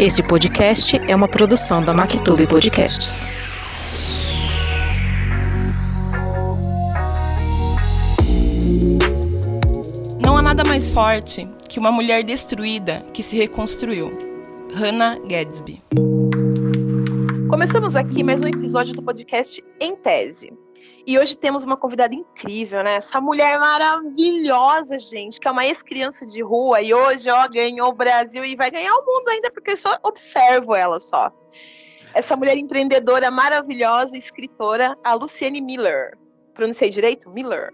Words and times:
Este 0.00 0.22
podcast 0.22 0.96
é 1.08 1.16
uma 1.16 1.26
produção 1.26 1.82
da 1.82 1.92
Mactube 1.92 2.46
Podcasts. 2.46 3.24
Não 10.24 10.36
há 10.36 10.42
nada 10.42 10.62
mais 10.64 10.88
forte 10.88 11.48
que 11.68 11.80
uma 11.80 11.90
mulher 11.90 12.22
destruída 12.22 13.04
que 13.12 13.24
se 13.24 13.36
reconstruiu. 13.36 14.10
Hannah 14.72 15.18
Gadsby. 15.26 15.82
Começamos 17.50 17.96
aqui 17.96 18.22
mais 18.22 18.40
um 18.40 18.46
episódio 18.46 18.94
do 18.94 19.02
podcast 19.02 19.60
Em 19.80 19.96
Tese. 19.96 20.52
E 21.08 21.18
hoje 21.18 21.38
temos 21.38 21.64
uma 21.64 21.74
convidada 21.74 22.14
incrível, 22.14 22.82
né? 22.82 22.96
Essa 22.96 23.18
mulher 23.18 23.58
maravilhosa, 23.58 24.98
gente, 24.98 25.40
que 25.40 25.48
é 25.48 25.50
uma 25.50 25.64
ex-criança 25.64 26.26
de 26.26 26.42
rua 26.42 26.82
e 26.82 26.92
hoje, 26.92 27.30
ó, 27.30 27.48
ganhou 27.48 27.88
o 27.88 27.94
Brasil 27.94 28.44
e 28.44 28.54
vai 28.54 28.70
ganhar 28.70 28.94
o 28.94 29.06
mundo 29.06 29.26
ainda, 29.30 29.50
porque 29.50 29.70
eu 29.70 29.76
só 29.78 29.98
observo 30.02 30.74
ela 30.74 31.00
só. 31.00 31.32
Essa 32.12 32.36
mulher 32.36 32.58
empreendedora 32.58 33.30
maravilhosa, 33.30 34.18
escritora, 34.18 34.98
a 35.02 35.14
Luciane 35.14 35.62
Miller. 35.62 36.12
Pronunciei 36.52 36.90
direito? 36.90 37.30
Miller. 37.30 37.70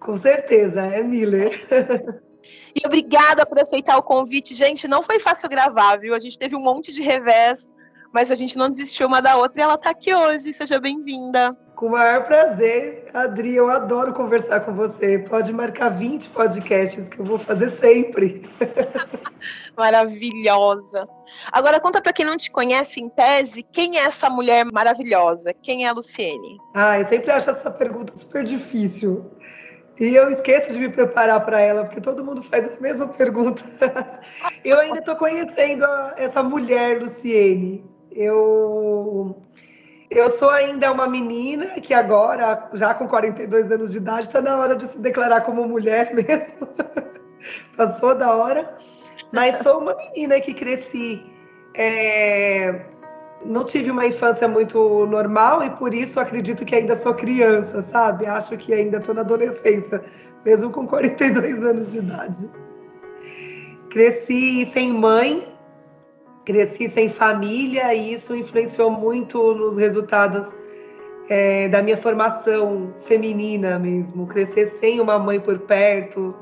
Com 0.00 0.18
certeza, 0.18 0.84
é 0.86 1.04
Miller. 1.04 1.52
e 2.74 2.84
obrigada 2.84 3.46
por 3.46 3.60
aceitar 3.60 3.96
o 3.96 4.02
convite. 4.02 4.56
Gente, 4.56 4.88
não 4.88 5.04
foi 5.04 5.20
fácil 5.20 5.48
gravar, 5.48 6.00
viu? 6.00 6.16
A 6.16 6.18
gente 6.18 6.36
teve 6.36 6.56
um 6.56 6.60
monte 6.60 6.92
de 6.92 7.00
revés, 7.00 7.70
mas 8.12 8.28
a 8.28 8.34
gente 8.34 8.58
não 8.58 8.68
desistiu 8.68 9.06
uma 9.06 9.22
da 9.22 9.36
outra 9.36 9.60
e 9.60 9.62
ela 9.62 9.74
está 9.74 9.90
aqui 9.90 10.12
hoje. 10.12 10.52
Seja 10.52 10.80
bem-vinda. 10.80 11.56
Com 11.80 11.86
o 11.86 11.90
maior 11.92 12.26
prazer, 12.26 13.06
Adri, 13.14 13.54
eu 13.54 13.70
adoro 13.70 14.12
conversar 14.12 14.60
com 14.60 14.74
você. 14.74 15.18
Pode 15.18 15.50
marcar 15.50 15.88
20 15.88 16.28
podcasts 16.28 17.08
que 17.08 17.18
eu 17.18 17.24
vou 17.24 17.38
fazer 17.38 17.70
sempre. 17.70 18.42
Maravilhosa. 19.74 21.08
Agora 21.50 21.80
conta 21.80 22.02
para 22.02 22.12
quem 22.12 22.26
não 22.26 22.36
te 22.36 22.50
conhece 22.50 23.00
em 23.00 23.08
tese, 23.08 23.62
quem 23.62 23.96
é 23.96 24.02
essa 24.02 24.28
mulher 24.28 24.66
maravilhosa? 24.66 25.54
Quem 25.54 25.86
é 25.86 25.88
a 25.88 25.94
Luciene? 25.94 26.58
Ah, 26.74 27.00
eu 27.00 27.08
sempre 27.08 27.30
acho 27.30 27.48
essa 27.48 27.70
pergunta 27.70 28.12
super 28.14 28.44
difícil. 28.44 29.30
E 29.98 30.14
eu 30.14 30.28
esqueço 30.28 30.74
de 30.74 30.78
me 30.78 30.90
preparar 30.90 31.42
para 31.46 31.62
ela, 31.62 31.86
porque 31.86 32.02
todo 32.02 32.22
mundo 32.22 32.42
faz 32.42 32.62
essa 32.62 32.78
mesma 32.78 33.08
pergunta. 33.08 33.62
eu 34.62 34.78
ainda 34.78 34.98
estou 34.98 35.16
conhecendo 35.16 35.86
a, 35.86 36.14
essa 36.18 36.42
mulher, 36.42 37.00
Luciene. 37.00 37.82
Eu 38.12 39.34
eu 40.10 40.30
sou 40.32 40.50
ainda 40.50 40.90
uma 40.90 41.06
menina 41.06 41.80
que 41.80 41.94
agora, 41.94 42.68
já 42.72 42.92
com 42.92 43.06
42 43.06 43.70
anos 43.70 43.92
de 43.92 43.98
idade, 43.98 44.26
está 44.26 44.42
na 44.42 44.56
hora 44.58 44.74
de 44.74 44.88
se 44.88 44.98
declarar 44.98 45.42
como 45.42 45.66
mulher 45.68 46.12
mesmo. 46.14 46.68
Passou 47.76 48.16
da 48.16 48.34
hora. 48.34 48.76
Mas 49.32 49.62
sou 49.62 49.78
uma 49.78 49.94
menina 49.94 50.40
que 50.40 50.52
cresci. 50.52 51.22
É... 51.74 52.86
Não 53.44 53.64
tive 53.64 53.90
uma 53.90 54.04
infância 54.04 54.48
muito 54.48 55.06
normal 55.06 55.62
e 55.62 55.70
por 55.70 55.94
isso 55.94 56.18
acredito 56.18 56.64
que 56.64 56.74
ainda 56.74 56.96
sou 56.96 57.14
criança, 57.14 57.82
sabe? 57.82 58.26
Acho 58.26 58.56
que 58.58 58.74
ainda 58.74 58.98
estou 58.98 59.14
na 59.14 59.22
adolescência, 59.22 60.04
mesmo 60.44 60.70
com 60.70 60.86
42 60.86 61.64
anos 61.64 61.92
de 61.92 61.98
idade. 61.98 62.50
Cresci 63.88 64.70
sem 64.74 64.92
mãe, 64.92 65.48
cresci 66.50 66.90
sem 66.90 67.08
família 67.08 67.94
e 67.94 68.14
isso 68.14 68.34
influenciou 68.34 68.90
muito 68.90 69.54
nos 69.54 69.78
resultados 69.78 70.52
é, 71.28 71.68
da 71.68 71.80
minha 71.80 71.96
formação 71.96 72.92
feminina 73.06 73.78
mesmo. 73.78 74.26
Crescer 74.26 74.66
sem 74.80 75.00
uma 75.00 75.16
mãe 75.16 75.38
por 75.38 75.60
perto 75.60 76.34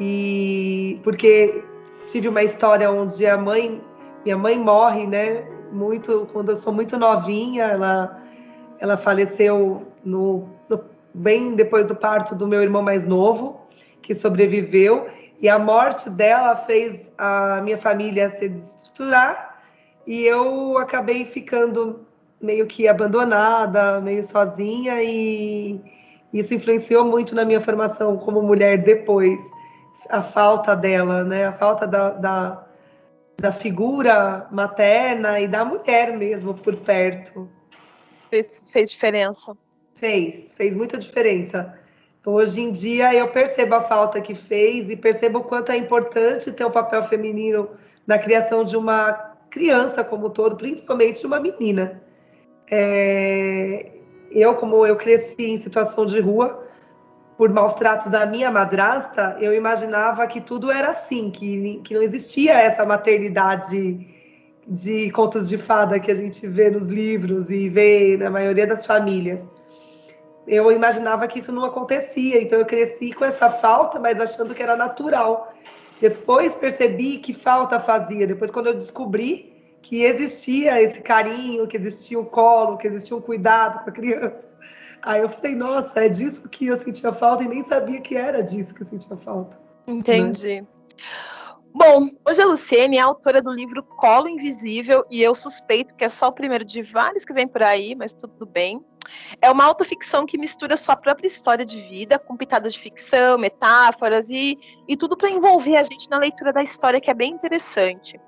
e 0.00 0.98
porque 1.04 1.62
tive 2.08 2.26
uma 2.26 2.42
história 2.42 2.90
onde 2.90 3.24
a 3.24 3.38
mãe, 3.38 3.80
minha 4.24 4.36
mãe 4.36 4.58
morre, 4.58 5.06
né? 5.06 5.44
Muito 5.70 6.26
quando 6.32 6.50
eu 6.50 6.56
sou 6.56 6.72
muito 6.72 6.98
novinha, 6.98 7.66
ela 7.66 8.22
ela 8.80 8.96
faleceu 8.96 9.86
no, 10.04 10.48
no 10.68 10.84
bem 11.14 11.54
depois 11.54 11.86
do 11.86 11.94
parto 11.94 12.34
do 12.34 12.48
meu 12.48 12.60
irmão 12.60 12.82
mais 12.82 13.06
novo, 13.06 13.60
que 14.02 14.12
sobreviveu. 14.12 15.06
E 15.40 15.48
a 15.48 15.58
morte 15.58 16.10
dela 16.10 16.56
fez 16.56 17.00
a 17.16 17.60
minha 17.62 17.78
família 17.78 18.28
se 18.38 18.48
desestruturar 18.48 19.45
e 20.06 20.24
eu 20.24 20.78
acabei 20.78 21.24
ficando 21.24 22.06
meio 22.40 22.66
que 22.66 22.86
abandonada, 22.86 24.00
meio 24.00 24.22
sozinha 24.22 25.02
e 25.02 25.80
isso 26.32 26.54
influenciou 26.54 27.04
muito 27.04 27.34
na 27.34 27.44
minha 27.44 27.60
formação 27.60 28.16
como 28.16 28.42
mulher 28.42 28.82
depois. 28.82 29.38
A 30.10 30.22
falta 30.22 30.76
dela, 30.76 31.24
né? 31.24 31.46
A 31.46 31.52
falta 31.52 31.86
da, 31.86 32.10
da, 32.10 32.66
da 33.38 33.52
figura 33.52 34.46
materna 34.52 35.40
e 35.40 35.48
da 35.48 35.64
mulher 35.64 36.16
mesmo 36.16 36.54
por 36.54 36.76
perto. 36.76 37.48
Fez, 38.30 38.64
fez 38.70 38.90
diferença? 38.90 39.56
Fez, 39.94 40.50
fez 40.54 40.74
muita 40.74 40.98
diferença. 40.98 41.74
Hoje 42.24 42.60
em 42.60 42.72
dia 42.72 43.14
eu 43.14 43.28
percebo 43.28 43.76
a 43.76 43.82
falta 43.82 44.20
que 44.20 44.34
fez 44.34 44.90
e 44.90 44.96
percebo 44.96 45.38
o 45.38 45.44
quanto 45.44 45.72
é 45.72 45.76
importante 45.76 46.52
ter 46.52 46.64
um 46.64 46.70
papel 46.70 47.04
feminino 47.08 47.70
na 48.06 48.18
criação 48.18 48.64
de 48.64 48.76
uma 48.76 49.35
criança 49.50 50.04
como 50.04 50.30
todo, 50.30 50.56
principalmente 50.56 51.26
uma 51.26 51.40
menina. 51.40 52.02
É... 52.70 53.92
Eu, 54.30 54.54
como 54.54 54.86
eu 54.86 54.96
cresci 54.96 55.50
em 55.50 55.60
situação 55.60 56.04
de 56.04 56.20
rua, 56.20 56.64
por 57.38 57.50
maus 57.50 57.74
tratos 57.74 58.10
da 58.10 58.26
minha 58.26 58.50
madrasta, 58.50 59.36
eu 59.40 59.54
imaginava 59.54 60.26
que 60.26 60.40
tudo 60.40 60.70
era 60.70 60.90
assim, 60.90 61.30
que, 61.30 61.80
que 61.84 61.94
não 61.94 62.02
existia 62.02 62.54
essa 62.54 62.84
maternidade 62.84 64.14
de 64.66 65.10
contos 65.12 65.48
de 65.48 65.56
fada 65.56 66.00
que 66.00 66.10
a 66.10 66.14
gente 66.14 66.46
vê 66.46 66.70
nos 66.70 66.88
livros 66.88 67.50
e 67.50 67.68
vê 67.68 68.16
na 68.16 68.30
maioria 68.30 68.66
das 68.66 68.84
famílias 68.84 69.40
eu 70.46 70.70
imaginava 70.70 71.26
que 71.26 71.40
isso 71.40 71.50
não 71.50 71.64
acontecia, 71.64 72.40
então 72.40 72.58
eu 72.58 72.66
cresci 72.66 73.12
com 73.12 73.24
essa 73.24 73.50
falta, 73.50 73.98
mas 73.98 74.20
achando 74.20 74.54
que 74.54 74.62
era 74.62 74.76
natural. 74.76 75.52
Depois 76.00 76.54
percebi 76.54 77.18
que 77.18 77.32
falta 77.32 77.80
fazia, 77.80 78.26
depois 78.26 78.50
quando 78.50 78.66
eu 78.66 78.74
descobri 78.74 79.54
que 79.80 80.02
existia 80.02 80.82
esse 80.82 81.00
carinho, 81.00 81.66
que 81.66 81.76
existia 81.76 82.18
um 82.18 82.24
colo, 82.24 82.76
que 82.76 82.86
existia 82.88 83.16
um 83.16 83.20
cuidado 83.20 83.84
com 83.84 83.90
a 83.90 83.92
criança. 83.92 84.56
Aí 85.02 85.22
eu 85.22 85.28
falei, 85.28 85.54
nossa, 85.54 86.04
é 86.04 86.08
disso 86.08 86.48
que 86.48 86.66
eu 86.66 86.76
sentia 86.76 87.12
falta 87.12 87.44
e 87.44 87.48
nem 87.48 87.64
sabia 87.64 88.00
que 88.00 88.16
era 88.16 88.42
disso 88.42 88.74
que 88.74 88.82
eu 88.82 88.86
sentia 88.86 89.16
falta. 89.16 89.56
Entendi. 89.86 90.62
Né? 90.62 90.66
Bom, 91.78 92.08
hoje 92.26 92.40
a 92.40 92.46
Luciene 92.46 92.96
é 92.96 93.00
autora 93.00 93.42
do 93.42 93.50
livro 93.50 93.82
Colo 93.82 94.30
Invisível 94.30 95.04
e 95.10 95.22
eu 95.22 95.34
suspeito 95.34 95.94
que 95.94 96.06
é 96.06 96.08
só 96.08 96.28
o 96.28 96.32
primeiro 96.32 96.64
de 96.64 96.80
vários 96.80 97.22
que 97.22 97.34
vem 97.34 97.46
por 97.46 97.62
aí, 97.62 97.94
mas 97.94 98.14
tudo 98.14 98.46
bem. 98.46 98.82
É 99.42 99.50
uma 99.50 99.66
autoficção 99.66 100.24
que 100.24 100.38
mistura 100.38 100.78
sua 100.78 100.96
própria 100.96 101.26
história 101.26 101.66
de 101.66 101.78
vida 101.82 102.18
com 102.18 102.34
pitadas 102.34 102.72
de 102.72 102.80
ficção, 102.80 103.36
metáforas 103.36 104.30
e, 104.30 104.58
e 104.88 104.96
tudo 104.96 105.18
para 105.18 105.28
envolver 105.28 105.76
a 105.76 105.82
gente 105.82 106.08
na 106.08 106.16
leitura 106.16 106.50
da 106.50 106.62
história, 106.62 106.98
que 106.98 107.10
é 107.10 107.14
bem 107.14 107.32
interessante. 107.32 108.18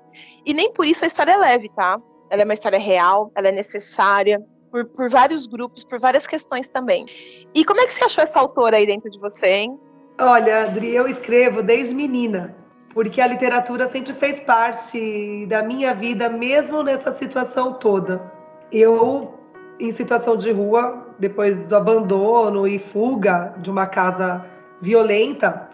E 0.45 0.53
nem 0.53 0.71
por 0.71 0.85
isso 0.85 1.03
a 1.03 1.07
história 1.07 1.31
é 1.31 1.37
leve, 1.37 1.71
tá? 1.75 1.99
Ela 2.29 2.43
é 2.43 2.45
uma 2.45 2.53
história 2.53 2.77
real, 2.77 3.31
ela 3.33 3.47
é 3.47 3.51
necessária, 3.51 4.39
por, 4.69 4.85
por 4.85 5.09
vários 5.09 5.47
grupos, 5.47 5.83
por 5.83 5.99
várias 5.99 6.27
questões 6.27 6.67
também. 6.67 7.03
E 7.55 7.65
como 7.65 7.81
é 7.81 7.87
que 7.87 7.93
você 7.93 8.03
achou 8.03 8.23
essa 8.23 8.39
autora 8.39 8.77
aí 8.77 8.85
dentro 8.85 9.09
de 9.09 9.19
você, 9.19 9.47
hein? 9.47 9.79
Olha, 10.19 10.65
Adri, 10.65 10.93
eu 10.93 11.07
escrevo 11.07 11.63
desde 11.63 11.95
menina, 11.95 12.58
porque 12.93 13.21
a 13.21 13.27
literatura 13.27 13.87
sempre 13.89 14.13
fez 14.13 14.39
parte 14.39 15.45
da 15.47 15.61
minha 15.61 15.93
vida, 15.93 16.29
mesmo 16.29 16.83
nessa 16.83 17.11
situação 17.11 17.73
toda. 17.73 18.21
Eu 18.71 19.39
em 19.79 19.91
situação 19.93 20.35
de 20.35 20.51
rua, 20.51 21.07
depois 21.17 21.57
do 21.57 21.75
abandono 21.75 22.67
e 22.67 22.77
fuga 22.77 23.53
de 23.57 23.71
uma 23.71 23.87
casa 23.87 24.45
violenta, 24.81 25.69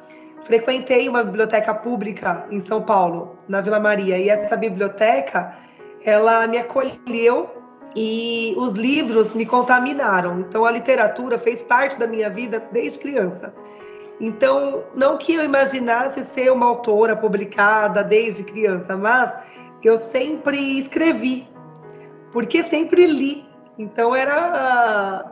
frequentei 0.45 1.09
uma 1.09 1.23
biblioteca 1.23 1.73
pública 1.73 2.45
em 2.51 2.61
São 2.61 2.81
Paulo, 2.81 3.37
na 3.47 3.61
Vila 3.61 3.79
Maria, 3.79 4.17
e 4.17 4.29
essa 4.29 4.55
biblioteca, 4.55 5.55
ela 6.03 6.45
me 6.45 6.59
acolheu 6.59 7.49
e 7.95 8.53
os 8.57 8.73
livros 8.73 9.33
me 9.33 9.45
contaminaram. 9.45 10.41
Então 10.41 10.65
a 10.65 10.71
literatura 10.71 11.39
fez 11.39 11.63
parte 11.63 11.97
da 11.97 12.05
minha 12.05 12.29
vida 12.29 12.63
desde 12.71 12.99
criança. 12.99 13.53
Então, 14.19 14.83
não 14.95 15.17
que 15.17 15.33
eu 15.33 15.43
imaginasse 15.43 16.25
ser 16.33 16.51
uma 16.51 16.65
autora 16.65 17.15
publicada 17.15 18.03
desde 18.03 18.43
criança, 18.43 18.95
mas 18.95 19.31
eu 19.83 19.97
sempre 19.97 20.79
escrevi, 20.79 21.47
porque 22.31 22.63
sempre 22.63 23.05
li 23.05 23.45
então 23.77 24.15
era 24.15 25.25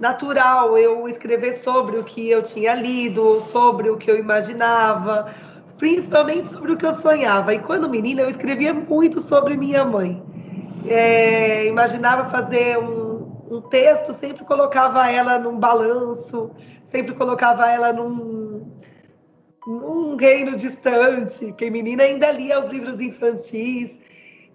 natural 0.00 0.76
eu 0.76 1.08
escrever 1.08 1.56
sobre 1.56 1.98
o 1.98 2.04
que 2.04 2.28
eu 2.28 2.42
tinha 2.42 2.74
lido, 2.74 3.40
sobre 3.52 3.90
o 3.90 3.96
que 3.96 4.10
eu 4.10 4.18
imaginava, 4.18 5.32
principalmente 5.76 6.48
sobre 6.48 6.72
o 6.72 6.76
que 6.76 6.86
eu 6.86 6.94
sonhava. 6.94 7.54
E 7.54 7.58
quando 7.60 7.88
menina, 7.88 8.22
eu 8.22 8.30
escrevia 8.30 8.74
muito 8.74 9.22
sobre 9.22 9.56
minha 9.56 9.84
mãe. 9.84 10.22
É, 10.86 11.66
imaginava 11.66 12.30
fazer 12.30 12.78
um, 12.78 13.30
um, 13.50 13.60
texto, 13.60 14.12
sempre 14.14 14.44
colocava 14.44 15.10
ela 15.10 15.38
num 15.38 15.58
balanço, 15.58 16.50
sempre 16.90 17.14
colocava 17.14 17.70
ela 17.70 17.92
num, 17.92 18.70
num 19.66 20.16
reino 20.16 20.56
distante, 20.56 21.46
porque 21.46 21.70
menina 21.70 22.02
ainda 22.02 22.30
lia 22.30 22.58
os 22.58 22.70
livros 22.70 23.00
infantis. 23.00 23.90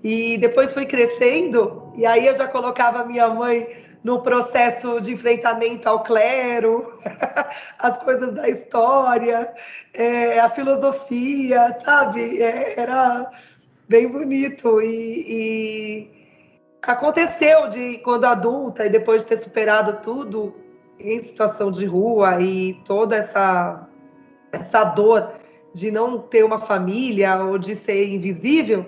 E 0.03 0.37
depois 0.37 0.73
fui 0.73 0.85
crescendo, 0.85 1.93
e 1.95 2.05
aí 2.05 2.27
eu 2.27 2.35
já 2.35 2.45
colocava 2.45 3.05
minha 3.05 3.29
mãe 3.29 3.65
no 4.03 4.21
processo 4.21 4.99
de 4.99 5.13
enfrentamento 5.13 5.87
ao 5.87 6.03
clero, 6.03 6.99
as 7.79 7.97
coisas 7.99 8.33
da 8.33 8.49
história, 8.49 9.53
é, 9.93 10.39
a 10.41 10.49
filosofia, 10.49 11.79
sabe? 11.85 12.41
É, 12.41 12.77
era 12.77 13.31
bem 13.87 14.09
bonito. 14.09 14.81
E, 14.81 15.23
e, 15.25 16.11
aconteceu 16.81 17.69
de 17.69 17.99
quando 17.99 18.25
adulta 18.25 18.85
e 18.85 18.89
depois 18.89 19.23
de 19.23 19.29
ter 19.29 19.37
superado 19.37 20.01
tudo 20.03 20.62
em 20.99 21.23
situação 21.23 21.71
de 21.71 21.85
rua 21.85 22.41
e 22.41 22.73
toda 22.85 23.15
essa, 23.15 23.87
essa 24.51 24.83
dor 24.83 25.33
de 25.73 25.91
não 25.91 26.19
ter 26.19 26.43
uma 26.43 26.59
família 26.59 27.43
ou 27.43 27.57
de 27.57 27.75
ser 27.75 28.07
invisível, 28.07 28.85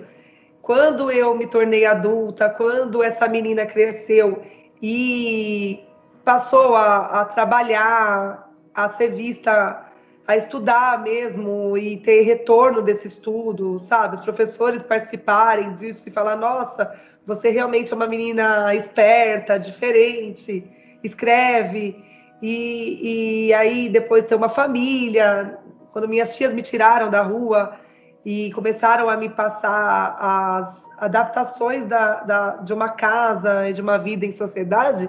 quando 0.62 1.10
eu 1.10 1.36
me 1.36 1.46
tornei 1.46 1.84
adulta, 1.84 2.48
quando 2.48 3.02
essa 3.02 3.28
menina 3.28 3.66
cresceu 3.66 4.42
e 4.82 5.80
passou 6.24 6.74
a, 6.74 7.20
a 7.20 7.24
trabalhar, 7.24 8.50
a 8.74 8.88
ser 8.90 9.12
vista, 9.12 9.86
a 10.26 10.36
estudar 10.36 11.02
mesmo 11.02 11.76
e 11.78 11.96
ter 11.98 12.22
retorno 12.22 12.82
desse 12.82 13.06
estudo, 13.06 13.78
sabe? 13.80 14.16
Os 14.16 14.20
professores 14.20 14.82
participarem 14.82 15.74
disso 15.74 16.02
e 16.06 16.10
falar: 16.10 16.36
nossa, 16.36 16.98
você 17.24 17.50
realmente 17.50 17.92
é 17.92 17.96
uma 17.96 18.08
menina 18.08 18.74
esperta, 18.74 19.58
diferente, 19.58 20.64
escreve. 21.02 22.04
E, 22.42 23.48
e 23.48 23.54
aí 23.54 23.88
depois 23.88 24.24
ter 24.24 24.34
uma 24.34 24.48
família. 24.48 25.58
Quando 25.92 26.08
minhas 26.08 26.36
tias 26.36 26.52
me 26.52 26.62
tiraram 26.62 27.10
da 27.10 27.22
rua 27.22 27.76
e 28.24 28.52
começaram 28.52 29.08
a 29.08 29.16
me 29.16 29.28
passar 29.28 30.16
as 30.20 30.86
adaptações 30.98 31.86
da, 31.86 32.20
da, 32.22 32.50
de 32.56 32.72
uma 32.72 32.88
casa 32.90 33.68
e 33.68 33.72
de 33.72 33.80
uma 33.80 33.98
vida 33.98 34.26
em 34.26 34.32
sociedade, 34.32 35.08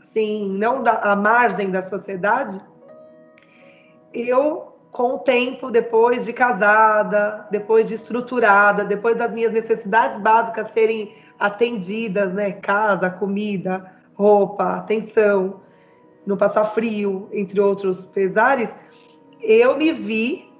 assim, 0.00 0.48
não 0.58 0.82
da, 0.82 0.92
à 0.92 1.16
margem 1.16 1.70
da 1.70 1.82
sociedade, 1.82 2.60
eu, 4.12 4.74
com 4.90 5.14
o 5.14 5.18
tempo, 5.20 5.70
depois 5.70 6.26
de 6.26 6.32
casada, 6.32 7.46
depois 7.50 7.88
de 7.88 7.94
estruturada, 7.94 8.84
depois 8.84 9.16
das 9.16 9.32
minhas 9.32 9.52
necessidades 9.52 10.20
básicas 10.20 10.70
serem 10.74 11.14
atendidas, 11.38 12.32
né? 12.32 12.52
Casa, 12.52 13.08
comida, 13.08 13.90
roupa, 14.14 14.76
atenção, 14.76 15.60
não 16.26 16.36
passar 16.36 16.64
frio, 16.66 17.28
entre 17.32 17.60
outros 17.60 18.04
pesares, 18.04 18.72
eu 19.40 19.76
me 19.76 19.92
vi 19.92 20.52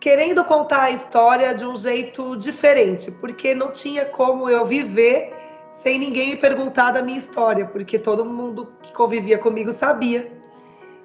querendo 0.00 0.44
contar 0.44 0.82
a 0.82 0.90
história 0.90 1.54
de 1.54 1.64
um 1.64 1.76
jeito 1.76 2.36
diferente, 2.36 3.10
porque 3.12 3.54
não 3.54 3.70
tinha 3.70 4.04
como 4.04 4.50
eu 4.50 4.66
viver 4.66 5.32
sem 5.80 5.98
ninguém 5.98 6.30
me 6.30 6.36
perguntar 6.36 6.92
da 6.92 7.02
minha 7.02 7.18
história, 7.18 7.66
porque 7.66 7.98
todo 7.98 8.24
mundo 8.24 8.68
que 8.82 8.92
convivia 8.92 9.38
comigo 9.38 9.72
sabia. 9.72 10.30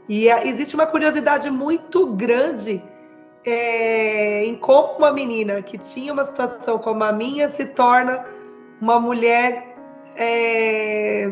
E 0.10 0.30
é, 0.30 0.48
existe 0.48 0.75
uma 0.75 0.86
curiosidade 0.86 1.50
muito 1.50 2.07
grande 2.07 2.81
é, 3.45 4.45
em 4.45 4.56
como 4.56 4.98
uma 4.98 5.12
menina 5.12 5.62
que 5.62 5.78
tinha 5.78 6.13
uma 6.13 6.25
situação 6.25 6.78
como 6.80 7.04
a 7.04 7.12
minha 7.12 7.50
se 7.50 7.66
torna 7.66 8.25
uma 8.80 9.00
mulher 9.00 9.67
é, 10.18 11.31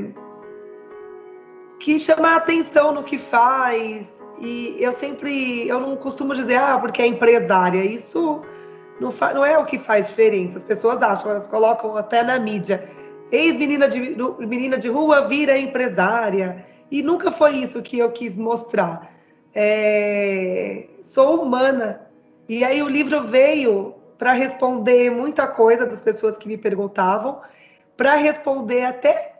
que 1.79 1.99
chama 1.99 2.35
atenção 2.35 2.93
no 2.93 3.03
que 3.03 3.17
faz, 3.17 4.07
e 4.39 4.75
eu 4.79 4.93
sempre, 4.93 5.67
eu 5.67 5.79
não 5.79 5.95
costumo 5.95 6.33
dizer, 6.35 6.55
ah, 6.55 6.77
porque 6.77 7.01
é 7.01 7.07
empresária. 7.07 7.83
Isso 7.83 8.41
não, 8.99 9.13
não 9.33 9.45
é 9.45 9.57
o 9.57 9.65
que 9.65 9.79
faz 9.79 10.07
diferença. 10.07 10.57
As 10.57 10.63
pessoas 10.63 11.01
acham, 11.01 11.31
elas 11.31 11.47
colocam 11.47 11.95
até 11.97 12.23
na 12.23 12.37
mídia. 12.39 12.87
Ex-menina 13.31 13.87
de, 13.87 14.15
menina 14.39 14.77
de 14.77 14.89
rua 14.89 15.27
vira 15.27 15.57
empresária. 15.57 16.65
E 16.91 17.01
nunca 17.01 17.31
foi 17.31 17.55
isso 17.57 17.81
que 17.81 17.99
eu 17.99 18.11
quis 18.11 18.35
mostrar. 18.35 19.11
É, 19.53 20.85
sou 21.03 21.41
humana. 21.41 22.01
E 22.47 22.63
aí 22.63 22.83
o 22.83 22.89
livro 22.89 23.23
veio 23.23 23.95
para 24.17 24.31
responder 24.31 25.09
muita 25.09 25.47
coisa 25.47 25.85
das 25.85 25.99
pessoas 25.99 26.37
que 26.37 26.47
me 26.47 26.57
perguntavam, 26.57 27.41
para 27.95 28.15
responder 28.15 28.83
até 28.83 29.35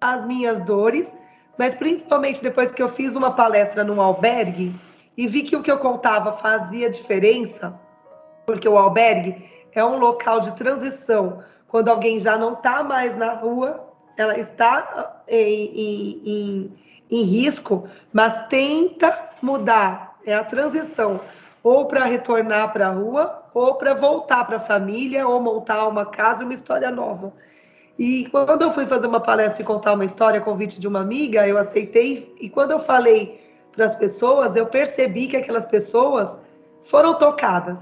as 0.00 0.24
minhas 0.26 0.60
dores 0.60 1.08
mas 1.56 1.74
principalmente 1.74 2.42
depois 2.42 2.72
que 2.72 2.82
eu 2.82 2.88
fiz 2.88 3.14
uma 3.14 3.32
palestra 3.32 3.84
num 3.84 4.00
albergue 4.00 4.74
e 5.16 5.26
vi 5.26 5.42
que 5.42 5.56
o 5.56 5.62
que 5.62 5.70
eu 5.70 5.78
contava 5.78 6.32
fazia 6.32 6.90
diferença, 6.90 7.78
porque 8.46 8.68
o 8.68 8.78
albergue 8.78 9.48
é 9.72 9.84
um 9.84 9.98
local 9.98 10.40
de 10.40 10.52
transição, 10.52 11.42
quando 11.68 11.88
alguém 11.88 12.18
já 12.18 12.36
não 12.36 12.54
está 12.54 12.82
mais 12.82 13.16
na 13.16 13.34
rua, 13.34 13.88
ela 14.16 14.38
está 14.38 15.22
em, 15.28 15.64
em, 15.64 16.22
em, 16.24 16.78
em 17.10 17.22
risco, 17.22 17.88
mas 18.12 18.46
tenta 18.48 19.30
mudar, 19.40 20.16
é 20.26 20.34
a 20.34 20.44
transição, 20.44 21.20
ou 21.62 21.86
para 21.86 22.04
retornar 22.04 22.72
para 22.72 22.88
a 22.88 22.92
rua, 22.92 23.44
ou 23.54 23.74
para 23.74 23.94
voltar 23.94 24.44
para 24.44 24.56
a 24.56 24.60
família, 24.60 25.26
ou 25.26 25.40
montar 25.40 25.86
uma 25.86 26.06
casa, 26.06 26.44
uma 26.44 26.54
história 26.54 26.90
nova. 26.90 27.32
E 27.98 28.26
quando 28.30 28.62
eu 28.62 28.72
fui 28.72 28.86
fazer 28.86 29.06
uma 29.06 29.20
palestra 29.20 29.62
e 29.62 29.64
contar 29.64 29.92
uma 29.92 30.04
história 30.04 30.40
convite 30.40 30.80
de 30.80 30.88
uma 30.88 31.00
amiga, 31.00 31.46
eu 31.46 31.58
aceitei. 31.58 32.34
E 32.40 32.48
quando 32.48 32.70
eu 32.70 32.80
falei 32.80 33.40
para 33.72 33.86
as 33.86 33.96
pessoas, 33.96 34.56
eu 34.56 34.66
percebi 34.66 35.26
que 35.26 35.36
aquelas 35.36 35.66
pessoas 35.66 36.36
foram 36.84 37.14
tocadas. 37.14 37.78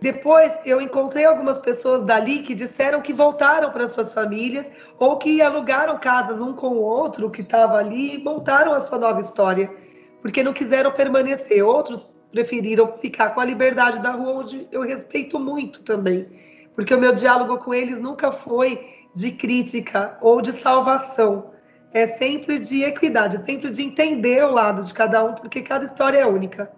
Depois 0.00 0.52
eu 0.66 0.80
encontrei 0.80 1.24
algumas 1.24 1.58
pessoas 1.58 2.04
dali 2.04 2.42
que 2.42 2.54
disseram 2.54 3.00
que 3.00 3.14
voltaram 3.14 3.70
para 3.70 3.88
suas 3.88 4.12
famílias 4.12 4.66
ou 4.98 5.16
que 5.16 5.40
alugaram 5.40 5.98
casas 5.98 6.38
um 6.38 6.52
com 6.52 6.68
o 6.68 6.82
outro 6.82 7.30
que 7.30 7.40
estava 7.40 7.78
ali 7.78 8.16
e 8.16 8.22
montaram 8.22 8.74
a 8.74 8.82
sua 8.82 8.98
nova 8.98 9.22
história, 9.22 9.72
porque 10.20 10.42
não 10.42 10.52
quiseram 10.52 10.92
permanecer. 10.92 11.64
Outros 11.64 12.06
preferiram 12.30 12.92
ficar 12.98 13.30
com 13.30 13.40
a 13.40 13.44
liberdade 13.46 13.98
da 14.00 14.10
rua, 14.10 14.42
onde 14.42 14.68
eu 14.70 14.82
respeito 14.82 15.38
muito 15.38 15.82
também 15.82 16.28
porque 16.76 16.94
o 16.94 17.00
meu 17.00 17.12
diálogo 17.12 17.56
com 17.58 17.74
eles 17.74 18.00
nunca 18.00 18.30
foi 18.30 19.06
de 19.14 19.32
crítica 19.32 20.16
ou 20.20 20.42
de 20.42 20.52
salvação. 20.60 21.50
É 21.92 22.06
sempre 22.18 22.58
de 22.58 22.82
equidade, 22.84 23.42
sempre 23.46 23.70
de 23.70 23.82
entender 23.82 24.44
o 24.44 24.52
lado 24.52 24.84
de 24.84 24.92
cada 24.92 25.24
um, 25.24 25.32
porque 25.32 25.62
cada 25.62 25.86
história 25.86 26.18
é 26.18 26.26
única. 26.26 26.70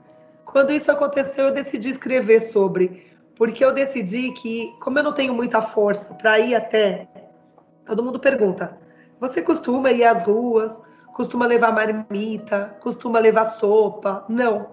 Quando 0.44 0.72
isso 0.72 0.90
aconteceu, 0.92 1.46
eu 1.46 1.52
decidi 1.52 1.88
escrever 1.88 2.40
sobre, 2.40 3.12
porque 3.34 3.64
eu 3.64 3.74
decidi 3.74 4.30
que, 4.32 4.72
como 4.80 5.00
eu 5.00 5.02
não 5.02 5.12
tenho 5.12 5.34
muita 5.34 5.60
força 5.60 6.14
para 6.14 6.38
ir 6.38 6.54
até, 6.54 7.08
todo 7.84 8.02
mundo 8.02 8.20
pergunta: 8.20 8.78
você 9.18 9.42
costuma 9.42 9.90
ir 9.90 10.04
às 10.04 10.22
ruas? 10.22 10.72
Costuma 11.12 11.46
levar 11.46 11.72
marmita? 11.72 12.76
Costuma 12.80 13.18
levar 13.18 13.46
sopa? 13.46 14.24
Não. 14.28 14.68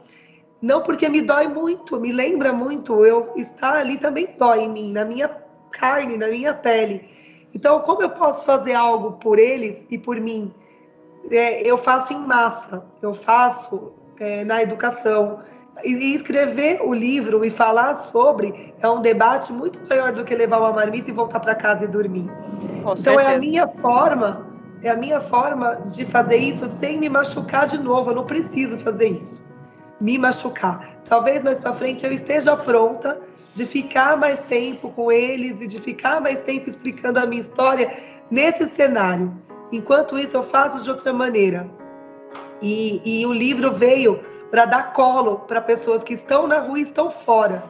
Não 0.65 0.81
porque 0.81 1.07
me 1.07 1.21
dói 1.21 1.47
muito, 1.47 1.99
me 1.99 2.11
lembra 2.11 2.51
muito. 2.51 3.05
Eu 3.05 3.33
estar 3.35 3.75
ali 3.75 3.99
também 3.99 4.29
dói 4.35 4.63
em 4.63 4.69
mim, 4.69 4.91
na 4.91 5.05
minha 5.05 5.29
carne, 5.69 6.17
na 6.17 6.27
minha 6.27 6.55
pele. 6.55 7.07
Então, 7.53 7.81
como 7.81 8.01
eu 8.01 8.09
posso 8.09 8.43
fazer 8.43 8.73
algo 8.73 9.11
por 9.11 9.37
eles 9.37 9.85
e 9.91 9.97
por 9.99 10.19
mim? 10.19 10.51
É, 11.29 11.61
eu 11.61 11.77
faço 11.77 12.13
em 12.13 12.19
massa, 12.19 12.83
eu 12.99 13.13
faço 13.13 13.93
é, 14.19 14.43
na 14.43 14.63
educação. 14.63 15.41
E, 15.83 16.15
escrever 16.15 16.81
o 16.81 16.95
livro 16.95 17.45
e 17.45 17.51
falar 17.51 17.93
sobre 18.11 18.73
é 18.81 18.89
um 18.89 19.01
debate 19.01 19.53
muito 19.53 19.79
maior 19.87 20.13
do 20.13 20.23
que 20.23 20.33
levar 20.33 20.57
uma 20.57 20.73
marmita 20.73 21.11
e 21.11 21.13
voltar 21.13 21.41
para 21.41 21.53
casa 21.53 21.83
e 21.83 21.87
dormir. 21.87 22.27
Com 22.81 22.93
então, 22.93 22.95
certeza. 22.95 23.21
é 23.21 23.35
a 23.35 23.37
minha 23.37 23.67
forma, 23.67 24.47
é 24.81 24.89
a 24.89 24.95
minha 24.95 25.21
forma 25.21 25.75
de 25.93 26.05
fazer 26.05 26.37
isso 26.37 26.67
sem 26.79 26.97
me 26.97 27.07
machucar 27.07 27.67
de 27.67 27.77
novo. 27.77 28.09
Eu 28.09 28.15
não 28.15 28.25
preciso 28.25 28.79
fazer 28.79 29.09
isso 29.09 29.44
me 29.99 30.17
machucar. 30.17 30.95
Talvez 31.07 31.43
mais 31.43 31.59
para 31.59 31.73
frente 31.73 32.05
eu 32.05 32.11
esteja 32.11 32.55
pronta 32.55 33.19
de 33.53 33.65
ficar 33.65 34.17
mais 34.17 34.39
tempo 34.41 34.91
com 34.91 35.11
eles 35.11 35.61
e 35.61 35.67
de 35.67 35.79
ficar 35.79 36.19
mais 36.19 36.41
tempo 36.41 36.69
explicando 36.69 37.19
a 37.19 37.25
minha 37.25 37.41
história 37.41 37.97
nesse 38.29 38.67
cenário. 38.69 39.33
Enquanto 39.71 40.17
isso, 40.17 40.35
eu 40.35 40.43
faço 40.43 40.81
de 40.81 40.89
outra 40.89 41.13
maneira. 41.13 41.67
E, 42.61 43.01
e 43.05 43.25
o 43.25 43.33
livro 43.33 43.73
veio 43.73 44.23
para 44.51 44.65
dar 44.65 44.93
colo 44.93 45.39
para 45.39 45.61
pessoas 45.61 46.03
que 46.03 46.13
estão 46.13 46.47
na 46.47 46.59
rua 46.59 46.79
e 46.79 46.83
estão 46.83 47.11
fora. 47.11 47.63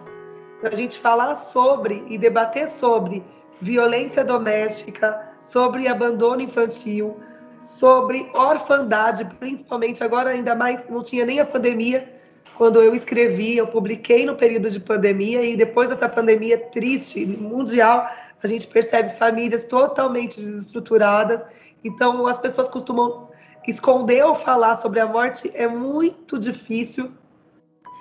Para 0.59 0.69
a 0.69 0.75
gente 0.75 0.99
falar 0.99 1.35
sobre 1.35 2.03
e 2.07 2.17
debater 2.17 2.69
sobre 2.69 3.23
violência 3.61 4.23
doméstica, 4.23 5.19
sobre 5.43 5.87
abandono 5.87 6.41
infantil, 6.41 7.17
sobre 7.61 8.29
orfandade, 8.33 9.25
principalmente 9.39 10.03
agora 10.03 10.31
ainda 10.31 10.55
mais, 10.55 10.83
não 10.89 11.03
tinha 11.03 11.25
nem 11.25 11.39
a 11.39 11.45
pandemia, 11.45 12.14
quando 12.57 12.81
eu 12.81 12.95
escrevi, 12.95 13.57
eu 13.57 13.67
publiquei 13.67 14.25
no 14.25 14.35
período 14.35 14.69
de 14.69 14.79
pandemia 14.79 15.43
e 15.43 15.57
depois 15.57 15.89
dessa 15.89 16.07
pandemia 16.07 16.57
triste, 16.57 17.25
mundial, 17.25 18.09
a 18.41 18.47
gente 18.47 18.67
percebe 18.67 19.17
famílias 19.17 19.63
totalmente 19.63 20.39
desestruturadas. 20.39 21.45
Então, 21.83 22.27
as 22.27 22.39
pessoas 22.39 22.67
costumam 22.67 23.29
esconder 23.67 24.23
ou 24.23 24.35
falar 24.35 24.77
sobre 24.77 24.99
a 24.99 25.07
morte 25.07 25.51
é 25.53 25.67
muito 25.67 26.39
difícil. 26.39 27.11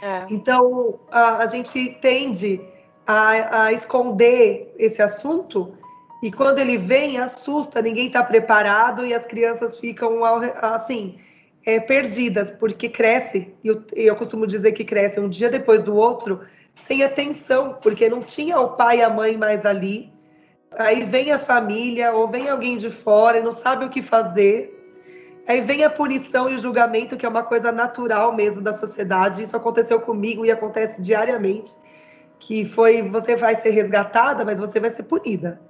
É. 0.03 0.27
Então, 0.31 1.01
a, 1.11 1.39
a, 1.39 1.47
gente 1.47 1.99
tende 2.01 2.61
a, 3.07 3.65
a 3.65 3.73
esconder 3.73 4.75
esse 4.79 5.01
assunto 5.01 5.77
e 6.23 6.31
quando 6.33 6.59
ele 6.59 6.79
vem, 6.79 7.19
assusta, 7.19 7.83
ninguém 7.83 8.07
está 8.07 8.23
preparado 8.23 9.05
e 9.05 9.13
as 9.13 9.25
crianças 9.25 9.79
ficam 9.79 10.25
assim, 10.25 11.19
é, 11.65 11.81
perdidas, 11.81 12.51
porque 12.51 12.89
cresce, 12.89 13.55
e 13.63 13.69
eu, 13.69 13.83
eu 13.95 14.17
costumo 14.17 14.47
dizer 14.47 14.73
que 14.73 14.85
cresce 14.85 15.19
um 15.19 15.29
dia 15.29 15.49
depois 15.49 15.83
do 15.83 15.97
outro, 15.97 16.41
sem 16.87 17.03
atenção, 17.03 17.79
porque 17.83 18.09
não 18.09 18.23
tinha 18.23 18.59
o 18.61 18.71
pai 18.71 18.99
e 18.99 19.03
a 19.03 19.09
mãe 19.09 19.37
mais 19.37 19.65
ali. 19.65 20.13
Aí 20.73 21.05
vem 21.05 21.33
a 21.33 21.39
família, 21.39 22.13
ou 22.13 22.29
vem 22.29 22.49
alguém 22.49 22.77
de 22.77 22.91
fora 22.91 23.39
e 23.39 23.43
não 23.43 23.53
sabe 23.53 23.85
o 23.85 23.91
que 23.91 24.03
fazer. 24.03 24.73
Aí 25.47 25.61
vem 25.61 25.85
a 25.85 25.91
punição 25.91 26.51
e 26.51 26.55
o 26.55 26.59
julgamento, 26.59 27.17
que 27.17 27.25
é 27.25 27.29
uma 27.29 27.43
coisa 27.43 27.71
natural 27.71 28.35
mesmo 28.35 28.61
da 28.61 28.73
sociedade. 28.73 29.43
Isso 29.43 29.57
aconteceu 29.57 30.01
comigo 30.01 30.45
e 30.45 30.51
acontece 30.51 31.01
diariamente. 31.01 31.73
Que 32.41 32.65
foi, 32.65 33.03
você 33.03 33.37
vai 33.37 33.55
ser 33.57 33.71
resgatada, 33.71 34.45
mas 34.45 34.59
você 34.59 34.81
vai 34.81 34.91
ser 34.91 35.05
punida. 35.05 35.61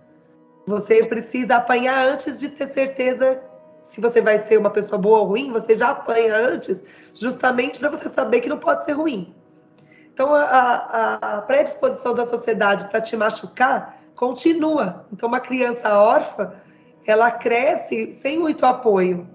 Você 0.66 1.04
precisa 1.04 1.56
apanhar 1.56 2.06
antes 2.06 2.40
de 2.40 2.48
ter 2.48 2.68
certeza 2.68 3.40
se 3.84 4.00
você 4.00 4.20
vai 4.20 4.42
ser 4.44 4.58
uma 4.58 4.70
pessoa 4.70 4.98
boa 4.98 5.20
ou 5.20 5.26
ruim, 5.26 5.52
você 5.52 5.76
já 5.76 5.90
apanha 5.90 6.36
antes, 6.36 6.82
justamente 7.14 7.78
para 7.78 7.90
você 7.90 8.08
saber 8.08 8.40
que 8.40 8.48
não 8.48 8.58
pode 8.58 8.84
ser 8.84 8.92
ruim. 8.92 9.34
Então, 10.12 10.34
a, 10.34 11.18
a 11.20 11.42
predisposição 11.42 12.14
da 12.14 12.24
sociedade 12.24 12.88
para 12.88 13.00
te 13.00 13.16
machucar 13.16 14.00
continua. 14.14 15.06
Então, 15.12 15.28
uma 15.28 15.40
criança 15.40 15.98
órfã, 15.98 16.52
ela 17.06 17.30
cresce 17.30 18.14
sem 18.14 18.38
muito 18.38 18.64
apoio, 18.64 19.28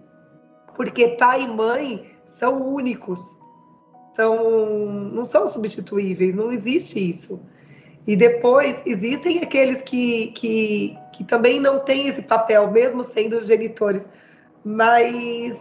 porque 0.75 1.10
pai 1.10 1.44
e 1.44 1.48
mãe 1.48 2.12
são 2.25 2.65
únicos, 2.65 3.20
são, 4.15 4.86
não 5.13 5.25
são 5.25 5.48
substituíveis, 5.48 6.34
não 6.34 6.51
existe 6.51 7.10
isso. 7.10 7.39
E 8.08 8.15
depois, 8.15 8.77
existem 8.86 9.39
aqueles 9.39 9.84
que, 9.84 10.27
que, 10.32 10.98
que 11.13 11.24
também 11.25 11.60
não 11.60 11.79
têm 11.79 12.08
esse 12.08 12.22
papel, 12.22 12.72
mesmo 12.72 13.03
sendo 13.03 13.41
genitores, 13.41 14.03
mas 14.63 15.57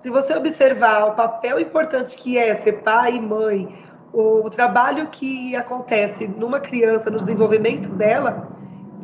se 0.00 0.10
você 0.10 0.34
observar 0.34 1.06
o 1.06 1.14
papel 1.14 1.60
importante 1.60 2.16
que 2.16 2.36
é 2.36 2.56
ser 2.56 2.82
pai 2.82 3.16
e 3.16 3.20
mãe, 3.20 3.72
o 4.12 4.50
trabalho 4.50 5.08
que 5.08 5.56
acontece 5.56 6.26
numa 6.26 6.60
criança, 6.60 7.10
no 7.10 7.18
desenvolvimento 7.18 7.88
dela, 7.90 8.48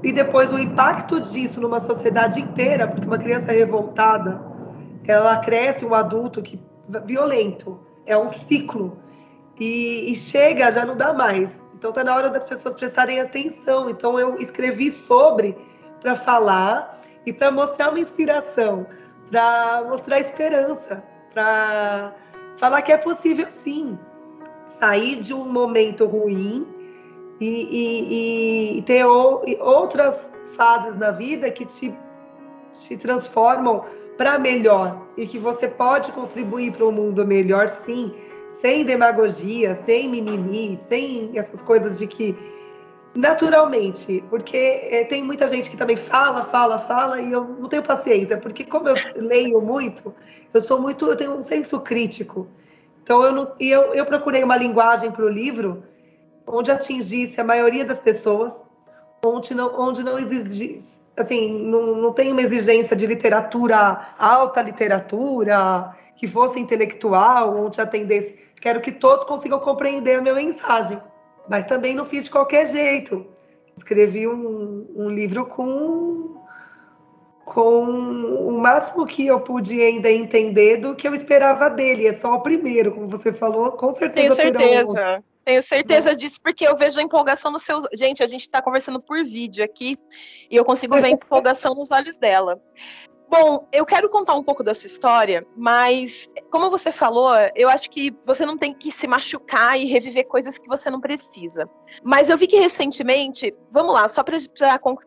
e 0.02 0.12
depois 0.12 0.52
o 0.52 0.58
impacto 0.58 1.20
disso 1.20 1.60
numa 1.60 1.80
sociedade 1.80 2.40
inteira, 2.40 2.86
porque 2.86 3.06
uma 3.06 3.18
criança 3.18 3.52
revoltada, 3.52 4.40
ela 5.04 5.38
cresce 5.38 5.84
um 5.84 5.94
adulto 5.94 6.42
que 6.42 6.60
violento, 7.04 7.80
é 8.04 8.16
um 8.16 8.30
ciclo 8.46 8.98
e, 9.58 10.12
e 10.12 10.14
chega 10.14 10.72
já 10.72 10.84
não 10.84 10.96
dá 10.96 11.12
mais. 11.12 11.48
Então 11.74 11.90
está 11.90 12.02
na 12.02 12.14
hora 12.14 12.28
das 12.28 12.44
pessoas 12.44 12.74
prestarem 12.74 13.20
atenção. 13.20 13.88
Então 13.88 14.18
eu 14.18 14.38
escrevi 14.38 14.90
sobre 14.90 15.56
para 16.00 16.16
falar 16.16 17.00
e 17.24 17.32
para 17.32 17.50
mostrar 17.50 17.90
uma 17.90 18.00
inspiração 18.00 18.86
para 19.30 19.85
mostrar 19.88 20.20
esperança, 20.20 21.02
para 21.32 22.14
falar 22.58 22.82
que 22.82 22.92
é 22.92 22.97
possível 22.97 23.47
sim 23.62 23.99
sair 24.78 25.16
de 25.16 25.35
um 25.35 25.50
momento 25.50 26.06
ruim 26.06 26.66
e, 27.40 27.47
e, 27.47 28.78
e 28.78 28.82
ter 28.82 29.04
o, 29.04 29.42
e 29.47 29.56
outras 29.56 30.30
fases 30.56 30.97
na 30.97 31.11
vida 31.11 31.50
que 31.50 31.64
te, 31.64 31.94
te 32.73 32.97
transformam 32.97 33.85
para 34.16 34.38
melhor 34.38 35.06
e 35.16 35.26
que 35.26 35.38
você 35.38 35.68
pode 35.68 36.11
contribuir 36.12 36.73
para 36.73 36.85
um 36.87 36.92
mundo 36.92 37.25
melhor, 37.26 37.68
sim, 37.68 38.12
sem 38.61 38.85
demagogia, 38.85 39.78
sem 39.87 40.08
mimimi, 40.08 40.78
sem 40.88 41.38
essas 41.38 41.62
coisas 41.62 41.99
de 41.99 42.06
que 42.06 42.37
naturalmente, 43.14 44.22
porque 44.30 44.56
é, 44.56 45.04
tem 45.04 45.24
muita 45.24 45.46
gente 45.48 45.70
que 45.70 45.76
também 45.76 45.96
fala, 45.96 46.44
fala, 46.44 46.78
fala, 46.78 47.20
e 47.20 47.32
eu 47.32 47.44
não 47.44 47.68
tenho 47.68 47.82
paciência, 47.82 48.36
porque 48.36 48.64
como 48.64 48.88
eu 48.88 48.94
leio 49.16 49.60
muito, 49.60 50.14
eu 50.52 50.62
sou 50.62 50.80
muito, 50.80 51.06
eu 51.06 51.16
tenho 51.16 51.32
um 51.32 51.42
senso 51.42 51.80
crítico. 51.80 52.48
Então 53.02 53.22
eu 53.22 53.32
não, 53.32 53.52
e 53.58 53.70
eu, 53.70 53.94
eu 53.94 54.04
procurei 54.04 54.44
uma 54.44 54.56
linguagem 54.56 55.10
para 55.10 55.24
o 55.24 55.28
livro 55.28 55.82
onde 56.46 56.70
atingisse 56.70 57.40
a 57.40 57.44
maioria 57.44 57.84
das 57.84 57.98
pessoas, 57.98 58.54
onde 59.24 59.54
não, 59.54 59.78
onde 59.80 60.02
não 60.02 60.18
exigisse, 60.18 60.98
assim, 61.16 61.64
não, 61.64 61.96
não 61.96 62.12
tem 62.12 62.32
uma 62.32 62.42
exigência 62.42 62.96
de 62.96 63.06
literatura, 63.06 64.14
alta 64.18 64.62
literatura, 64.62 65.94
que 66.16 66.26
fosse 66.28 66.58
intelectual, 66.58 67.56
onde 67.56 67.80
atendesse. 67.80 68.36
Quero 68.60 68.80
que 68.80 68.92
todos 68.92 69.24
consigam 69.24 69.58
compreender 69.60 70.18
a 70.18 70.20
minha 70.20 70.34
mensagem 70.34 71.00
mas 71.49 71.64
também 71.64 71.95
não 71.95 72.05
fiz 72.05 72.25
de 72.25 72.31
qualquer 72.31 72.67
jeito. 72.67 73.26
Escrevi 73.76 74.26
um, 74.26 74.87
um 74.97 75.11
livro 75.11 75.47
com 75.47 76.37
com 77.45 77.81
o 77.81 78.61
máximo 78.61 79.07
que 79.07 79.26
eu 79.26 79.40
pude 79.40 79.81
ainda 79.81 80.11
entender 80.12 80.76
do 80.76 80.95
que 80.95 81.09
eu 81.09 81.14
esperava 81.14 81.71
dele. 81.71 82.07
É 82.07 82.12
só 82.12 82.35
o 82.35 82.40
primeiro, 82.40 82.93
como 82.93 83.09
você 83.09 83.33
falou, 83.33 83.73
com 83.73 83.90
certeza. 83.93 84.37
Tenho 84.37 84.55
certeza. 84.55 85.25
Tenho 85.45 85.62
certeza 85.62 86.14
disso, 86.14 86.38
porque 86.43 86.69
eu 86.69 86.76
vejo 86.76 87.00
a 87.00 87.02
empolgação 87.02 87.50
nos 87.50 87.62
seus. 87.62 87.87
Gente, 87.95 88.23
a 88.23 88.26
gente 88.26 88.43
está 88.43 88.61
conversando 88.61 89.00
por 89.00 89.25
vídeo 89.25 89.64
aqui 89.64 89.97
e 90.50 90.57
eu 90.57 90.64
consigo 90.64 90.95
ver 90.97 91.07
a 91.07 91.09
empolgação 91.11 91.75
nos 91.75 91.90
olhos 91.90 92.19
dela. 92.19 92.61
Bom, 93.30 93.68
eu 93.70 93.85
quero 93.85 94.08
contar 94.08 94.35
um 94.35 94.42
pouco 94.42 94.64
da 94.64 94.75
sua 94.75 94.87
história, 94.87 95.47
mas 95.54 96.30
como 96.50 96.70
você 96.70 96.90
falou, 96.90 97.30
eu 97.54 97.68
acho 97.68 97.90
que 97.90 98.16
você 98.25 98.47
não 98.47 98.56
tem 98.56 98.73
que 98.73 98.90
se 98.90 99.06
machucar 99.06 99.78
e 99.78 99.85
reviver 99.85 100.26
coisas 100.26 100.56
que 100.56 100.66
você 100.66 100.88
não 100.88 100.99
precisa. 100.99 101.68
Mas 102.02 102.30
eu 102.30 102.38
vi 102.38 102.47
que 102.47 102.58
recentemente, 102.58 103.54
vamos 103.70 103.92
lá, 103.92 104.08
só 104.08 104.23
para 104.23 104.38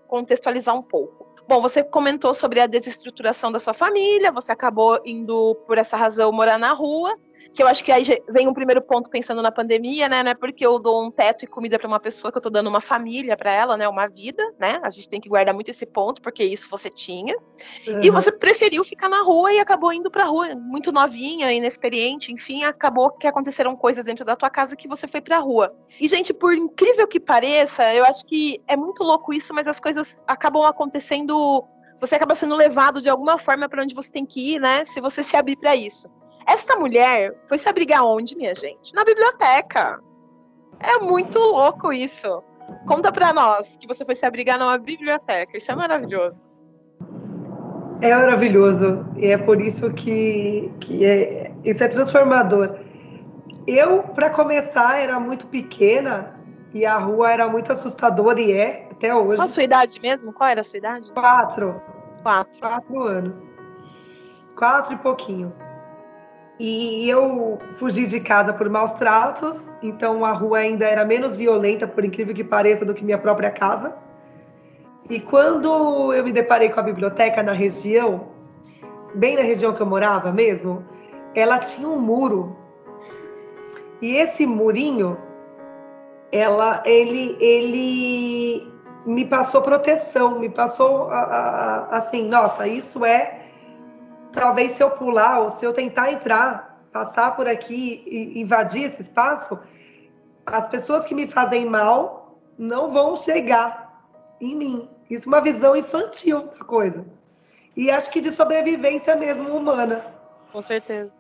contextualizar 0.07 0.75
um 0.75 0.83
pouco. 0.83 1.31
Bom, 1.47 1.61
você 1.61 1.83
comentou 1.83 2.35
sobre 2.35 2.59
a 2.59 2.67
desestruturação 2.67 3.51
da 3.51 3.59
sua 3.59 3.73
família, 3.73 4.31
você 4.31 4.51
acabou 4.51 5.01
indo 5.03 5.55
por 5.65 5.79
essa 5.79 5.97
razão 5.97 6.31
morar 6.31 6.59
na 6.59 6.73
rua 6.73 7.17
que 7.53 7.61
eu 7.61 7.67
acho 7.67 7.83
que 7.83 7.91
aí 7.91 8.03
vem 8.29 8.47
um 8.47 8.53
primeiro 8.53 8.81
ponto 8.81 9.09
pensando 9.09 9.41
na 9.41 9.51
pandemia, 9.51 10.07
né? 10.07 10.23
Não 10.23 10.31
é 10.31 10.33
porque 10.33 10.65
eu 10.65 10.79
dou 10.79 11.05
um 11.05 11.11
teto 11.11 11.43
e 11.43 11.47
comida 11.47 11.77
para 11.77 11.87
uma 11.87 11.99
pessoa 11.99 12.31
que 12.31 12.37
eu 12.37 12.41
tô 12.41 12.49
dando 12.49 12.67
uma 12.67 12.79
família 12.79 13.35
para 13.35 13.51
ela, 13.51 13.75
né? 13.75 13.87
Uma 13.87 14.07
vida, 14.07 14.43
né? 14.59 14.79
A 14.83 14.89
gente 14.89 15.09
tem 15.09 15.19
que 15.19 15.27
guardar 15.27 15.53
muito 15.53 15.69
esse 15.69 15.85
ponto, 15.85 16.21
porque 16.21 16.43
isso 16.43 16.69
você 16.69 16.89
tinha. 16.89 17.35
Uhum. 17.87 17.99
E 18.01 18.09
você 18.09 18.31
preferiu 18.31 18.83
ficar 18.83 19.09
na 19.09 19.21
rua 19.21 19.51
e 19.51 19.59
acabou 19.59 19.91
indo 19.91 20.09
pra 20.09 20.25
rua, 20.25 20.55
muito 20.55 20.91
novinha, 20.91 21.51
inexperiente, 21.51 22.31
enfim, 22.31 22.63
acabou 22.63 23.11
que 23.11 23.27
aconteceram 23.27 23.75
coisas 23.75 24.03
dentro 24.03 24.23
da 24.23 24.35
tua 24.35 24.49
casa 24.49 24.75
que 24.75 24.87
você 24.87 25.07
foi 25.07 25.19
pra 25.19 25.37
rua. 25.39 25.75
E, 25.99 26.07
gente, 26.07 26.33
por 26.33 26.53
incrível 26.53 27.07
que 27.07 27.19
pareça, 27.19 27.93
eu 27.93 28.05
acho 28.05 28.25
que 28.25 28.61
é 28.67 28.77
muito 28.77 29.03
louco 29.03 29.33
isso, 29.33 29.53
mas 29.53 29.67
as 29.67 29.79
coisas 29.79 30.23
acabam 30.27 30.63
acontecendo 30.63 31.65
você 31.99 32.15
acaba 32.15 32.33
sendo 32.33 32.55
levado 32.55 32.99
de 32.99 33.09
alguma 33.09 33.37
forma 33.37 33.69
para 33.69 33.83
onde 33.83 33.93
você 33.93 34.09
tem 34.09 34.25
que 34.25 34.55
ir, 34.55 34.59
né? 34.59 34.83
Se 34.85 34.99
você 34.99 35.21
se 35.21 35.37
abrir 35.37 35.55
para 35.55 35.75
isso. 35.75 36.09
Esta 36.45 36.75
mulher 36.75 37.35
foi 37.47 37.57
se 37.57 37.67
abrigar 37.67 38.03
onde, 38.05 38.35
minha 38.35 38.55
gente? 38.55 38.93
Na 38.93 39.03
biblioteca. 39.03 39.99
É 40.79 40.97
muito 40.99 41.37
louco 41.37 41.93
isso. 41.93 42.43
Conta 42.87 43.11
pra 43.11 43.33
nós 43.33 43.77
que 43.77 43.87
você 43.87 44.03
foi 44.03 44.15
se 44.15 44.25
abrigar 44.25 44.57
numa 44.57 44.77
biblioteca. 44.77 45.57
Isso 45.57 45.71
é 45.71 45.75
maravilhoso. 45.75 46.45
É 48.01 48.15
maravilhoso. 48.15 49.05
E 49.17 49.27
é 49.27 49.37
por 49.37 49.61
isso 49.61 49.91
que, 49.93 50.71
que 50.79 51.05
é, 51.05 51.51
isso 51.63 51.83
é 51.83 51.87
transformador. 51.87 52.79
Eu, 53.67 54.03
para 54.03 54.29
começar, 54.31 54.99
era 54.99 55.19
muito 55.19 55.45
pequena 55.47 56.33
e 56.73 56.85
a 56.85 56.97
rua 56.97 57.31
era 57.31 57.47
muito 57.47 57.71
assustadora 57.71 58.41
e 58.41 58.51
é 58.51 58.87
até 58.91 59.13
hoje. 59.13 59.37
Qual 59.37 59.45
a 59.45 59.49
sua 59.49 59.63
idade 59.63 59.99
mesmo? 60.01 60.33
Qual 60.33 60.49
era 60.49 60.61
a 60.61 60.63
sua 60.63 60.77
idade? 60.77 61.11
Quatro. 61.11 61.79
Quatro. 62.23 62.59
Quatro 62.59 63.03
anos. 63.03 63.33
Quatro 64.55 64.93
e 64.93 64.97
pouquinho. 64.97 65.53
E 66.63 67.09
eu 67.09 67.57
fugi 67.77 68.05
de 68.05 68.19
casa 68.19 68.53
por 68.53 68.69
maus 68.69 68.91
tratos, 68.91 69.57
então 69.81 70.23
a 70.23 70.31
rua 70.31 70.59
ainda 70.59 70.85
era 70.85 71.03
menos 71.03 71.35
violenta, 71.35 71.87
por 71.87 72.05
incrível 72.05 72.35
que 72.35 72.43
pareça, 72.43 72.85
do 72.85 72.93
que 72.93 73.03
minha 73.03 73.17
própria 73.17 73.49
casa. 73.49 73.95
E 75.09 75.19
quando 75.19 76.13
eu 76.13 76.23
me 76.23 76.31
deparei 76.31 76.69
com 76.69 76.79
a 76.79 76.83
biblioteca 76.83 77.41
na 77.41 77.51
região, 77.51 78.27
bem 79.15 79.35
na 79.35 79.41
região 79.41 79.73
que 79.73 79.81
eu 79.81 79.87
morava 79.87 80.31
mesmo, 80.31 80.85
ela 81.33 81.57
tinha 81.57 81.87
um 81.87 81.99
muro. 81.99 82.55
E 83.99 84.15
esse 84.15 84.45
murinho, 84.45 85.17
ela, 86.31 86.83
ele, 86.85 87.37
ele 87.39 88.71
me 89.03 89.25
passou 89.25 89.63
proteção, 89.63 90.37
me 90.37 90.47
passou 90.47 91.09
assim, 91.89 92.29
nossa, 92.29 92.67
isso 92.67 93.03
é 93.03 93.40
talvez 94.31 94.73
se 94.73 94.83
eu 94.83 94.91
pular 94.91 95.39
ou 95.39 95.51
se 95.51 95.65
eu 95.65 95.73
tentar 95.73 96.11
entrar, 96.11 96.81
passar 96.91 97.35
por 97.35 97.47
aqui 97.47 98.03
e 98.05 98.41
invadir 98.41 98.91
esse 98.91 99.01
espaço, 99.01 99.59
as 100.45 100.67
pessoas 100.67 101.05
que 101.05 101.15
me 101.15 101.27
fazem 101.27 101.65
mal 101.65 102.39
não 102.57 102.91
vão 102.91 103.15
chegar 103.17 104.05
em 104.39 104.55
mim. 104.55 104.89
Isso 105.09 105.25
é 105.25 105.27
uma 105.27 105.41
visão 105.41 105.75
infantil 105.75 106.47
da 106.47 106.65
coisa. 106.65 107.05
E 107.75 107.89
acho 107.89 108.11
que 108.11 108.21
de 108.21 108.31
sobrevivência 108.31 109.15
mesmo 109.15 109.55
humana. 109.55 110.05
Com 110.51 110.61
certeza. 110.61 111.11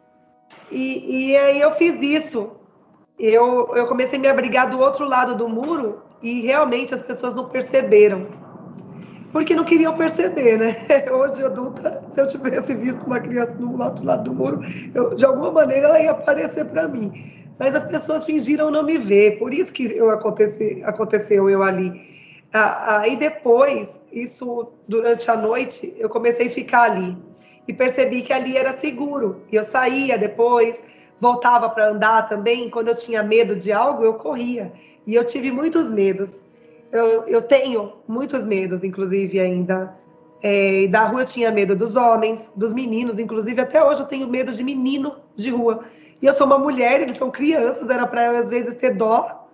E, 0.69 1.29
e 1.31 1.37
aí 1.37 1.61
eu 1.61 1.71
fiz 1.71 2.01
isso. 2.01 2.51
Eu, 3.17 3.75
eu 3.75 3.87
comecei 3.87 4.17
a 4.17 4.21
me 4.21 4.27
abrigar 4.27 4.69
do 4.69 4.79
outro 4.79 5.05
lado 5.05 5.35
do 5.35 5.47
muro 5.47 6.03
e 6.21 6.41
realmente 6.41 6.93
as 6.93 7.01
pessoas 7.01 7.33
não 7.33 7.47
perceberam. 7.49 8.27
Porque 9.31 9.55
não 9.55 9.63
queriam 9.63 9.95
perceber, 9.97 10.57
né? 10.57 10.85
Hoje, 11.11 11.43
adulta, 11.43 12.03
se 12.13 12.19
eu 12.19 12.27
tivesse 12.27 12.73
visto 12.75 13.05
uma 13.05 13.19
criança 13.19 13.53
no 13.59 13.81
outro 13.81 14.05
lado 14.05 14.23
do 14.23 14.33
muro, 14.33 14.61
eu, 14.93 15.15
de 15.15 15.25
alguma 15.25 15.51
maneira 15.51 15.87
ela 15.87 16.01
ia 16.01 16.11
aparecer 16.11 16.65
para 16.65 16.87
mim. 16.87 17.11
Mas 17.57 17.75
as 17.75 17.85
pessoas 17.85 18.25
fingiram 18.25 18.71
não 18.71 18.83
me 18.83 18.97
ver, 18.97 19.37
por 19.37 19.53
isso 19.53 19.71
que 19.71 19.83
eu 19.83 20.09
aconteci, 20.09 20.81
aconteceu 20.83 21.49
eu 21.49 21.61
ali. 21.63 22.09
Aí 22.51 23.15
depois, 23.15 23.87
isso 24.11 24.73
durante 24.87 25.29
a 25.31 25.37
noite, 25.37 25.93
eu 25.97 26.09
comecei 26.09 26.47
a 26.47 26.51
ficar 26.51 26.91
ali 26.91 27.15
e 27.67 27.71
percebi 27.71 28.21
que 28.21 28.33
ali 28.33 28.57
era 28.57 28.77
seguro. 28.79 29.43
E 29.51 29.55
eu 29.55 29.63
saía 29.63 30.17
depois, 30.17 30.75
voltava 31.19 31.69
para 31.69 31.89
andar 31.89 32.27
também. 32.27 32.69
Quando 32.69 32.89
eu 32.89 32.95
tinha 32.95 33.23
medo 33.23 33.55
de 33.55 33.71
algo, 33.71 34.03
eu 34.03 34.15
corria. 34.15 34.73
E 35.07 35.15
eu 35.15 35.23
tive 35.23 35.51
muitos 35.51 35.89
medos. 35.89 36.29
Eu, 36.91 37.25
eu 37.25 37.41
tenho 37.41 37.93
muitos 38.07 38.43
medos, 38.43 38.83
inclusive, 38.83 39.39
ainda. 39.39 39.95
É, 40.43 40.87
da 40.87 41.03
rua 41.03 41.21
eu 41.21 41.25
tinha 41.25 41.51
medo 41.51 41.75
dos 41.75 41.95
homens, 41.95 42.49
dos 42.55 42.73
meninos, 42.73 43.19
inclusive 43.19 43.61
até 43.61 43.83
hoje 43.83 44.01
eu 44.01 44.07
tenho 44.07 44.27
medo 44.27 44.51
de 44.51 44.63
menino 44.63 45.17
de 45.35 45.51
rua. 45.51 45.83
E 46.19 46.25
eu 46.25 46.33
sou 46.33 46.47
uma 46.47 46.57
mulher, 46.57 46.99
eles 46.99 47.17
são 47.17 47.29
crianças, 47.29 47.87
era 47.89 48.07
para 48.07 48.39
às 48.39 48.49
vezes 48.49 48.75
ter 48.77 48.95
dó, 48.95 49.47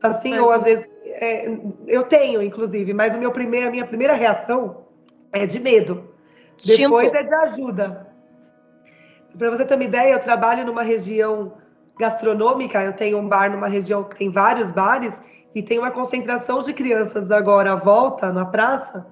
assim, 0.00 0.30
mas, 0.30 0.40
ou 0.40 0.52
às 0.52 0.62
vezes 0.62 0.88
é, 1.04 1.58
eu 1.88 2.04
tenho, 2.04 2.40
inclusive, 2.40 2.94
mas 2.94 3.14
o 3.14 3.18
meu 3.18 3.32
primeiro, 3.32 3.66
a 3.66 3.70
minha 3.70 3.86
primeira 3.86 4.14
reação 4.14 4.84
é 5.32 5.44
de 5.44 5.58
medo. 5.58 6.08
Depois 6.64 7.12
é 7.12 7.22
de 7.22 7.34
ajuda. 7.34 8.06
Para 9.36 9.50
você 9.50 9.64
ter 9.64 9.74
uma 9.74 9.84
ideia, 9.84 10.12
eu 10.12 10.20
trabalho 10.20 10.64
numa 10.64 10.82
região 10.82 11.54
gastronômica, 11.98 12.82
eu 12.82 12.92
tenho 12.92 13.18
um 13.18 13.28
bar 13.28 13.50
numa 13.50 13.68
região 13.68 14.04
que 14.04 14.16
tem 14.16 14.30
vários 14.30 14.70
bares 14.70 15.14
e 15.58 15.62
tem 15.62 15.76
uma 15.76 15.90
concentração 15.90 16.62
de 16.62 16.72
crianças 16.72 17.32
agora 17.32 17.72
à 17.72 17.74
volta 17.74 18.30
na 18.30 18.44
praça 18.44 19.04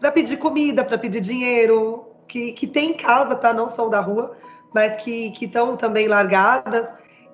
para 0.00 0.10
pedir 0.10 0.36
comida, 0.36 0.82
para 0.82 0.98
pedir 0.98 1.20
dinheiro, 1.20 2.06
que, 2.26 2.50
que 2.52 2.66
tem 2.66 2.90
em 2.90 2.94
casa, 2.94 3.36
tá? 3.36 3.52
Não 3.52 3.68
são 3.68 3.88
da 3.88 4.00
rua, 4.00 4.36
mas 4.74 4.96
que 4.96 5.32
estão 5.40 5.76
também 5.76 6.08
largadas. 6.08 6.88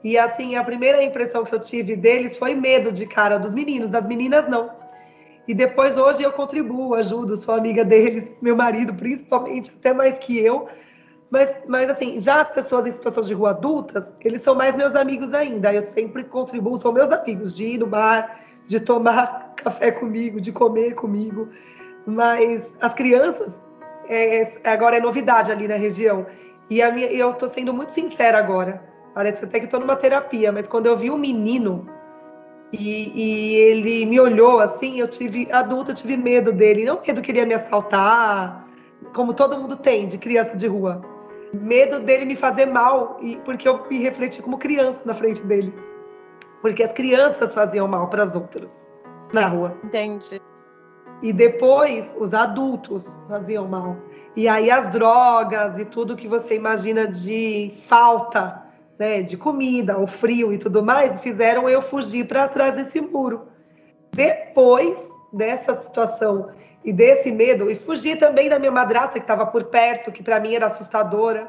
E 0.05 0.19
assim, 0.19 0.55
a 0.55 0.63
primeira 0.63 1.03
impressão 1.03 1.45
que 1.45 1.55
eu 1.55 1.59
tive 1.59 1.97
deles 1.97 2.37
foi 2.37 2.55
medo 2.55 2.93
de 2.93 3.07
cara 3.07 3.39
dos 3.39 3.55
meninos, 3.55 3.89
das 3.89 4.07
meninas 4.07 4.47
não. 4.51 4.71
E 5.47 5.55
depois 5.55 5.97
hoje 5.97 6.23
eu 6.23 6.33
contribuo, 6.33 6.95
ajudo, 6.95 7.39
sou 7.39 7.55
amiga 7.55 7.83
deles, 7.83 8.31
meu 8.43 8.55
marido 8.55 8.93
principalmente, 8.93 9.73
até 9.79 9.95
mais 9.95 10.19
que 10.19 10.39
eu. 10.39 10.69
Mas, 11.31 11.55
mas 11.67 11.89
assim, 11.89 12.21
já 12.21 12.43
as 12.43 12.51
pessoas 12.51 12.87
em 12.87 12.93
situação 12.93 13.23
de 13.23 13.33
rua 13.33 13.51
adultas, 13.51 14.05
eles 14.21 14.43
são 14.43 14.55
mais 14.55 14.77
meus 14.77 14.95
amigos 14.95 15.33
ainda. 15.33 15.73
Eu 15.73 15.87
sempre 15.87 16.23
contribuo, 16.25 16.77
são 16.77 16.93
meus 16.93 17.11
amigos, 17.11 17.57
de 17.57 17.65
ir 17.65 17.79
no 17.79 17.87
bar, 17.87 18.48
de 18.69 18.79
tomar 18.79 19.55
café 19.57 19.91
comigo, 19.91 20.41
de 20.41 20.53
comer 20.53 20.95
comigo. 20.95 21.49
Mas 22.07 22.71
as 22.81 22.95
crianças, 22.95 23.51
é, 24.09 24.61
agora 24.63 24.99
é 24.99 25.01
novidade 25.01 25.51
ali 25.51 25.67
na 25.67 25.75
região. 25.75 26.27
E 26.71 26.83
a 26.83 26.93
minha, 26.93 27.11
eu 27.11 27.31
estou 27.31 27.49
sendo 27.49 27.73
muito 27.73 27.93
sincera 27.93 28.39
agora. 28.39 28.83
Parece 29.15 29.45
até 29.45 29.59
que 29.59 29.65
estou 29.65 29.81
numa 29.81 29.97
terapia, 29.97 30.53
mas 30.53 30.69
quando 30.69 30.87
eu 30.87 30.97
vi 30.97 31.11
um 31.11 31.17
menino 31.17 31.89
e, 32.71 33.11
e, 33.15 33.57
ele 33.57 34.05
me 34.05 34.21
olhou 34.21 34.61
assim, 34.61 35.01
eu 35.01 35.09
tive, 35.09 35.51
adulta, 35.51 35.93
eu 35.93 35.97
tive 35.97 36.17
medo 36.17 36.53
dele. 36.53 36.85
Não 36.85 37.01
medo 37.05 37.23
que 37.23 37.33
ele 37.33 37.39
ia 37.39 37.47
me 37.47 37.55
assaltar, 37.55 38.69
como 39.15 39.33
todo 39.33 39.59
mundo 39.59 39.77
tem 39.77 40.07
de 40.07 40.19
criança 40.19 40.57
de 40.59 40.67
rua. 40.67 41.01
Medo 41.55 42.01
dele 42.01 42.27
me 42.27 42.37
fazer 42.37 42.67
mal, 42.67 43.19
e 43.23 43.37
porque 43.37 43.67
eu 43.67 43.83
me 43.89 43.99
refleti 43.99 44.43
como 44.43 44.59
criança 44.59 45.01
na 45.07 45.15
frente 45.15 45.41
dele. 45.41 45.73
Porque 46.61 46.83
as 46.83 46.93
crianças 46.93 47.55
faziam 47.55 47.87
mal 47.87 48.09
para 48.09 48.25
as 48.25 48.35
outras 48.35 48.71
na 49.33 49.47
rua. 49.47 49.77
Entendi. 49.85 50.41
E 51.23 51.33
depois 51.33 52.11
os 52.17 52.33
adultos 52.33 53.19
faziam 53.29 53.67
mal. 53.67 53.97
E 54.37 54.47
aí 54.47 54.71
as 54.71 54.90
drogas 54.90 55.79
e 55.79 55.85
tudo 55.85 56.16
que 56.16 56.29
você 56.29 56.55
imagina 56.55 57.09
de 57.09 57.75
falta 57.88 58.62
né, 58.99 59.23
de 59.23 59.37
comida, 59.37 59.99
o 59.99 60.07
frio 60.07 60.53
e 60.53 60.59
tudo 60.59 60.83
mais, 60.83 61.21
fizeram 61.21 61.68
eu 61.68 61.81
fugir 61.81 62.27
para 62.27 62.49
trás 62.49 62.75
desse 62.75 63.01
muro. 63.01 63.49
Depois 64.12 64.97
dessa 65.33 65.81
situação 65.81 66.51
e 66.85 66.92
desse 66.92 67.31
medo, 67.31 67.71
e 67.71 67.77
fugir 67.77 68.18
também 68.18 68.49
da 68.49 68.59
minha 68.59 68.73
madrasta 68.73 69.12
que 69.12 69.18
estava 69.18 69.47
por 69.47 69.64
perto, 69.64 70.11
que 70.11 70.23
para 70.23 70.40
mim 70.40 70.55
era 70.55 70.66
assustadora. 70.66 71.49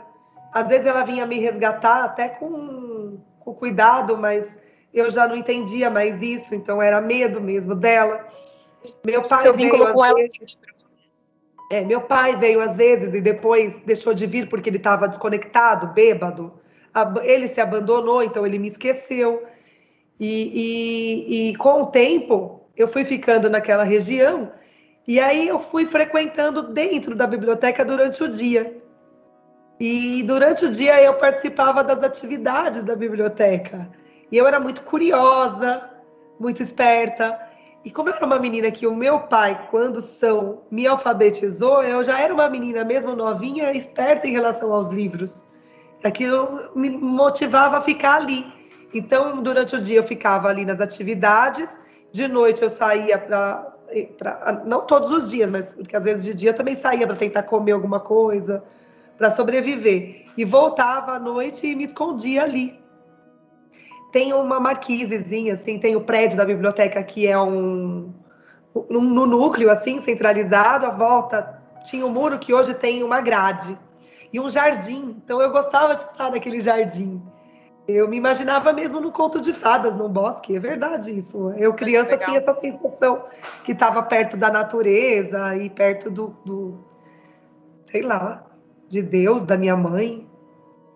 Às 0.52 0.68
vezes 0.68 0.86
ela 0.86 1.04
vinha 1.04 1.26
me 1.26 1.40
resgatar 1.40 2.04
até 2.04 2.28
com, 2.28 3.20
com 3.40 3.54
cuidado, 3.54 4.18
mas 4.18 4.46
eu 4.94 5.10
já 5.12 5.28
não 5.28 5.36
entendia 5.36 5.90
mais 5.90 6.22
isso, 6.22 6.54
então 6.54 6.82
era 6.82 7.00
medo 7.00 7.40
mesmo 7.40 7.76
dela. 7.76 8.28
Meu 9.04 9.24
pai 9.24 9.44
Seu 9.44 9.54
veio 9.54 9.84
às 9.84 9.94
ela... 9.94 10.14
vezes. 10.16 10.58
É, 11.72 11.82
meu 11.82 12.02
pai 12.02 12.36
veio 12.36 12.62
às 12.62 12.76
vezes 12.78 13.14
e 13.14 13.22
depois 13.22 13.76
deixou 13.86 14.14
de 14.14 14.26
vir 14.26 14.50
porque 14.50 14.70
ele 14.70 14.78
estava 14.78 15.08
desconectado, 15.08 15.88
bêbado 15.94 16.60
ele 17.24 17.48
se 17.48 17.62
abandonou, 17.62 18.24
então 18.24 18.46
ele 18.46 18.58
me 18.58 18.70
esqueceu. 18.70 19.44
E, 20.20 20.52
e, 20.54 21.50
e, 21.50 21.56
com 21.56 21.84
o 21.84 21.86
tempo, 21.88 22.62
eu 22.76 22.88
fui 22.88 23.06
ficando 23.06 23.50
naquela 23.50 23.84
região, 23.84 24.52
e 25.08 25.20
aí 25.20 25.48
eu 25.48 25.60
fui 25.60 25.86
frequentando 25.86 26.74
dentro 26.74 27.16
da 27.16 27.26
biblioteca 27.26 27.86
durante 27.86 28.22
o 28.24 28.28
dia. 28.28 28.78
E 29.80 30.24
durante 30.24 30.66
o 30.66 30.72
dia 30.72 31.02
eu 31.02 31.14
participava 31.14 31.84
das 31.84 32.04
atividades 32.04 32.84
da 32.84 32.96
biblioteca. 32.96 33.90
E 34.32 34.38
eu 34.38 34.48
era 34.48 34.60
muito 34.60 34.82
curiosa, 34.82 35.90
muito 36.40 36.64
esperta. 36.64 37.40
E 37.84 37.92
como 37.92 38.10
eu 38.10 38.16
era 38.16 38.26
uma 38.26 38.40
menina 38.40 38.70
que 38.72 38.86
o 38.86 38.96
meu 38.96 39.22
pai, 39.22 39.68
quando 39.72 40.02
são, 40.02 40.62
me 40.70 40.86
alfabetizou, 40.86 41.84
eu 41.84 42.04
já 42.04 42.20
era 42.20 42.34
uma 42.34 42.50
menina 42.50 42.84
mesmo 42.84 43.16
novinha, 43.16 43.72
esperta 43.74 44.28
em 44.28 44.32
relação 44.32 44.74
aos 44.74 44.90
livros 44.90 45.44
aquilo 46.04 46.72
me 46.76 46.90
motivava 46.90 47.78
a 47.78 47.82
ficar 47.82 48.16
ali. 48.16 48.46
Então, 48.94 49.42
durante 49.42 49.76
o 49.76 49.82
dia 49.82 49.98
eu 49.98 50.04
ficava 50.04 50.48
ali 50.48 50.66
nas 50.66 50.80
atividades, 50.80 51.68
de 52.12 52.28
noite 52.28 52.64
eu 52.64 52.70
saía 52.70 53.18
para. 53.18 53.76
Não 54.66 54.82
todos 54.82 55.12
os 55.12 55.32
dias, 55.32 55.50
mas 55.50 55.74
porque 55.74 55.96
às 55.96 56.04
vezes 56.04 56.24
de 56.24 56.34
dia 56.34 56.52
eu 56.52 56.56
também 56.56 56.76
saía 56.76 57.08
para 57.08 57.16
tentar 57.16 57.44
comer 57.44 57.72
alguma 57.72 58.00
coisa, 58.00 58.64
para 59.18 59.32
sobreviver. 59.32 60.26
E 60.38 60.46
voltava 60.46 61.14
à 61.14 61.20
noite 61.20 61.68
e 61.68 61.76
me 61.76 61.86
escondia 61.86 62.44
ali. 62.44 62.80
Tem 64.12 64.34
uma 64.34 64.60
marquisezinha, 64.60 65.54
assim, 65.54 65.80
tem 65.80 65.96
o 65.96 66.02
prédio 66.02 66.38
da 66.38 66.46
biblioteca 66.46 67.04
que 67.04 67.28
é 67.28 67.40
um. 67.40 68.14
No 68.90 69.26
núcleo, 69.26 69.70
assim, 69.70 70.02
centralizado, 70.04 70.86
à 70.86 70.90
volta 70.90 71.60
tinha 71.84 72.06
um 72.06 72.10
muro 72.10 72.40
que 72.40 72.54
hoje 72.54 72.74
tem 72.74 73.04
uma 73.04 73.22
grade 73.22 73.78
e 74.32 74.40
um 74.40 74.50
jardim. 74.50 75.16
Então 75.24 75.42
eu 75.42 75.52
gostava 75.52 75.96
de 75.96 76.02
estar 76.02 76.32
naquele 76.32 76.62
jardim. 76.62 77.22
Eu 77.88 78.08
me 78.08 78.18
imaginava 78.18 78.72
mesmo 78.72 79.00
no 79.00 79.12
conto 79.12 79.42
de 79.42 79.52
fadas, 79.52 79.98
no 79.98 80.08
bosque, 80.08 80.56
é 80.56 80.60
verdade 80.60 81.18
isso. 81.18 81.50
Eu, 81.58 81.74
criança, 81.74 82.18
tinha 82.18 82.38
essa 82.38 82.54
sensação 82.60 83.26
que 83.64 83.72
estava 83.72 84.04
perto 84.04 84.38
da 84.38 84.52
natureza 84.52 85.56
e 85.56 85.72
perto 85.72 86.12
do, 86.12 86.28
do, 86.46 86.86
sei 87.86 88.04
lá, 88.04 88.46
de 88.88 89.02
Deus, 89.02 89.44
da 89.44 89.58
minha 89.58 89.76
mãe. 89.76 90.29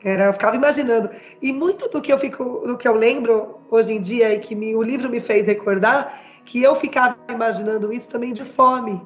Era, 0.04 0.26
eu 0.26 0.34
ficava 0.34 0.56
imaginando. 0.56 1.10
E 1.42 1.54
muito 1.54 1.88
do 1.89 2.02
que 2.02 2.12
eu 2.12 2.20
fico, 2.20 2.63
do 2.66 2.78
que 2.78 2.88
eu 2.88 2.94
lembro 2.94 3.60
hoje 3.72 3.94
em 3.94 4.02
dia 4.02 4.34
e 4.34 4.39
que 4.39 4.54
me, 4.54 4.76
o 4.76 4.82
livro 4.82 5.10
me 5.10 5.20
fez 5.20 5.48
recordar, 5.48 6.22
que 6.44 6.62
eu 6.62 6.76
ficava 6.76 7.16
imaginando 7.30 7.94
isso 7.94 8.10
também 8.10 8.34
de 8.34 8.44
fome. 8.44 9.02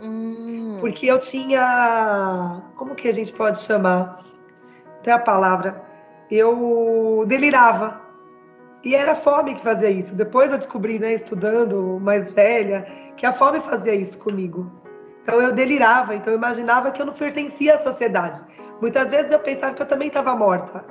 Hum. 0.00 0.78
Porque 0.80 1.06
eu 1.06 1.18
tinha. 1.18 2.62
Como 2.74 2.94
que 2.94 3.08
a 3.08 3.14
gente 3.14 3.32
pode 3.32 3.60
chamar? 3.60 4.24
Tem 5.02 5.12
a 5.12 5.18
palavra. 5.18 5.82
Eu 6.30 7.24
delirava. 7.26 8.00
E 8.82 8.94
era 8.94 9.12
a 9.12 9.16
fome 9.16 9.54
que 9.54 9.62
fazia 9.62 9.90
isso. 9.90 10.14
Depois 10.14 10.50
eu 10.50 10.58
descobri, 10.58 10.98
né, 10.98 11.12
estudando 11.12 12.00
mais 12.00 12.32
velha, 12.32 12.86
que 13.16 13.26
a 13.26 13.32
fome 13.32 13.60
fazia 13.60 13.94
isso 13.94 14.16
comigo. 14.18 14.70
Então 15.22 15.40
eu 15.40 15.52
delirava, 15.52 16.14
então 16.14 16.32
eu 16.32 16.38
imaginava 16.38 16.90
que 16.90 17.00
eu 17.00 17.06
não 17.06 17.12
pertencia 17.12 17.74
à 17.74 17.78
sociedade. 17.78 18.40
Muitas 18.80 19.10
vezes 19.10 19.30
eu 19.30 19.38
pensava 19.38 19.74
que 19.74 19.82
eu 19.82 19.86
também 19.86 20.08
estava 20.08 20.34
morta, 20.34 20.84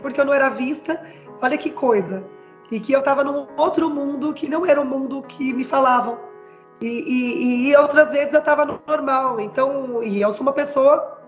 porque 0.00 0.20
eu 0.20 0.24
não 0.24 0.32
era 0.32 0.48
vista. 0.48 1.00
Olha 1.42 1.58
que 1.58 1.70
coisa. 1.70 2.24
E 2.70 2.80
que 2.80 2.92
eu 2.92 3.00
estava 3.00 3.22
num 3.22 3.46
outro 3.56 3.90
mundo 3.90 4.32
que 4.32 4.48
não 4.48 4.64
era 4.64 4.80
o 4.80 4.84
mundo 4.84 5.22
que 5.22 5.52
me 5.52 5.64
falavam. 5.64 6.18
E, 6.80 6.86
e, 6.86 7.68
e 7.70 7.76
outras 7.76 8.10
vezes 8.10 8.32
eu 8.32 8.40
estava 8.40 8.64
normal. 8.64 9.40
Então, 9.40 10.02
e 10.02 10.20
eu 10.20 10.32
sou 10.32 10.42
uma 10.42 10.52
pessoa. 10.52 11.18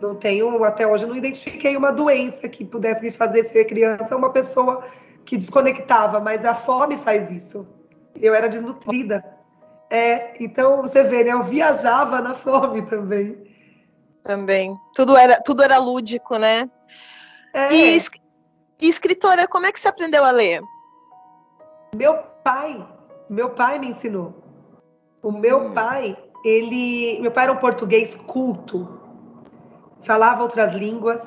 Não 0.00 0.16
tenho, 0.16 0.64
até 0.64 0.86
hoje, 0.86 1.06
não 1.06 1.14
identifiquei 1.14 1.76
uma 1.76 1.92
doença 1.92 2.48
que 2.48 2.64
pudesse 2.64 3.02
me 3.02 3.12
fazer 3.12 3.44
ser 3.44 3.66
criança, 3.66 4.16
uma 4.16 4.30
pessoa 4.30 4.82
que 5.24 5.36
desconectava, 5.36 6.18
mas 6.18 6.44
a 6.44 6.54
fome 6.54 6.98
faz 6.98 7.30
isso. 7.30 7.66
Eu 8.20 8.34
era 8.34 8.48
desnutrida. 8.48 9.24
É, 9.88 10.34
então 10.42 10.82
você 10.82 11.04
vê, 11.04 11.22
né, 11.22 11.32
eu 11.32 11.44
viajava 11.44 12.20
na 12.20 12.34
fome 12.34 12.82
também. 12.82 13.41
Também. 14.22 14.76
Tudo 14.94 15.16
era, 15.16 15.40
tudo 15.40 15.62
era 15.62 15.78
lúdico, 15.78 16.36
né? 16.36 16.70
É. 17.52 17.74
E, 17.74 18.02
e 18.80 18.88
escritora, 18.88 19.46
como 19.48 19.66
é 19.66 19.72
que 19.72 19.80
você 19.80 19.88
aprendeu 19.88 20.24
a 20.24 20.30
ler? 20.30 20.62
Meu 21.94 22.16
pai, 22.42 22.86
meu 23.28 23.50
pai 23.50 23.78
me 23.78 23.88
ensinou. 23.88 24.34
O 25.22 25.30
meu 25.30 25.66
hum. 25.66 25.72
pai, 25.72 26.16
ele, 26.44 27.18
meu 27.20 27.30
pai 27.30 27.44
era 27.44 27.52
um 27.52 27.56
português 27.56 28.14
culto, 28.26 29.00
falava 30.02 30.42
outras 30.42 30.74
línguas. 30.74 31.20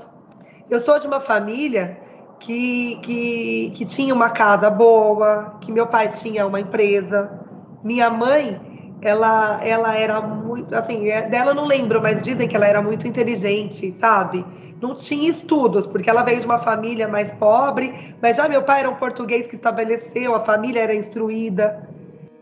Eu 0.70 0.82
sou 0.82 1.00
de 1.00 1.08
uma 1.08 1.20
família 1.20 2.00
que, 2.40 3.00
que, 3.02 3.72
que 3.76 3.86
tinha 3.86 4.14
uma 4.14 4.30
casa 4.30 4.70
boa, 4.70 5.58
que 5.62 5.72
meu 5.72 5.88
pai 5.88 6.10
tinha 6.10 6.46
uma 6.46 6.60
empresa. 6.60 7.40
Minha 7.84 8.10
mãe, 8.10 8.75
ela, 9.02 9.60
ela 9.64 9.96
era 9.96 10.22
muito, 10.22 10.74
assim, 10.76 11.10
é, 11.10 11.24
dela 11.24 11.54
não 11.54 11.66
lembro, 11.66 12.02
mas 12.02 12.22
dizem 12.22 12.48
que 12.48 12.56
ela 12.56 12.68
era 12.68 12.82
muito 12.82 13.08
inteligente, 13.08 13.94
sabe? 14.00 14.46
Não 14.82 14.96
tinha 14.96 15.30
estudos, 15.30 15.86
porque 15.86 16.10
ela 16.10 16.24
veio 16.24 16.40
de 16.40 16.46
uma 16.46 16.60
família 16.60 17.08
mais 17.08 17.32
pobre, 17.32 18.16
mas 18.22 18.38
já 18.38 18.48
meu 18.48 18.64
pai 18.64 18.82
era 18.82 18.90
um 18.90 18.96
português 18.96 19.48
que 19.48 19.56
estabeleceu, 19.56 20.36
a 20.36 20.40
família 20.42 20.82
era 20.82 20.96
instruída. 20.96 21.88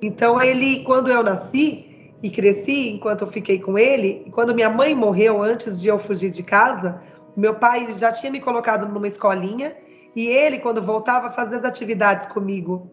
Então 0.02 0.42
ele, 0.42 0.84
quando 0.84 1.10
eu 1.10 1.24
nasci 1.24 2.16
e 2.22 2.30
cresci, 2.30 2.90
enquanto 2.90 3.22
eu 3.22 3.28
fiquei 3.28 3.60
com 3.60 3.78
ele, 3.78 4.28
quando 4.32 4.54
minha 4.56 4.70
mãe 4.70 4.96
morreu 4.96 5.42
antes 5.42 5.80
de 5.80 5.88
eu 5.88 6.00
fugir 6.00 6.30
de 6.30 6.44
casa, 6.44 7.02
meu 7.36 7.56
pai 7.56 7.94
já 7.98 8.12
tinha 8.12 8.32
me 8.32 8.40
colocado 8.40 8.88
numa 8.88 9.08
escolinha 9.08 9.76
e 10.16 10.28
ele, 10.28 10.60
quando 10.60 10.82
voltava, 10.82 11.32
fazia 11.32 11.58
as 11.58 11.66
atividades 11.66 12.28
comigo. 12.28 12.92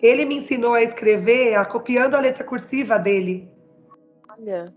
Ele 0.00 0.24
me 0.24 0.36
ensinou 0.36 0.74
a 0.74 0.82
escrever, 0.82 1.54
a 1.54 1.64
copiando 1.64 2.14
a 2.14 2.20
letra 2.20 2.44
cursiva 2.44 2.98
dele. 2.98 3.48
Olha. 4.28 4.72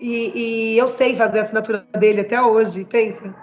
E, 0.00 0.72
e 0.74 0.78
eu 0.78 0.88
sei 0.88 1.16
fazer 1.16 1.40
a 1.40 1.42
assinatura 1.42 1.84
dele 1.98 2.20
até 2.20 2.40
hoje, 2.40 2.84
pensa. 2.84 3.34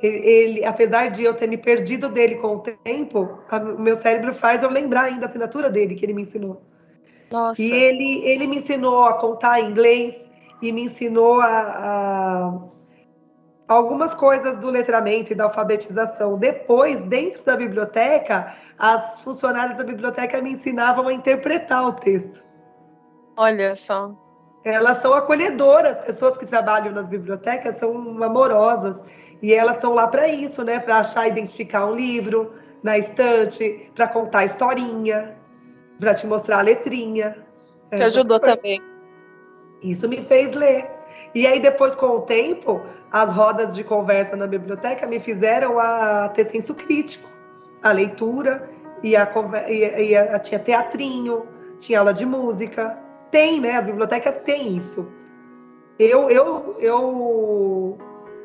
Ele, 0.00 0.16
ele, 0.16 0.64
apesar 0.64 1.10
de 1.10 1.24
eu 1.24 1.34
ter 1.34 1.48
me 1.48 1.58
perdido 1.58 2.08
dele 2.08 2.36
com 2.36 2.56
o 2.56 2.60
tempo, 2.60 3.40
o 3.50 3.82
meu 3.82 3.96
cérebro 3.96 4.32
faz 4.32 4.62
eu 4.62 4.70
lembrar 4.70 5.02
ainda 5.02 5.26
a 5.26 5.28
assinatura 5.28 5.68
dele 5.68 5.96
que 5.96 6.04
ele 6.04 6.12
me 6.12 6.22
ensinou. 6.22 6.62
Nossa. 7.30 7.60
E 7.60 7.70
ele, 7.70 8.24
ele 8.24 8.46
me 8.46 8.58
ensinou 8.58 9.04
a 9.04 9.14
contar 9.14 9.60
inglês 9.60 10.16
e 10.62 10.72
me 10.72 10.84
ensinou 10.84 11.40
a, 11.40 11.48
a 11.48 12.60
algumas 13.68 14.14
coisas 14.14 14.56
do 14.56 14.70
letramento 14.70 15.32
e 15.32 15.36
da 15.36 15.44
alfabetização. 15.44 16.38
Depois, 16.38 16.98
dentro 17.02 17.42
da 17.44 17.56
biblioteca, 17.56 18.54
as 18.78 19.20
funcionárias 19.20 19.76
da 19.76 19.84
biblioteca 19.84 20.40
me 20.40 20.52
ensinavam 20.52 21.06
a 21.06 21.12
interpretar 21.12 21.86
o 21.86 21.92
texto. 21.92 22.42
Olha 23.36 23.76
só. 23.76 24.10
Elas 24.64 25.00
são 25.00 25.14
acolhedoras, 25.14 25.98
pessoas 26.00 26.36
que 26.36 26.46
trabalham 26.46 26.92
nas 26.92 27.08
bibliotecas 27.08 27.78
são 27.78 28.22
amorosas 28.22 29.00
e 29.40 29.54
elas 29.54 29.76
estão 29.76 29.94
lá 29.94 30.08
para 30.08 30.26
isso, 30.26 30.64
né? 30.64 30.80
Para 30.80 30.98
achar, 30.98 31.28
identificar 31.28 31.86
um 31.86 31.94
livro 31.94 32.52
na 32.82 32.98
estante, 32.98 33.90
para 33.94 34.08
contar 34.08 34.46
historinha, 34.46 35.36
para 36.00 36.14
te 36.14 36.26
mostrar 36.26 36.58
a 36.58 36.62
letrinha. 36.62 37.36
Te 37.90 38.02
ajudou 38.02 38.40
também. 38.40 38.82
Isso 39.82 40.08
me 40.08 40.22
fez 40.24 40.54
ler. 40.54 40.90
E 41.34 41.46
aí 41.46 41.60
depois, 41.60 41.94
com 41.94 42.06
o 42.06 42.22
tempo, 42.22 42.82
as 43.10 43.30
rodas 43.32 43.74
de 43.74 43.82
conversa 43.82 44.36
na 44.36 44.46
biblioteca 44.46 45.06
me 45.06 45.18
fizeram 45.18 45.78
a 45.78 46.28
ter 46.28 46.48
senso 46.50 46.74
crítico, 46.74 47.28
a 47.82 47.92
leitura 47.92 48.68
e 49.02 49.16
a, 49.16 49.28
e, 49.68 50.16
a 50.16 50.38
tinha 50.38 50.58
teatrinho, 50.58 51.46
tinha 51.78 52.00
aula 52.00 52.12
de 52.12 52.26
música, 52.26 52.98
tem, 53.30 53.60
né? 53.60 53.76
As 53.76 53.86
bibliotecas 53.86 54.36
têm 54.38 54.76
isso. 54.76 55.06
Eu, 55.98 56.28
eu, 56.30 56.76
eu 56.80 57.98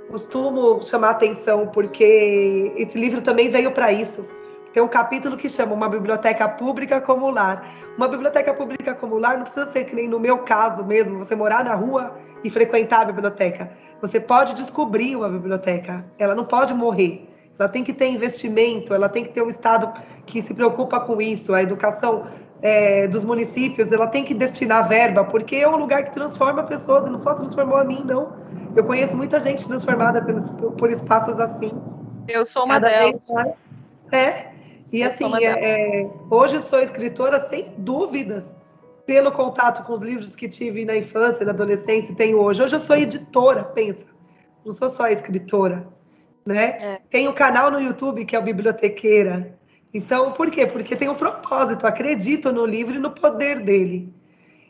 costumo 0.09 0.81
chamar 0.83 1.11
atenção 1.11 1.67
porque 1.67 2.73
esse 2.75 2.97
livro 2.97 3.21
também 3.21 3.49
veio 3.49 3.71
para 3.71 3.91
isso. 3.91 4.25
Tem 4.73 4.81
um 4.81 4.87
capítulo 4.87 5.37
que 5.37 5.47
chama 5.47 5.75
Uma 5.75 5.87
Biblioteca 5.87 6.49
Pública 6.49 6.99
como 6.99 7.29
Lar. 7.29 7.63
Uma 7.95 8.07
biblioteca 8.07 8.51
pública 8.55 8.95
como 8.95 9.19
lar 9.19 9.37
não 9.37 9.43
precisa 9.43 9.67
ser 9.67 9.85
que 9.85 9.95
nem 9.95 10.07
no 10.07 10.19
meu 10.19 10.39
caso 10.39 10.83
mesmo, 10.83 11.19
você 11.19 11.35
morar 11.35 11.63
na 11.63 11.75
rua 11.75 12.17
e 12.43 12.49
frequentar 12.49 13.01
a 13.01 13.05
biblioteca. 13.05 13.71
Você 14.01 14.19
pode 14.19 14.55
descobrir 14.55 15.15
uma 15.15 15.29
biblioteca, 15.29 16.03
ela 16.17 16.33
não 16.33 16.43
pode 16.43 16.73
morrer. 16.73 17.29
Ela 17.57 17.69
tem 17.69 17.83
que 17.83 17.93
ter 17.93 18.07
investimento, 18.07 18.95
ela 18.95 19.07
tem 19.07 19.23
que 19.23 19.31
ter 19.31 19.43
um 19.43 19.47
Estado 19.47 19.93
que 20.25 20.41
se 20.41 20.55
preocupa 20.55 20.99
com 20.99 21.21
isso. 21.21 21.53
A 21.53 21.61
educação 21.61 22.25
é, 22.59 23.07
dos 23.07 23.23
municípios, 23.23 23.91
ela 23.91 24.07
tem 24.07 24.23
que 24.25 24.33
destinar 24.33 24.89
verba, 24.89 25.23
porque 25.23 25.57
é 25.57 25.69
um 25.69 25.75
lugar 25.75 26.05
que 26.05 26.11
transforma 26.11 26.63
pessoas, 26.63 27.05
e 27.05 27.09
não 27.11 27.19
só 27.19 27.35
transformou 27.35 27.77
a 27.77 27.83
mim, 27.83 28.01
não. 28.03 28.33
Eu 28.75 28.83
conheço 28.83 29.15
muita 29.15 29.39
gente 29.39 29.67
transformada 29.67 30.19
por, 30.19 30.71
por 30.71 30.89
espaços 30.89 31.39
assim. 31.39 31.79
Eu 32.27 32.43
sou 32.43 32.65
uma 32.65 32.79
delas. 32.79 33.21
É, 34.11 34.52
e 34.93 35.01
assim, 35.01 35.25
é, 35.43 36.01
é, 36.01 36.09
hoje 36.29 36.61
sou 36.61 36.79
escritora 36.79 37.49
sem 37.49 37.73
dúvidas, 37.79 38.43
pelo 39.07 39.31
contato 39.31 39.83
com 39.83 39.93
os 39.93 39.99
livros 39.99 40.35
que 40.35 40.47
tive 40.47 40.85
na 40.85 40.95
infância, 40.95 41.43
na 41.43 41.51
adolescência 41.51 42.11
e 42.11 42.15
tenho 42.15 42.39
hoje. 42.39 42.61
Hoje 42.61 42.75
eu 42.75 42.79
sou 42.79 42.95
editora, 42.95 43.63
pensa. 43.63 44.05
Não 44.63 44.71
sou 44.71 44.87
só 44.89 45.07
escritora, 45.07 45.87
né? 46.45 46.77
É. 46.79 47.01
Tem 47.09 47.27
um 47.27 47.33
canal 47.33 47.71
no 47.71 47.81
YouTube 47.81 48.23
que 48.23 48.35
é 48.35 48.39
o 48.39 48.43
Bibliotequeira. 48.43 49.57
Então, 49.91 50.31
por 50.31 50.51
quê? 50.51 50.67
Porque 50.67 50.95
tem 50.95 51.09
um 51.09 51.15
propósito. 51.15 51.87
Acredito 51.87 52.51
no 52.51 52.63
livro 52.63 52.93
e 52.93 52.99
no 52.99 53.09
poder 53.09 53.61
dele. 53.61 54.13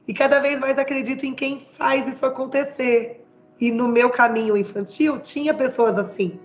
E 0.08 0.14
cada 0.14 0.40
vez 0.40 0.58
mais 0.58 0.78
acredito 0.78 1.26
em 1.26 1.34
quem 1.34 1.68
faz 1.78 2.08
isso 2.08 2.26
acontecer. 2.26 3.26
E 3.60 3.70
no 3.72 3.90
meu 3.90 4.10
caminho 4.10 4.56
infantil 4.56 5.20
tinha 5.20 5.54
pessoas 5.54 5.98
assim. 5.98 6.40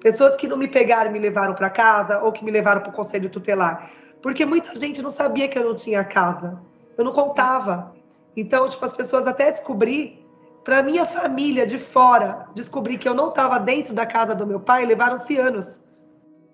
Pessoas 0.00 0.36
que 0.36 0.48
não 0.48 0.56
me 0.56 0.66
pegaram 0.66 1.10
e 1.10 1.12
me 1.12 1.18
levaram 1.18 1.54
para 1.54 1.68
casa 1.68 2.20
ou 2.20 2.32
que 2.32 2.44
me 2.44 2.50
levaram 2.50 2.80
para 2.80 2.90
o 2.90 2.92
conselho 2.92 3.28
tutelar. 3.28 3.90
Porque 4.22 4.44
muita 4.44 4.74
gente 4.78 5.02
não 5.02 5.10
sabia 5.10 5.48
que 5.48 5.58
eu 5.58 5.64
não 5.64 5.74
tinha 5.74 6.02
casa. 6.04 6.58
Eu 6.96 7.04
não 7.04 7.12
contava. 7.12 7.94
Então, 8.36 8.66
tipo, 8.68 8.84
as 8.84 8.92
pessoas 8.92 9.26
até 9.26 9.50
descobrir, 9.50 10.24
para 10.64 10.82
minha 10.82 11.04
família 11.04 11.66
de 11.66 11.78
fora, 11.78 12.46
descobrir 12.54 12.98
que 12.98 13.08
eu 13.08 13.14
não 13.14 13.28
estava 13.28 13.58
dentro 13.58 13.94
da 13.94 14.06
casa 14.06 14.34
do 14.34 14.46
meu 14.46 14.60
pai, 14.60 14.86
levaram-se 14.86 15.36
anos. 15.36 15.80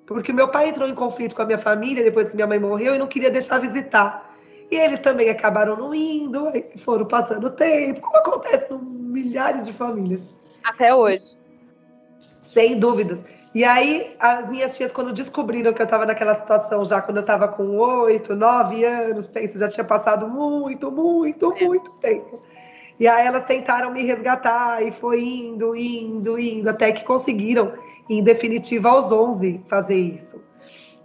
Porque 0.06 0.32
meu 0.32 0.48
pai 0.48 0.68
entrou 0.68 0.88
em 0.88 0.94
conflito 0.94 1.34
com 1.34 1.42
a 1.42 1.46
minha 1.46 1.58
família 1.58 2.04
depois 2.04 2.28
que 2.28 2.36
minha 2.36 2.46
mãe 2.46 2.58
morreu 2.58 2.94
e 2.94 2.98
não 2.98 3.08
queria 3.08 3.30
deixar 3.30 3.58
visitar. 3.58 4.34
E 4.70 4.76
eles 4.76 5.00
também 5.00 5.28
acabaram 5.28 5.76
não 5.76 5.94
indo, 5.94 6.44
foram 6.84 7.06
passando 7.06 7.48
o 7.48 7.50
tempo, 7.50 8.00
como 8.00 8.16
acontece 8.16 8.72
em 8.72 8.78
milhares 8.78 9.66
de 9.66 9.72
famílias. 9.72 10.22
Até 10.64 10.94
hoje. 10.94 11.36
Sem 12.52 12.78
dúvidas. 12.78 13.24
E 13.56 13.64
aí, 13.64 14.14
as 14.18 14.50
minhas 14.50 14.76
tias, 14.76 14.92
quando 14.92 15.14
descobriram 15.14 15.72
que 15.72 15.80
eu 15.80 15.84
estava 15.84 16.04
naquela 16.04 16.34
situação, 16.34 16.84
já 16.84 17.00
quando 17.00 17.16
eu 17.16 17.20
estava 17.22 17.48
com 17.48 17.78
oito, 17.78 18.36
nove 18.36 18.84
anos, 18.84 19.28
pensa, 19.28 19.58
já 19.58 19.66
tinha 19.66 19.82
passado 19.82 20.28
muito, 20.28 20.92
muito, 20.92 21.54
é. 21.56 21.64
muito 21.64 21.94
tempo. 21.94 22.42
E 23.00 23.08
aí 23.08 23.26
elas 23.26 23.46
tentaram 23.46 23.90
me 23.90 24.02
resgatar 24.02 24.82
e 24.82 24.92
foi 24.92 25.24
indo, 25.24 25.74
indo, 25.74 26.38
indo, 26.38 26.68
até 26.68 26.92
que 26.92 27.02
conseguiram, 27.02 27.72
em 28.10 28.22
definitiva, 28.22 28.90
aos 28.90 29.10
11, 29.10 29.64
fazer 29.66 30.00
isso. 30.00 30.38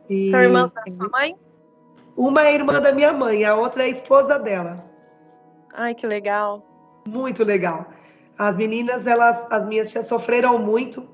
E, 0.10 0.30
São 0.32 0.42
irmãs 0.42 0.74
da 0.74 0.84
sua 0.90 1.08
mãe? 1.08 1.38
Uma 2.18 2.48
é 2.48 2.54
irmã 2.54 2.82
da 2.82 2.92
minha 2.92 3.14
mãe, 3.14 3.46
a 3.46 3.56
outra 3.56 3.84
é 3.84 3.86
a 3.86 3.92
esposa 3.92 4.38
dela. 4.38 4.84
Ai, 5.74 5.96
que 5.96 6.06
legal. 6.06 6.68
Muito 7.08 7.46
legal. 7.46 7.86
As 8.38 8.58
meninas, 8.58 9.08
elas, 9.08 9.48
as 9.50 9.66
minhas 9.66 9.90
tias 9.90 10.06
sofreram 10.06 10.60
muito, 10.60 11.08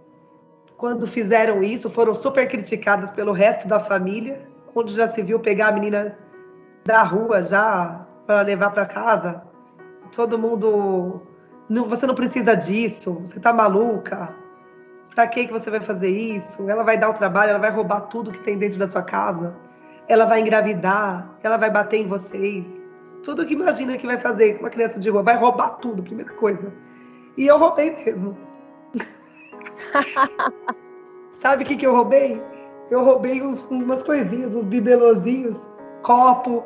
quando 0.78 1.08
fizeram 1.08 1.64
isso, 1.64 1.90
foram 1.90 2.14
super 2.14 2.48
criticadas 2.48 3.10
pelo 3.10 3.32
resto 3.32 3.68
da 3.68 3.80
família, 3.80 4.48
onde 4.76 4.94
já 4.94 5.10
se 5.10 5.22
viu 5.24 5.40
pegar 5.40 5.70
a 5.70 5.72
menina 5.72 6.16
da 6.86 7.02
rua 7.02 7.42
já 7.42 8.06
para 8.28 8.42
levar 8.42 8.70
para 8.70 8.86
casa. 8.86 9.42
Todo 10.16 10.38
mundo, 10.38 11.22
não, 11.68 11.90
você 11.90 12.06
não 12.06 12.14
precisa 12.14 12.56
disso, 12.56 13.14
você 13.26 13.40
tá 13.40 13.52
maluca. 13.52 14.30
Para 15.16 15.28
que 15.28 15.48
que 15.48 15.52
você 15.52 15.72
vai 15.72 15.80
fazer 15.80 16.10
isso? 16.10 16.70
Ela 16.70 16.84
vai 16.84 16.96
dar 16.96 17.10
o 17.10 17.14
trabalho, 17.14 17.50
ela 17.50 17.60
vai 17.60 17.72
roubar 17.72 18.02
tudo 18.02 18.32
que 18.32 18.40
tem 18.42 18.56
dentro 18.56 18.78
da 18.78 18.88
sua 18.88 19.02
casa. 19.02 19.56
Ela 20.08 20.26
vai 20.26 20.42
engravidar, 20.42 21.28
ela 21.42 21.58
vai 21.58 21.72
bater 21.72 22.02
em 22.02 22.08
vocês. 22.08 22.64
Tudo 23.24 23.44
que 23.44 23.54
imagina 23.54 23.98
que 23.98 24.06
vai 24.06 24.20
fazer 24.20 24.54
com 24.54 24.60
uma 24.66 24.70
criança 24.70 25.00
de 25.00 25.10
rua, 25.10 25.24
vai 25.24 25.36
roubar 25.36 25.72
tudo, 25.80 26.04
primeira 26.04 26.32
coisa. 26.34 26.72
E 27.36 27.48
eu 27.48 27.58
roubei 27.58 27.90
mesmo. 27.92 28.47
Sabe 31.40 31.64
o 31.64 31.68
que, 31.68 31.76
que 31.76 31.86
eu 31.86 31.96
roubei? 31.96 32.42
Eu 32.90 33.04
roubei 33.04 33.42
uns, 33.42 33.60
umas 33.70 34.02
coisinhas, 34.04 34.56
uns 34.56 34.66
bibelozinhos, 34.66 35.58
copo, 36.02 36.64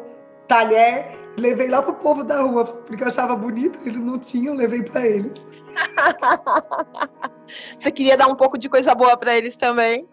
talher, 0.48 1.18
levei 1.38 1.68
lá 1.68 1.82
pro 1.82 1.94
povo 1.96 2.24
da 2.24 2.42
rua, 2.42 2.66
porque 2.66 3.04
eu 3.04 3.08
achava 3.08 3.36
bonito, 3.36 3.80
eles 3.86 4.02
não 4.02 4.20
tinham, 4.20 4.56
levei 4.56 4.84
para 4.84 5.06
eles. 5.06 5.34
Você 7.80 7.92
queria 7.92 8.16
dar 8.16 8.28
um 8.28 8.36
pouco 8.36 8.58
de 8.58 8.70
coisa 8.70 8.94
boa 8.94 9.18
para 9.18 9.36
eles 9.36 9.56
também? 9.56 10.08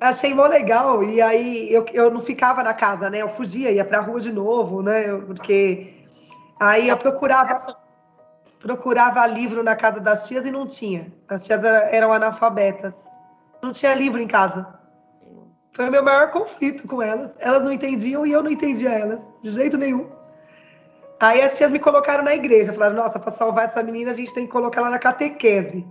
Achei 0.00 0.32
mó 0.32 0.46
legal, 0.46 1.02
e 1.02 1.20
aí 1.20 1.72
eu, 1.72 1.84
eu 1.92 2.10
não 2.10 2.22
ficava 2.22 2.62
na 2.62 2.72
casa, 2.72 3.10
né? 3.10 3.20
Eu 3.20 3.30
fugia, 3.30 3.72
ia 3.72 3.84
pra 3.84 4.00
rua 4.00 4.20
de 4.20 4.30
novo, 4.30 4.80
né? 4.80 5.08
Porque 5.26 5.92
aí 6.60 6.88
eu 6.88 6.96
procurava 6.96 7.76
procurava 8.58 9.26
livro 9.26 9.62
na 9.62 9.76
casa 9.76 10.00
das 10.00 10.26
tias 10.26 10.44
e 10.44 10.50
não 10.50 10.66
tinha. 10.66 11.12
As 11.28 11.44
tias 11.44 11.62
eram 11.64 12.12
analfabetas. 12.12 12.92
Não 13.62 13.72
tinha 13.72 13.94
livro 13.94 14.20
em 14.20 14.26
casa. 14.26 14.66
Foi 15.72 15.88
o 15.88 15.92
meu 15.92 16.02
maior 16.02 16.30
conflito 16.30 16.86
com 16.86 17.00
elas. 17.00 17.30
Elas 17.38 17.64
não 17.64 17.72
entendiam 17.72 18.26
e 18.26 18.32
eu 18.32 18.42
não 18.42 18.50
entendia 18.50 18.90
elas, 18.90 19.20
de 19.42 19.50
jeito 19.50 19.76
nenhum. 19.76 20.10
Aí 21.20 21.40
as 21.40 21.56
tias 21.56 21.70
me 21.70 21.78
colocaram 21.78 22.24
na 22.24 22.34
igreja. 22.34 22.72
Falaram, 22.72 22.96
nossa, 22.96 23.18
para 23.18 23.32
salvar 23.32 23.68
essa 23.68 23.82
menina, 23.82 24.10
a 24.10 24.14
gente 24.14 24.34
tem 24.34 24.46
que 24.46 24.52
colocar 24.52 24.80
ela 24.80 24.90
na 24.90 24.98
catequese. 24.98 25.86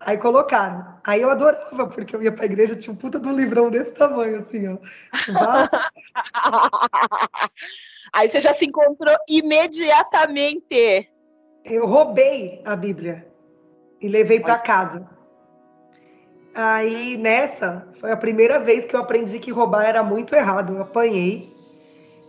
Aí 0.00 0.18
colocaram. 0.18 0.84
Aí 1.04 1.22
eu 1.22 1.30
adorava, 1.30 1.86
porque 1.86 2.14
eu 2.14 2.22
ia 2.22 2.32
pra 2.32 2.44
igreja, 2.44 2.76
tinha 2.76 2.92
um 2.92 2.96
puta 2.96 3.18
de 3.18 3.26
um 3.26 3.34
livrão 3.34 3.70
desse 3.70 3.92
tamanho, 3.92 4.40
assim, 4.40 4.68
ó. 4.68 4.76
Aí 8.12 8.28
você 8.28 8.40
já 8.40 8.54
se 8.54 8.66
encontrou 8.66 9.16
imediatamente. 9.28 11.08
Eu 11.64 11.86
roubei 11.86 12.60
a 12.62 12.76
Bíblia 12.76 13.26
e 13.98 14.06
levei 14.06 14.38
para 14.38 14.58
casa. 14.58 15.08
Aí 16.54 17.16
nessa 17.16 17.88
foi 17.98 18.12
a 18.12 18.16
primeira 18.16 18.58
vez 18.58 18.84
que 18.84 18.94
eu 18.94 19.00
aprendi 19.00 19.38
que 19.38 19.50
roubar 19.50 19.84
era 19.84 20.02
muito 20.02 20.34
errado. 20.34 20.74
Eu 20.74 20.82
apanhei 20.82 21.50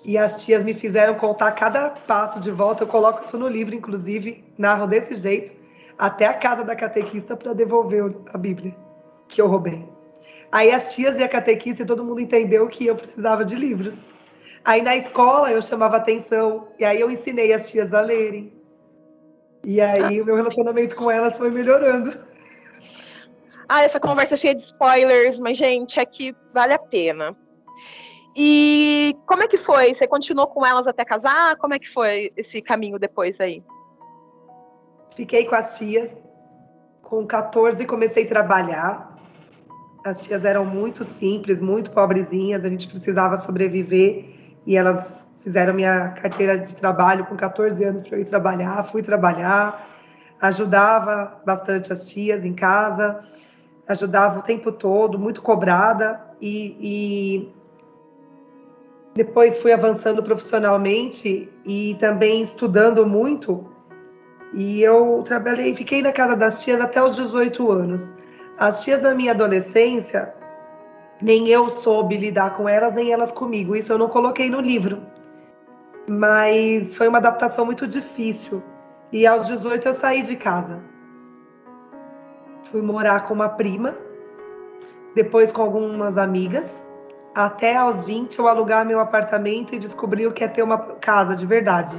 e 0.06 0.18
as 0.18 0.42
tias 0.42 0.64
me 0.64 0.74
fizeram 0.74 1.16
contar 1.16 1.52
cada 1.52 1.90
passo 1.90 2.40
de 2.40 2.50
volta. 2.50 2.84
Eu 2.84 2.88
coloco 2.88 3.26
isso 3.26 3.38
no 3.38 3.50
livro, 3.50 3.76
inclusive, 3.76 4.42
narro 4.58 4.88
desse 4.88 5.16
jeito, 5.18 5.54
até 5.98 6.28
a 6.28 6.34
casa 6.34 6.64
da 6.64 6.74
catequista 6.74 7.36
para 7.36 7.52
devolver 7.52 8.16
a 8.34 8.38
Bíblia 8.38 8.74
que 9.28 9.42
eu 9.42 9.48
roubei. 9.48 9.84
Aí 10.50 10.72
as 10.72 10.96
tias 10.96 11.20
e 11.20 11.24
a 11.24 11.28
catequista, 11.28 11.86
todo 11.86 12.06
mundo 12.06 12.22
entendeu 12.22 12.70
que 12.70 12.86
eu 12.86 12.96
precisava 12.96 13.44
de 13.44 13.56
livros. 13.56 13.96
Aí 14.64 14.82
na 14.82 14.96
escola 14.96 15.52
eu 15.52 15.62
chamava 15.62 15.98
atenção, 15.98 16.70
e 16.80 16.86
aí 16.86 17.02
eu 17.02 17.12
ensinei 17.12 17.52
as 17.52 17.70
tias 17.70 17.94
a 17.94 18.00
lerem. 18.00 18.55
E 19.66 19.82
aí 19.82 20.20
ah. 20.20 20.22
o 20.22 20.26
meu 20.26 20.36
relacionamento 20.36 20.96
com 20.96 21.10
elas 21.10 21.36
foi 21.36 21.50
melhorando. 21.50 22.16
Ah, 23.68 23.82
essa 23.82 24.00
conversa 24.00 24.38
cheia 24.38 24.54
de 24.54 24.62
spoilers, 24.62 25.40
mas, 25.40 25.58
gente, 25.58 26.00
aqui 26.00 26.36
vale 26.54 26.74
a 26.74 26.80
pena. 26.80 27.36
E 28.36 29.18
como 29.26 29.42
é 29.42 29.48
que 29.48 29.58
foi? 29.58 29.94
Você 29.94 30.08
continuou 30.08 30.46
com 30.48 30.64
elas 30.64 30.86
até 30.86 31.04
casar? 31.04 31.56
Como 31.58 31.74
é 31.74 31.80
que 31.80 31.90
foi 31.90 32.32
esse 32.38 32.62
caminho 32.62 33.00
depois 33.00 33.42
aí? 33.42 33.64
Fiquei 35.16 35.46
com 35.46 35.56
as 35.56 35.78
tias. 35.78 36.12
Com 37.02 37.26
14 37.26 37.86
comecei 37.86 38.26
a 38.26 38.28
trabalhar. 38.28 39.18
As 40.06 40.22
tias 40.22 40.46
eram 40.46 40.64
muito 40.64 41.04
simples, 41.04 41.60
muito 41.60 41.90
pobrezinhas, 41.90 42.64
a 42.64 42.70
gente 42.70 42.88
precisava 42.88 43.38
sobreviver 43.38 44.26
e 44.68 44.76
elas 44.76 45.25
fizeram 45.46 45.74
minha 45.74 46.10
carteira 46.10 46.60
de 46.60 46.76
trabalho 46.76 47.26
com 47.26 47.38
14 47.38 47.82
anos 47.82 48.02
para 48.02 48.18
eu 48.18 48.22
ir 48.22 48.26
trabalhar. 48.26 48.84
Fui 48.84 49.02
trabalhar, 49.02 49.88
ajudava 50.42 51.42
bastante 51.46 51.94
as 51.94 52.10
tias 52.10 52.44
em 52.44 52.54
casa 52.54 53.24
ajudava 53.88 54.40
o 54.40 54.42
tempo 54.42 54.72
todo, 54.72 55.20
muito 55.20 55.42
cobrada 55.42 56.20
e, 56.42 56.76
e 56.80 57.54
depois 59.14 59.58
fui 59.60 59.72
avançando 59.72 60.24
profissionalmente 60.24 61.50
e 61.66 61.96
também 62.00 62.42
estudando 62.42 63.06
muito. 63.06 63.66
E 64.54 64.82
eu 64.82 65.22
trabalhei, 65.26 65.76
fiquei 65.76 66.02
na 66.02 66.12
casa 66.12 66.36
das 66.36 66.64
tias 66.64 66.82
até 66.82 67.02
os 67.02 67.16
18 67.16 67.72
anos. 67.72 68.08
As 68.58 68.84
tias 68.84 69.02
da 69.02 69.14
minha 69.14 69.32
adolescência, 69.32 70.34
nem 71.22 71.50
eu 71.50 71.70
soube 71.70 72.18
lidar 72.18 72.56
com 72.56 72.68
elas, 72.68 72.94
nem 72.94 73.12
elas 73.12 73.32
comigo. 73.32 73.76
Isso 73.76 73.92
eu 73.92 73.98
não 73.98 74.08
coloquei 74.08 74.50
no 74.50 74.62
livro. 74.62 75.02
Mas 76.08 76.96
foi 76.96 77.08
uma 77.08 77.18
adaptação 77.18 77.66
muito 77.66 77.88
difícil. 77.88 78.62
E 79.12 79.26
aos 79.26 79.48
18 79.48 79.88
eu 79.88 79.94
saí 79.94 80.22
de 80.22 80.36
casa 80.36 80.80
fui 82.76 82.82
morar 82.82 83.22
com 83.22 83.34
uma 83.34 83.48
prima, 83.48 83.96
depois 85.16 85.50
com 85.50 85.62
algumas 85.62 86.18
amigas, 86.18 86.70
até 87.34 87.76
aos 87.78 88.02
20 88.02 88.38
eu 88.38 88.50
alugar 88.50 88.86
meu 88.86 89.00
apartamento 89.00 89.74
e 89.74 89.80
descobri 89.80 90.28
o 90.28 90.34
que 90.34 90.44
é 90.44 90.48
ter 90.50 90.62
uma 90.62 90.78
casa 90.78 91.38
de 91.38 91.46
verdade. 91.46 91.96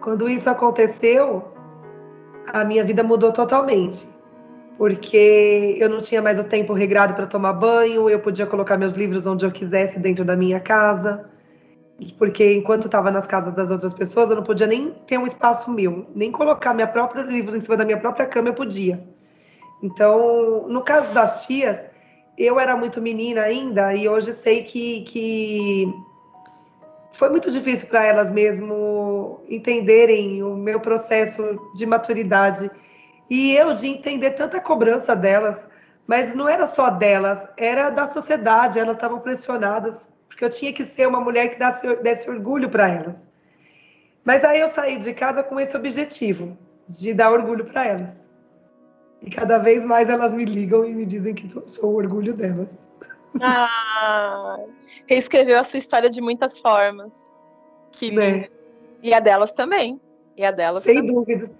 Quando 0.00 0.30
isso 0.30 0.48
aconteceu, 0.48 1.44
a 2.46 2.64
minha 2.64 2.82
vida 2.82 3.02
mudou 3.02 3.32
totalmente. 3.32 4.08
Porque 4.78 5.76
eu 5.78 5.90
não 5.90 6.00
tinha 6.00 6.22
mais 6.22 6.38
o 6.38 6.44
tempo 6.44 6.72
regrado 6.72 7.12
para 7.12 7.26
tomar 7.26 7.52
banho, 7.52 8.08
eu 8.08 8.18
podia 8.18 8.46
colocar 8.46 8.78
meus 8.78 8.94
livros 8.94 9.26
onde 9.26 9.44
eu 9.44 9.52
quisesse 9.52 9.98
dentro 9.98 10.24
da 10.24 10.34
minha 10.34 10.58
casa 10.58 11.30
porque 12.18 12.54
enquanto 12.54 12.86
estava 12.86 13.10
nas 13.10 13.26
casas 13.26 13.54
das 13.54 13.70
outras 13.70 13.94
pessoas, 13.94 14.28
eu 14.30 14.36
não 14.36 14.42
podia 14.42 14.66
nem 14.66 14.90
ter 15.06 15.18
um 15.18 15.26
espaço 15.26 15.70
meu, 15.70 16.06
nem 16.14 16.30
colocar 16.30 16.74
minha 16.74 16.86
própria 16.86 17.22
livro 17.22 17.56
em 17.56 17.60
cima 17.60 17.76
da 17.76 17.84
minha 17.84 17.98
própria 17.98 18.26
cama 18.26 18.48
eu 18.48 18.54
podia. 18.54 19.02
Então, 19.82 20.66
no 20.68 20.82
caso 20.82 21.12
das 21.12 21.46
tias, 21.46 21.78
eu 22.36 22.58
era 22.58 22.76
muito 22.76 23.00
menina 23.00 23.42
ainda 23.42 23.94
e 23.94 24.08
hoje 24.08 24.34
sei 24.34 24.64
que, 24.64 25.02
que 25.02 25.94
foi 27.12 27.28
muito 27.28 27.50
difícil 27.50 27.86
para 27.86 28.04
elas 28.04 28.30
mesmo 28.30 29.40
entenderem 29.48 30.42
o 30.42 30.56
meu 30.56 30.80
processo 30.80 31.42
de 31.74 31.86
maturidade. 31.86 32.70
E 33.30 33.54
eu 33.56 33.72
de 33.72 33.86
entender 33.86 34.32
tanta 34.32 34.60
cobrança 34.60 35.14
delas, 35.14 35.60
mas 36.08 36.34
não 36.34 36.48
era 36.48 36.66
só 36.66 36.90
delas, 36.90 37.40
era 37.56 37.88
da 37.90 38.08
sociedade, 38.08 38.78
elas 38.78 38.96
estavam 38.96 39.20
pressionadas 39.20 40.13
porque 40.34 40.44
eu 40.44 40.50
tinha 40.50 40.72
que 40.72 40.84
ser 40.84 41.06
uma 41.06 41.20
mulher 41.20 41.48
que 41.48 41.58
desse, 41.58 41.94
desse 42.02 42.28
orgulho 42.28 42.68
para 42.68 42.88
elas. 42.88 43.16
Mas 44.24 44.44
aí 44.44 44.58
eu 44.58 44.68
saí 44.68 44.98
de 44.98 45.14
casa 45.14 45.44
com 45.44 45.60
esse 45.60 45.76
objetivo, 45.76 46.58
de 46.88 47.14
dar 47.14 47.30
orgulho 47.30 47.64
para 47.64 47.86
elas. 47.86 48.10
E 49.22 49.30
cada 49.30 49.58
vez 49.58 49.84
mais 49.84 50.08
elas 50.08 50.34
me 50.34 50.44
ligam 50.44 50.84
e 50.84 50.92
me 50.92 51.06
dizem 51.06 51.34
que 51.36 51.48
sou 51.70 51.92
o 51.92 51.94
orgulho 51.94 52.34
delas. 52.34 52.76
Ah, 53.40 54.58
reescreveu 55.06 55.58
a 55.58 55.62
sua 55.62 55.78
história 55.78 56.10
de 56.10 56.20
muitas 56.20 56.58
formas. 56.58 57.32
Que 57.92 58.18
é. 58.18 58.50
E 59.02 59.14
a 59.14 59.20
delas 59.20 59.52
também. 59.52 60.00
E 60.36 60.44
a 60.44 60.50
delas 60.50 60.82
Sem 60.82 60.96
também. 60.96 61.14
dúvidas. 61.14 61.50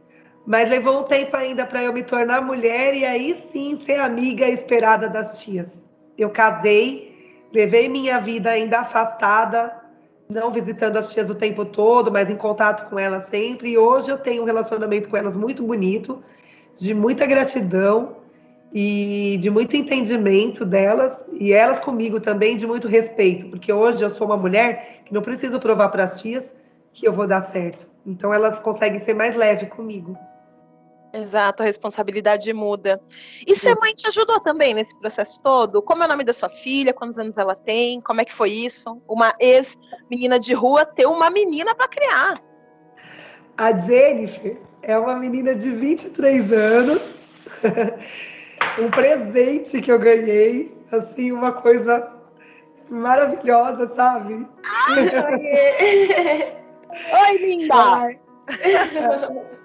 Mas 0.44 0.68
levou 0.68 1.00
um 1.00 1.04
tempo 1.04 1.36
ainda 1.36 1.64
para 1.64 1.84
eu 1.84 1.92
me 1.92 2.02
tornar 2.02 2.42
mulher 2.42 2.92
e 2.92 3.04
aí 3.04 3.40
sim 3.52 3.80
ser 3.84 4.00
amiga 4.00 4.48
esperada 4.48 5.08
das 5.08 5.40
tias. 5.42 5.68
Eu 6.18 6.30
casei 6.30 7.13
Levei 7.54 7.88
minha 7.88 8.18
vida 8.18 8.50
ainda 8.50 8.80
afastada, 8.80 9.72
não 10.28 10.50
visitando 10.50 10.96
as 10.96 11.12
tias 11.12 11.30
o 11.30 11.36
tempo 11.36 11.64
todo, 11.64 12.10
mas 12.10 12.28
em 12.28 12.36
contato 12.36 12.90
com 12.90 12.98
elas 12.98 13.28
sempre. 13.30 13.70
E 13.70 13.78
hoje 13.78 14.10
eu 14.10 14.18
tenho 14.18 14.42
um 14.42 14.44
relacionamento 14.44 15.08
com 15.08 15.16
elas 15.16 15.36
muito 15.36 15.62
bonito, 15.62 16.20
de 16.76 16.92
muita 16.92 17.24
gratidão 17.26 18.16
e 18.72 19.38
de 19.40 19.50
muito 19.50 19.76
entendimento 19.76 20.64
delas 20.64 21.16
e 21.32 21.52
elas 21.52 21.78
comigo 21.78 22.18
também 22.18 22.56
de 22.56 22.66
muito 22.66 22.88
respeito, 22.88 23.46
porque 23.46 23.72
hoje 23.72 24.02
eu 24.02 24.10
sou 24.10 24.26
uma 24.26 24.36
mulher 24.36 25.02
que 25.04 25.14
não 25.14 25.22
preciso 25.22 25.60
provar 25.60 25.90
para 25.90 26.02
as 26.02 26.20
tias 26.20 26.44
que 26.92 27.06
eu 27.06 27.12
vou 27.12 27.28
dar 27.28 27.42
certo. 27.52 27.86
Então 28.04 28.34
elas 28.34 28.58
conseguem 28.58 29.00
ser 29.00 29.14
mais 29.14 29.36
leve 29.36 29.66
comigo. 29.66 30.18
Exato, 31.14 31.62
a 31.62 31.66
responsabilidade 31.66 32.52
muda. 32.52 33.00
E 33.46 33.54
ser 33.54 33.76
mãe 33.76 33.94
te 33.94 34.08
ajudou 34.08 34.40
também 34.40 34.74
nesse 34.74 34.98
processo 34.98 35.40
todo? 35.40 35.80
Como 35.80 36.02
é 36.02 36.06
o 36.06 36.08
nome 36.08 36.24
da 36.24 36.32
sua 36.32 36.48
filha? 36.48 36.92
Quantos 36.92 37.20
anos 37.20 37.38
ela 37.38 37.54
tem? 37.54 38.00
Como 38.00 38.20
é 38.20 38.24
que 38.24 38.32
foi 38.32 38.50
isso? 38.50 39.00
Uma 39.08 39.32
ex-menina 39.38 40.40
de 40.40 40.52
rua 40.54 40.84
ter 40.84 41.06
uma 41.06 41.30
menina 41.30 41.72
para 41.72 41.86
criar. 41.86 42.34
A 43.56 43.78
Jennifer 43.78 44.60
é 44.82 44.98
uma 44.98 45.14
menina 45.14 45.54
de 45.54 45.70
23 45.70 46.52
anos. 46.52 47.00
um 48.82 48.90
presente 48.90 49.80
que 49.80 49.92
eu 49.92 50.00
ganhei, 50.00 50.76
assim, 50.90 51.30
uma 51.30 51.52
coisa 51.52 52.12
maravilhosa, 52.90 53.94
sabe? 53.94 54.44
Ai, 54.88 55.10
Oi, 57.30 57.38
linda! 57.38 57.74
Ai. 57.76 58.18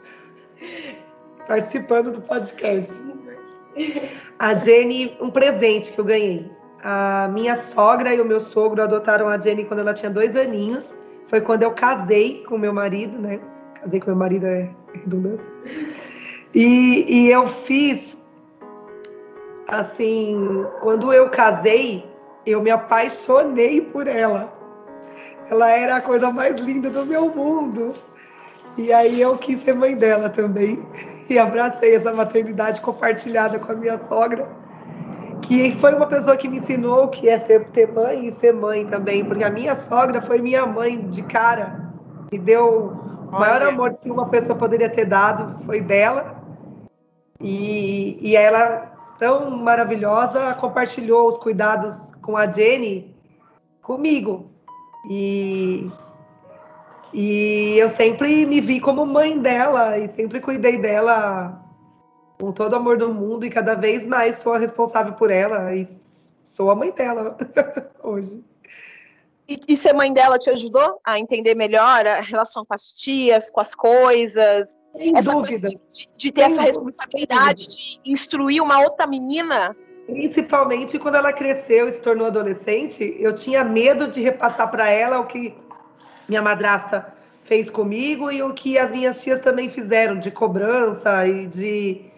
participando 1.50 2.12
do 2.12 2.22
podcast. 2.22 2.94
A 4.38 4.54
Jenny, 4.54 5.18
um 5.20 5.32
presente 5.32 5.92
que 5.92 6.00
eu 6.00 6.06
ganhei. 6.06 6.50
A 6.84 7.28
minha 7.34 7.58
sogra 7.58 8.14
e 8.14 8.22
o 8.22 8.26
meu 8.26 8.40
sogro 8.40 8.84
adotaram 8.84 9.28
a 9.28 9.38
Jenny 9.38 9.66
quando 9.66 9.80
ela 9.80 9.94
tinha 9.94 10.12
dois 10.12 10.36
aninhos. 10.36 10.86
Foi 11.28 11.42
quando 11.42 11.64
eu 11.64 11.72
casei 11.72 12.44
com 12.44 12.58
meu 12.58 12.72
marido, 12.72 13.18
né? 13.20 13.40
Casei 13.82 14.00
com 14.00 14.12
meu 14.12 14.16
marido 14.16 14.46
é 14.46 14.70
redundância. 14.94 15.46
E, 16.54 17.06
e 17.08 17.32
eu 17.32 17.48
fiz 17.48 18.18
assim, 19.68 20.66
quando 20.82 21.12
eu 21.12 21.30
casei, 21.30 22.06
eu 22.46 22.62
me 22.62 22.70
apaixonei 22.70 23.82
por 23.82 24.06
ela. 24.08 24.54
Ela 25.50 25.70
era 25.72 25.96
a 25.96 26.02
coisa 26.02 26.32
mais 26.32 26.56
linda 26.56 26.92
do 26.92 27.06
meu 27.06 27.28
mundo. 27.30 27.96
E 28.78 28.94
aí 28.94 29.20
eu 29.20 29.38
quis 29.38 29.62
ser 29.64 29.76
mãe 29.76 29.96
dela 29.96 30.30
também. 30.30 30.86
E 31.30 31.38
abracei 31.38 31.96
essa 31.96 32.14
maternidade 32.14 32.82
compartilhada 32.82 33.60
com 33.60 33.72
a 33.72 33.76
minha 33.76 34.00
sogra, 34.08 34.48
que 35.42 35.76
foi 35.76 35.94
uma 35.94 36.08
pessoa 36.08 36.36
que 36.36 36.48
me 36.48 36.58
ensinou 36.58 37.04
o 37.04 37.08
que 37.08 37.30
é 37.30 37.40
ser, 37.40 37.66
ter 37.68 37.92
mãe 37.92 38.28
e 38.28 38.40
ser 38.40 38.54
mãe 38.54 38.86
também, 38.88 39.24
porque 39.24 39.44
a 39.44 39.50
minha 39.50 39.76
sogra 39.76 40.22
foi 40.22 40.40
minha 40.40 40.66
mãe 40.66 40.98
de 41.10 41.22
cara. 41.24 41.92
Me 42.32 42.40
deu 42.40 42.94
o 43.32 43.32
maior 43.32 43.62
amor 43.62 43.94
que 43.94 44.10
uma 44.10 44.28
pessoa 44.30 44.58
poderia 44.58 44.90
ter 44.90 45.06
dado, 45.06 45.64
foi 45.66 45.82
dela. 45.82 46.36
E, 47.40 48.18
e 48.22 48.36
ela 48.36 48.92
tão 49.20 49.52
maravilhosa, 49.52 50.54
compartilhou 50.56 51.28
os 51.28 51.38
cuidados 51.38 51.96
com 52.22 52.36
a 52.36 52.48
Jenny 52.48 53.16
comigo. 53.82 54.50
E, 55.10 55.90
e 57.14 57.78
eu 57.78 57.90
sempre 57.90 58.46
me 58.46 58.62
vi 58.62 58.80
como 58.80 59.06
mãe 59.06 59.40
dela 59.40 59.98
e 59.98 60.08
sempre 60.10 60.40
cuidei 60.40 60.78
dela 60.78 61.64
com 62.40 62.52
todo 62.52 62.74
o 62.74 62.76
amor 62.76 62.98
do 62.98 63.14
mundo 63.14 63.46
e 63.46 63.50
cada 63.50 63.76
vez 63.76 64.08
mais 64.08 64.40
sou 64.40 64.54
a 64.54 64.58
responsável 64.58 65.14
por 65.14 65.30
ela 65.30 65.76
e 65.76 65.88
sou 66.46 66.72
a 66.72 66.76
mãe 66.76 66.92
dela 66.92 67.38
hoje. 68.04 68.44
E, 69.48 69.60
e 69.68 69.76
ser 69.76 69.94
mãe 69.94 70.14
dela 70.14 70.38
te 70.38 70.50
ajudou 70.52 71.00
a 71.04 71.18
entender 71.20 71.56
melhor 71.56 72.06
a 72.06 72.22
relação 72.22 72.64
com 72.64 72.74
as 72.74 72.94
tias, 72.94 73.50
com 73.50 73.60
as 73.60 73.74
coisas? 73.74 74.78
Sem 74.96 75.18
essa 75.18 75.32
dúvida. 75.32 75.70
De, 75.70 76.08
de, 76.16 76.32
ter 76.32 76.44
Sem 76.44 76.54
essa 76.54 76.62
responsabilidade 76.62 77.68
de 77.68 78.00
instruir 78.06 78.62
uma 78.62 78.80
outra 78.82 79.08
menina? 79.08 79.76
Principalmente 80.06 81.00
quando 81.00 81.16
ela 81.16 81.34
cresceu 81.34 81.90
e 81.90 81.94
se 81.94 82.00
tornou 82.00 82.28
adolescente, 82.28 83.16
eu 83.20 83.34
tinha 83.34 83.64
medo 83.64 84.08
de 84.08 84.22
repassar 84.22 84.70
para 84.70 84.88
ela 84.90 85.20
o 85.20 85.26
que 85.26 85.56
minha 86.30 86.42
madrasta 86.42 87.14
fez 87.44 87.70
comigo 87.70 88.32
e 88.32 88.42
o 88.42 88.54
que 88.54 88.78
as 88.78 88.92
minhas 88.92 89.22
tias 89.22 89.40
também 89.40 89.70
fizeram 89.70 90.18
de 90.20 90.32
cobrança 90.32 91.28
e 91.28 91.48
de 91.48 92.10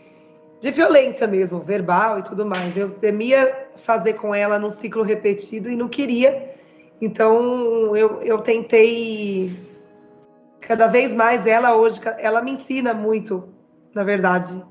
de 0.62 0.70
violência 0.70 1.26
mesmo, 1.26 1.60
verbal 1.60 2.20
e 2.20 2.24
tudo 2.24 2.46
mais. 2.46 2.78
Eu 2.78 2.92
temia 2.92 3.68
fazer 3.84 4.14
com 4.14 4.34
ela 4.34 4.60
num 4.60 4.70
ciclo 4.70 5.02
repetido 5.02 5.72
e 5.72 5.76
não 5.76 5.90
queria. 5.90 6.52
Então 7.02 7.98
eu, 7.98 8.22
eu 8.22 8.38
tentei 8.38 9.52
cada 10.62 10.86
vez 10.86 11.12
mais 11.12 11.48
ela 11.48 11.76
hoje, 11.76 12.00
ela 12.20 12.44
me 12.44 12.52
ensina 12.52 12.94
muito, 12.94 13.50
na 13.94 14.04
verdade. 14.04 14.64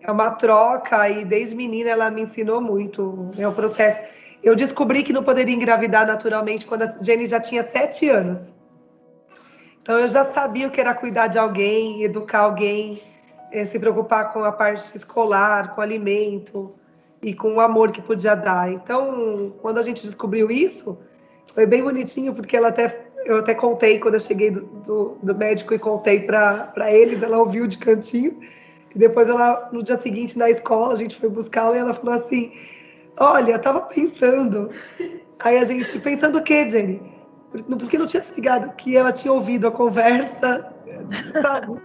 É 0.00 0.12
uma 0.12 0.30
troca 0.30 1.08
e 1.08 1.24
desde 1.24 1.56
menina 1.56 1.90
ela 1.90 2.10
me 2.12 2.22
ensinou 2.22 2.60
muito. 2.60 3.30
É 3.36 3.48
o 3.48 3.52
processo. 3.52 4.04
Eu 4.40 4.54
descobri 4.54 5.02
que 5.02 5.12
não 5.12 5.24
poderia 5.24 5.54
engravidar 5.54 6.06
naturalmente 6.06 6.64
quando 6.64 6.82
a 6.82 7.02
Jenny 7.02 7.26
já 7.26 7.40
tinha 7.40 7.64
sete 7.64 8.08
anos. 8.08 8.53
Então 9.84 9.98
eu 9.98 10.08
já 10.08 10.24
sabia 10.24 10.66
o 10.66 10.70
que 10.70 10.80
era 10.80 10.94
cuidar 10.94 11.26
de 11.26 11.38
alguém, 11.38 12.02
educar 12.02 12.40
alguém 12.40 13.02
é, 13.52 13.66
se 13.66 13.78
preocupar 13.78 14.32
com 14.32 14.42
a 14.42 14.50
parte 14.50 14.96
escolar, 14.96 15.74
com 15.74 15.82
o 15.82 15.84
alimento 15.84 16.74
e 17.20 17.34
com 17.34 17.56
o 17.56 17.60
amor 17.60 17.92
que 17.92 18.00
podia 18.00 18.34
dar. 18.34 18.72
Então, 18.72 19.52
quando 19.60 19.78
a 19.78 19.82
gente 19.82 20.00
descobriu 20.00 20.50
isso, 20.50 20.98
foi 21.54 21.66
bem 21.66 21.82
bonitinho, 21.82 22.32
porque 22.32 22.56
ela 22.56 22.68
até, 22.68 23.04
eu 23.26 23.36
até 23.36 23.54
contei 23.54 23.98
quando 23.98 24.14
eu 24.14 24.20
cheguei 24.20 24.50
do, 24.50 24.62
do, 24.62 25.18
do 25.22 25.34
médico 25.34 25.74
e 25.74 25.78
contei 25.78 26.20
para 26.20 26.90
eles, 26.90 27.22
ela 27.22 27.36
ouviu 27.36 27.66
de 27.66 27.76
cantinho. 27.76 28.40
E 28.94 28.98
depois 28.98 29.28
ela, 29.28 29.68
no 29.70 29.82
dia 29.82 29.98
seguinte, 29.98 30.38
na 30.38 30.48
escola, 30.48 30.94
a 30.94 30.96
gente 30.96 31.14
foi 31.14 31.28
buscá-la 31.28 31.76
e 31.76 31.80
ela 31.80 31.92
falou 31.92 32.14
assim: 32.14 32.54
Olha, 33.18 33.58
tava 33.58 33.82
pensando. 33.82 34.70
Aí 35.40 35.58
a 35.58 35.64
gente, 35.64 35.98
pensando 35.98 36.38
o 36.38 36.42
quê, 36.42 36.70
Jenny? 36.70 37.13
Porque 37.62 37.98
não 37.98 38.06
tinha 38.06 38.22
se 38.22 38.34
ligado 38.34 38.74
que 38.76 38.96
ela 38.96 39.12
tinha 39.12 39.32
ouvido 39.32 39.68
a 39.68 39.70
conversa, 39.70 40.72
sabe? 41.40 41.80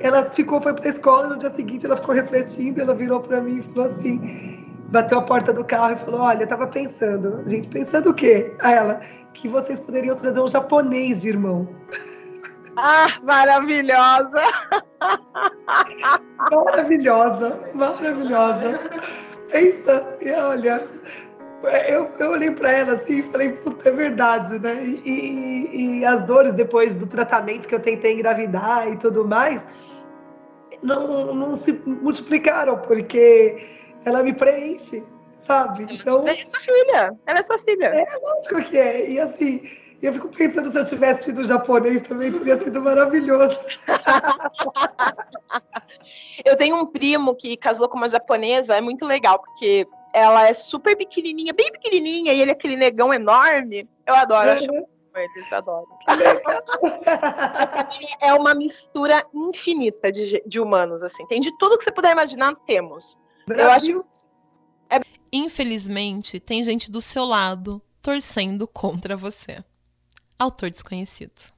ela 0.00 0.28
ficou, 0.30 0.60
foi 0.60 0.74
para 0.74 0.86
a 0.86 0.90
escola, 0.90 1.28
no 1.28 1.38
dia 1.38 1.50
seguinte 1.50 1.86
ela 1.86 1.96
ficou 1.96 2.14
refletindo, 2.14 2.80
ela 2.80 2.94
virou 2.94 3.20
para 3.20 3.40
mim 3.40 3.58
e 3.58 3.62
falou 3.74 3.90
assim, 3.90 4.66
bateu 4.90 5.18
a 5.18 5.22
porta 5.22 5.52
do 5.52 5.64
carro 5.64 5.92
e 5.92 6.04
falou, 6.04 6.20
olha, 6.20 6.42
eu 6.42 6.48
tava 6.48 6.66
pensando, 6.66 7.42
gente, 7.48 7.68
pensando 7.68 8.10
o 8.10 8.14
quê? 8.14 8.52
A 8.60 8.72
ela, 8.72 9.00
que 9.32 9.48
vocês 9.48 9.78
poderiam 9.80 10.16
trazer 10.16 10.40
um 10.40 10.48
japonês 10.48 11.20
de 11.20 11.28
irmão. 11.28 11.68
Ah, 12.76 13.06
maravilhosa! 13.22 14.42
maravilhosa, 16.50 17.60
maravilhosa. 17.74 18.80
Pensa, 19.50 20.16
e 20.20 20.30
olha, 20.32 20.86
eu, 21.66 22.10
eu 22.18 22.30
olhei 22.30 22.50
para 22.50 22.72
ela 22.72 22.92
assim 22.94 23.18
e 23.18 23.30
falei, 23.30 23.52
puta, 23.52 23.88
é 23.88 23.92
verdade, 23.92 24.58
né? 24.58 24.84
E, 24.84 25.02
e, 25.04 26.00
e, 26.00 26.04
as 26.04 26.22
dores 26.24 26.52
depois 26.52 26.94
do 26.94 27.06
tratamento 27.06 27.68
que 27.68 27.74
eu 27.74 27.80
tentei 27.80 28.14
engravidar 28.14 28.90
e 28.90 28.96
tudo 28.96 29.26
mais, 29.26 29.62
não, 30.82 31.34
não 31.34 31.56
se 31.56 31.72
multiplicaram, 31.86 32.78
porque 32.78 33.68
ela 34.04 34.22
me 34.22 34.32
preenche, 34.32 35.02
sabe? 35.46 35.86
Então, 35.90 36.20
ela 36.20 36.38
é 36.38 36.46
sua 36.46 36.60
filha, 36.60 37.14
ela 37.26 37.38
é 37.38 37.42
sua 37.42 37.58
filha. 37.60 37.86
É, 37.86 38.06
lógico 38.22 38.70
que 38.70 38.78
é. 38.78 39.10
E 39.10 39.20
assim, 39.20 39.62
eu 40.02 40.12
fico 40.12 40.28
pensando 40.28 40.70
se 40.70 40.78
eu 40.78 40.84
tivesse 40.84 41.22
tido 41.22 41.46
japonês 41.46 42.02
também, 42.02 42.30
teria 42.30 42.62
sido 42.62 42.82
maravilhoso. 42.82 43.58
eu 46.44 46.56
tenho 46.56 46.76
um 46.76 46.86
primo 46.86 47.34
que 47.34 47.56
casou 47.56 47.88
com 47.88 47.96
uma 47.96 48.08
japonesa, 48.08 48.76
é 48.76 48.80
muito 48.80 49.06
legal, 49.06 49.38
porque 49.38 49.86
ela 50.14 50.48
é 50.48 50.54
super 50.54 50.96
pequenininha, 50.96 51.52
bem 51.52 51.70
pequenininha, 51.72 52.32
e 52.32 52.40
ele 52.40 52.52
é 52.52 52.54
aquele 52.54 52.76
negão 52.76 53.12
enorme. 53.12 53.86
Eu 54.06 54.14
adoro, 54.14 54.48
uhum. 54.48 54.54
acho 54.54 54.94
eles 55.16 55.52
adoram. 55.52 55.86
é 58.20 58.34
uma 58.34 58.54
mistura 58.54 59.24
infinita 59.32 60.10
de, 60.10 60.42
de, 60.44 60.60
humanos, 60.60 61.02
assim. 61.02 61.24
Tem 61.26 61.40
de 61.40 61.56
tudo 61.58 61.78
que 61.78 61.84
você 61.84 61.92
puder 61.92 62.12
imaginar, 62.12 62.54
temos. 62.66 63.16
Brasil. 63.46 63.98
Eu 63.98 64.00
acho 64.00 64.24
é... 64.90 65.00
Infelizmente, 65.32 66.40
tem 66.40 66.62
gente 66.62 66.90
do 66.90 67.00
seu 67.00 67.24
lado 67.24 67.80
torcendo 68.02 68.66
contra 68.66 69.16
você. 69.16 69.64
Autor 70.38 70.70
desconhecido. 70.70 71.52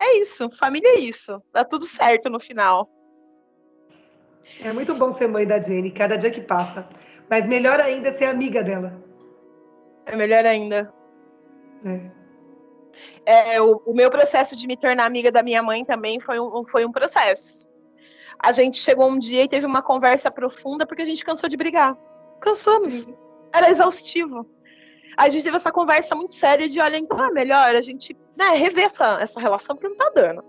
É 0.00 0.18
isso, 0.18 0.50
família 0.50 0.96
é 0.96 1.00
isso. 1.00 1.42
Dá 1.52 1.64
tudo 1.64 1.86
certo 1.86 2.28
no 2.28 2.38
final. 2.38 2.88
É 4.60 4.72
muito 4.72 4.94
bom 4.94 5.12
ser 5.12 5.28
mãe 5.28 5.46
da 5.46 5.60
Jenny, 5.60 5.90
cada 5.90 6.16
dia 6.16 6.30
que 6.30 6.40
passa. 6.40 6.88
Mas 7.28 7.46
melhor 7.46 7.80
ainda 7.80 8.16
ser 8.16 8.26
amiga 8.26 8.62
dela. 8.62 9.02
É 10.04 10.14
melhor 10.14 10.44
ainda. 10.44 10.92
É. 11.84 12.16
É, 13.26 13.60
o, 13.60 13.82
o, 13.84 13.92
meu 13.92 14.08
processo 14.08 14.54
de 14.56 14.66
me 14.66 14.76
tornar 14.76 15.04
amiga 15.04 15.30
da 15.30 15.42
minha 15.42 15.62
mãe 15.62 15.84
também 15.84 16.20
foi 16.20 16.38
um, 16.38 16.64
foi 16.66 16.84
um 16.86 16.92
processo. 16.92 17.68
A 18.38 18.52
gente 18.52 18.78
chegou 18.78 19.10
um 19.10 19.18
dia 19.18 19.42
e 19.42 19.48
teve 19.48 19.66
uma 19.66 19.82
conversa 19.82 20.30
profunda 20.30 20.86
porque 20.86 21.02
a 21.02 21.06
gente 21.06 21.24
cansou 21.24 21.48
de 21.48 21.56
brigar. 21.56 21.96
Cansamos. 22.40 23.06
Era 23.52 23.70
exaustivo. 23.70 24.46
a 25.16 25.28
gente 25.28 25.42
teve 25.42 25.56
essa 25.56 25.72
conversa 25.72 26.14
muito 26.14 26.34
séria 26.34 26.68
de, 26.68 26.78
olha, 26.78 26.96
então 26.96 27.22
é 27.24 27.30
melhor 27.30 27.74
a 27.74 27.80
gente 27.80 28.16
né, 28.36 28.50
rever 28.50 28.84
essa, 28.84 29.18
essa 29.20 29.40
relação 29.40 29.74
porque 29.74 29.88
não 29.88 29.96
tá 29.96 30.10
dando. 30.14 30.44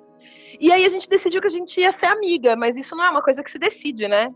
E 0.60 0.72
aí 0.72 0.86
a 0.86 0.90
gente 0.90 1.10
decidiu 1.10 1.42
que 1.42 1.48
a 1.48 1.52
gente 1.52 1.80
ia 1.80 1.92
ser 1.92 2.08
amiga, 2.08 2.56
mas 2.56 2.78
isso 2.78 2.96
não 2.96 3.04
é 3.04 3.10
uma 3.10 3.22
coisa 3.22 3.44
que 3.44 3.52
se 3.52 3.60
decide, 3.60 4.08
né? 4.08 4.34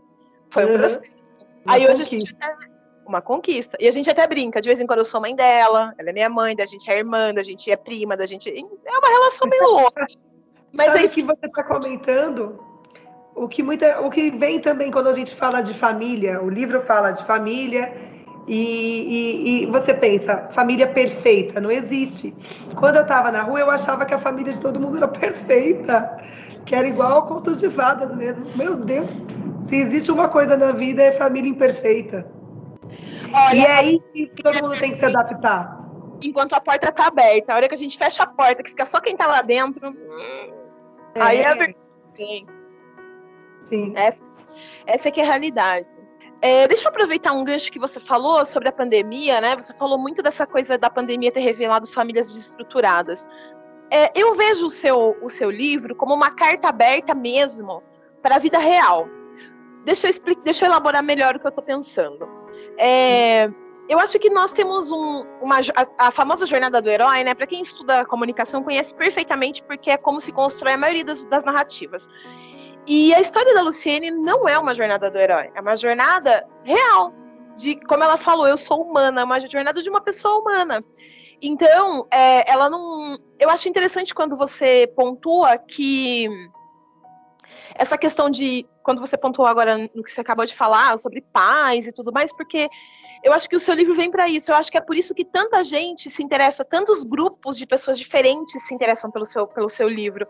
Foi 0.50 0.64
um 0.64 0.72
uhum. 0.72 0.78
processo. 0.78 1.21
Uma 1.64 1.74
aí 1.74 1.88
hoje 1.88 2.02
a 2.02 2.04
gente 2.04 2.34
uma 3.06 3.20
conquista. 3.20 3.76
E 3.80 3.86
a 3.86 3.90
gente 3.90 4.10
até 4.10 4.26
brinca, 4.26 4.60
de 4.60 4.68
vez 4.68 4.80
em 4.80 4.86
quando 4.86 5.00
eu 5.00 5.04
sou 5.04 5.20
mãe 5.20 5.34
dela, 5.34 5.94
ela 5.98 6.10
é 6.10 6.12
minha 6.12 6.28
mãe, 6.28 6.56
da 6.56 6.66
gente 6.66 6.90
é 6.90 6.98
irmã, 6.98 7.32
da 7.34 7.42
gente 7.42 7.70
é 7.70 7.76
prima, 7.76 8.16
da 8.16 8.26
gente. 8.26 8.48
É 8.48 8.98
uma 8.98 9.08
relação 9.08 9.48
meio 9.48 9.68
louca. 9.70 10.06
Mas 10.72 10.86
Sabe 10.86 10.98
é 11.00 11.04
isso 11.04 11.14
que 11.14 11.22
você 11.22 11.46
está 11.46 11.62
comentando. 11.62 12.58
O 13.34 13.48
que, 13.48 13.62
muita, 13.62 14.00
o 14.00 14.10
que 14.10 14.30
vem 14.30 14.60
também 14.60 14.90
quando 14.90 15.08
a 15.08 15.12
gente 15.12 15.34
fala 15.34 15.62
de 15.62 15.74
família, 15.74 16.42
o 16.42 16.48
livro 16.48 16.82
fala 16.82 17.12
de 17.12 17.24
família, 17.24 17.92
e, 18.46 18.56
e, 18.56 19.62
e 19.62 19.66
você 19.66 19.94
pensa, 19.94 20.48
família 20.50 20.86
perfeita, 20.86 21.60
não 21.60 21.70
existe. 21.70 22.34
Quando 22.76 22.96
eu 22.96 23.02
estava 23.02 23.30
na 23.30 23.42
rua, 23.42 23.60
eu 23.60 23.70
achava 23.70 24.04
que 24.04 24.12
a 24.12 24.18
família 24.18 24.52
de 24.52 24.60
todo 24.60 24.80
mundo 24.80 24.98
era 24.98 25.08
perfeita, 25.08 26.16
que 26.64 26.74
era 26.74 26.86
igual 26.86 27.26
contos 27.26 27.58
de 27.58 27.70
fadas 27.70 28.14
mesmo. 28.16 28.44
Meu 28.56 28.76
Deus, 28.76 29.10
se 29.64 29.76
existe 29.76 30.10
uma 30.10 30.28
coisa 30.28 30.56
na 30.56 30.72
vida 30.72 31.02
é 31.02 31.12
família 31.12 31.50
imperfeita. 31.50 32.26
Olha, 33.32 33.56
e 33.56 33.64
é 33.64 33.72
aí 33.72 34.00
que 34.12 34.42
todo 34.42 34.60
mundo 34.62 34.78
tem 34.78 34.92
que 34.92 34.98
se 34.98 35.06
adaptar. 35.06 35.80
Enquanto 36.22 36.52
a 36.52 36.60
porta 36.60 36.90
está 36.90 37.06
aberta, 37.06 37.52
a 37.52 37.56
hora 37.56 37.68
que 37.68 37.74
a 37.74 37.78
gente 37.78 37.98
fecha 37.98 38.22
a 38.22 38.26
porta, 38.26 38.62
que 38.62 38.70
fica 38.70 38.84
só 38.84 39.00
quem 39.00 39.14
está 39.14 39.26
lá 39.26 39.42
dentro. 39.42 39.96
É. 41.14 41.22
Aí 41.22 41.40
é 41.40 41.54
verdade. 41.54 41.76
Sim. 43.66 43.92
Essa, 43.96 44.22
essa 44.86 45.08
é 45.08 45.10
que 45.10 45.20
é 45.20 45.24
a 45.24 45.26
realidade. 45.26 45.88
É, 46.40 46.66
deixa 46.66 46.84
eu 46.84 46.88
aproveitar 46.88 47.32
um 47.32 47.44
gancho 47.44 47.70
que 47.70 47.78
você 47.78 48.00
falou 48.00 48.44
sobre 48.44 48.68
a 48.68 48.72
pandemia, 48.72 49.40
né? 49.40 49.54
Você 49.56 49.72
falou 49.72 49.96
muito 49.96 50.22
dessa 50.22 50.44
coisa 50.44 50.76
da 50.76 50.90
pandemia 50.90 51.30
ter 51.30 51.40
revelado 51.40 51.86
famílias 51.86 52.26
desestruturadas. 52.26 53.24
É, 53.94 54.10
eu 54.14 54.34
vejo 54.34 54.64
o 54.64 54.70
seu, 54.70 55.18
o 55.20 55.28
seu 55.28 55.50
livro 55.50 55.94
como 55.94 56.14
uma 56.14 56.30
carta 56.30 56.66
aberta 56.66 57.14
mesmo 57.14 57.82
para 58.22 58.36
a 58.36 58.38
vida 58.38 58.56
real. 58.56 59.06
Deixa 59.84 60.06
eu, 60.06 60.10
explicar, 60.10 60.40
deixa 60.42 60.64
eu 60.64 60.70
elaborar 60.70 61.02
melhor 61.02 61.36
o 61.36 61.38
que 61.38 61.46
eu 61.46 61.50
estou 61.50 61.62
pensando. 61.62 62.26
É, 62.78 63.50
eu 63.90 63.98
acho 63.98 64.18
que 64.18 64.30
nós 64.30 64.50
temos 64.50 64.90
um, 64.90 65.26
uma, 65.42 65.58
a, 65.58 66.06
a, 66.06 66.10
famosa 66.10 66.46
jornada 66.46 66.80
do 66.80 66.88
herói, 66.88 67.22
né? 67.22 67.34
Para 67.34 67.46
quem 67.46 67.60
estuda 67.60 68.06
comunicação, 68.06 68.62
conhece 68.62 68.94
perfeitamente, 68.94 69.62
porque 69.62 69.90
é 69.90 69.98
como 69.98 70.20
se 70.20 70.32
constrói 70.32 70.72
a 70.72 70.78
maioria 70.78 71.04
das, 71.04 71.26
das 71.26 71.44
narrativas. 71.44 72.08
E 72.86 73.12
a 73.12 73.20
história 73.20 73.52
da 73.52 73.60
Luciene 73.60 74.10
não 74.10 74.48
é 74.48 74.58
uma 74.58 74.74
jornada 74.74 75.10
do 75.10 75.18
herói, 75.18 75.50
é 75.54 75.60
uma 75.60 75.76
jornada 75.76 76.48
real. 76.64 77.12
De, 77.58 77.76
como 77.86 78.02
ela 78.02 78.16
falou, 78.16 78.48
eu 78.48 78.56
sou 78.56 78.80
humana, 78.80 79.20
é 79.20 79.24
uma 79.24 79.38
jornada 79.38 79.82
de 79.82 79.90
uma 79.90 80.00
pessoa 80.00 80.38
humana. 80.38 80.82
Então, 81.42 82.06
é, 82.08 82.48
ela 82.48 82.70
não. 82.70 83.18
Eu 83.36 83.50
acho 83.50 83.68
interessante 83.68 84.14
quando 84.14 84.36
você 84.36 84.86
pontua 84.94 85.58
que 85.58 86.28
essa 87.74 87.98
questão 87.98 88.30
de, 88.30 88.64
quando 88.82 89.00
você 89.00 89.16
pontuou 89.16 89.48
agora 89.48 89.90
no 89.92 90.04
que 90.04 90.10
você 90.12 90.20
acabou 90.20 90.46
de 90.46 90.54
falar, 90.54 90.96
sobre 90.98 91.20
paz 91.20 91.86
e 91.86 91.92
tudo 91.92 92.12
mais, 92.12 92.32
porque 92.32 92.68
eu 93.24 93.32
acho 93.32 93.48
que 93.48 93.56
o 93.56 93.60
seu 93.60 93.74
livro 93.74 93.94
vem 93.94 94.08
para 94.08 94.28
isso. 94.28 94.52
Eu 94.52 94.54
acho 94.54 94.70
que 94.70 94.78
é 94.78 94.80
por 94.80 94.96
isso 94.96 95.14
que 95.14 95.24
tanta 95.24 95.64
gente 95.64 96.08
se 96.08 96.22
interessa, 96.22 96.64
tantos 96.64 97.02
grupos 97.02 97.58
de 97.58 97.66
pessoas 97.66 97.98
diferentes 97.98 98.64
se 98.66 98.72
interessam 98.72 99.10
pelo 99.10 99.26
seu, 99.26 99.46
pelo 99.48 99.68
seu 99.68 99.88
livro. 99.88 100.26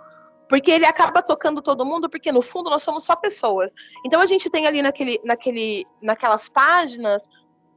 Porque 0.48 0.70
ele 0.70 0.86
acaba 0.86 1.20
tocando 1.20 1.60
todo 1.60 1.84
mundo, 1.84 2.08
porque 2.08 2.32
no 2.32 2.40
fundo 2.40 2.70
nós 2.70 2.82
somos 2.82 3.04
só 3.04 3.14
pessoas. 3.16 3.74
Então 4.06 4.20
a 4.20 4.26
gente 4.26 4.48
tem 4.48 4.66
ali 4.66 4.80
naquele, 4.80 5.20
naquele, 5.24 5.86
naquelas 6.00 6.48
páginas 6.48 7.28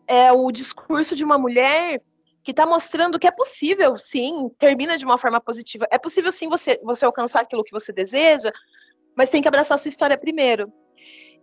é, 0.08 0.32
o 0.32 0.52
discurso 0.52 1.16
de 1.16 1.24
uma 1.24 1.38
mulher 1.38 2.02
que 2.46 2.52
está 2.52 2.64
mostrando 2.64 3.18
que 3.18 3.26
é 3.26 3.32
possível, 3.32 3.98
sim, 3.98 4.52
termina 4.60 5.00
de 5.00 5.04
uma 5.04 5.18
forma 5.18 5.42
positiva. 5.42 5.88
É 5.90 5.98
possível, 5.98 6.32
sim, 6.32 6.48
você, 6.48 6.80
você 6.84 7.04
alcançar 7.04 7.42
aquilo 7.42 7.64
que 7.64 7.72
você 7.72 7.92
deseja, 7.92 8.52
mas 9.16 9.32
tem 9.32 9.42
que 9.42 9.48
abraçar 9.48 9.74
a 9.76 9.78
sua 9.80 9.90
história 9.90 10.16
primeiro. 10.16 10.72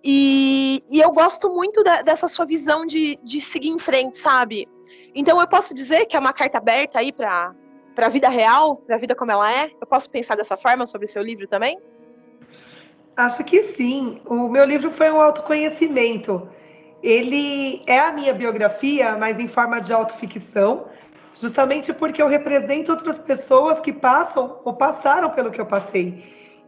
E, 0.05 0.81
e 0.89 1.01
eu 1.01 1.11
gosto 1.11 1.51
muito 1.51 1.83
da, 1.83 2.03
dessa 2.03 2.29
sua 2.29 2.47
visão 2.47 2.87
de, 2.87 3.19
de 3.25 3.41
seguir 3.41 3.71
em 3.71 3.81
frente, 3.81 4.17
sabe? 4.17 4.69
Então 5.13 5.41
eu 5.41 5.49
posso 5.49 5.75
dizer 5.75 6.07
que 6.07 6.17
é 6.17 6.21
uma 6.21 6.33
carta 6.33 6.59
aberta 6.59 7.01
aí 7.01 7.11
para 7.11 7.53
a 7.97 8.09
vida 8.09 8.29
real, 8.29 8.77
para 8.77 8.95
a 8.95 8.99
vida 8.99 9.17
como 9.17 9.33
ela 9.33 9.53
é? 9.53 9.73
Eu 9.81 9.87
posso 9.89 10.09
pensar 10.09 10.37
dessa 10.37 10.57
forma 10.57 10.87
sobre 10.87 11.07
o 11.07 11.11
seu 11.11 11.23
livro 11.23 11.49
também? 11.49 11.81
Acho 13.17 13.43
que 13.43 13.61
sim. 13.75 14.21
O 14.25 14.49
meu 14.49 14.65
livro 14.65 14.93
foi 14.93 15.11
um 15.11 15.21
autoconhecimento. 15.21 16.49
Ele 17.03 17.83
é 17.87 17.99
a 17.99 18.13
minha 18.13 18.33
biografia, 18.33 19.17
mas 19.17 19.41
em 19.41 19.49
forma 19.49 19.81
de 19.81 19.93
autoficção, 19.93 20.87
justamente 21.41 21.93
porque 21.93 22.23
eu 22.23 22.29
represento 22.29 22.93
outras 22.93 23.19
pessoas 23.19 23.81
que 23.81 23.93
passam 23.93 24.61
ou 24.65 24.75
passaram 24.75 25.31
pelo 25.31 25.51
que 25.51 25.61
eu 25.61 25.67
passei. 25.67 26.25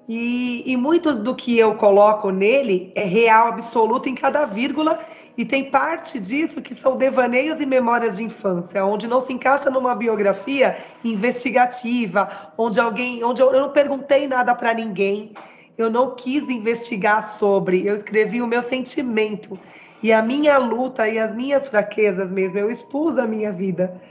E, 0.08 0.62
e 0.66 0.76
muito 0.76 1.14
do 1.14 1.34
que 1.34 1.58
eu 1.58 1.76
coloco 1.76 2.30
nele 2.30 2.92
é 2.94 3.04
real, 3.04 3.48
absoluto 3.48 4.08
em 4.08 4.14
cada 4.14 4.44
vírgula, 4.44 5.00
e 5.36 5.44
tem 5.44 5.70
parte 5.70 6.20
disso 6.20 6.60
que 6.60 6.74
são 6.74 6.96
devaneios 6.96 7.60
e 7.60 7.66
memórias 7.66 8.16
de 8.16 8.24
infância, 8.24 8.84
onde 8.84 9.06
não 9.06 9.20
se 9.20 9.32
encaixa 9.32 9.70
numa 9.70 9.94
biografia 9.94 10.76
investigativa, 11.02 12.52
onde 12.58 12.78
alguém, 12.78 13.24
onde 13.24 13.40
eu, 13.40 13.52
eu 13.52 13.62
não 13.62 13.70
perguntei 13.70 14.28
nada 14.28 14.54
para 14.54 14.74
ninguém, 14.74 15.32
eu 15.78 15.90
não 15.90 16.14
quis 16.14 16.48
investigar 16.48 17.36
sobre, 17.38 17.86
eu 17.86 17.96
escrevi 17.96 18.42
o 18.42 18.46
meu 18.46 18.62
sentimento 18.62 19.58
e 20.04 20.12
a 20.12 20.20
minha 20.20 20.58
luta 20.58 21.08
e 21.08 21.18
as 21.18 21.34
minhas 21.34 21.66
fraquezas 21.66 22.30
mesmo, 22.30 22.58
eu 22.58 22.70
expus 22.70 23.16
a 23.16 23.26
minha 23.26 23.50
vida. 23.50 24.02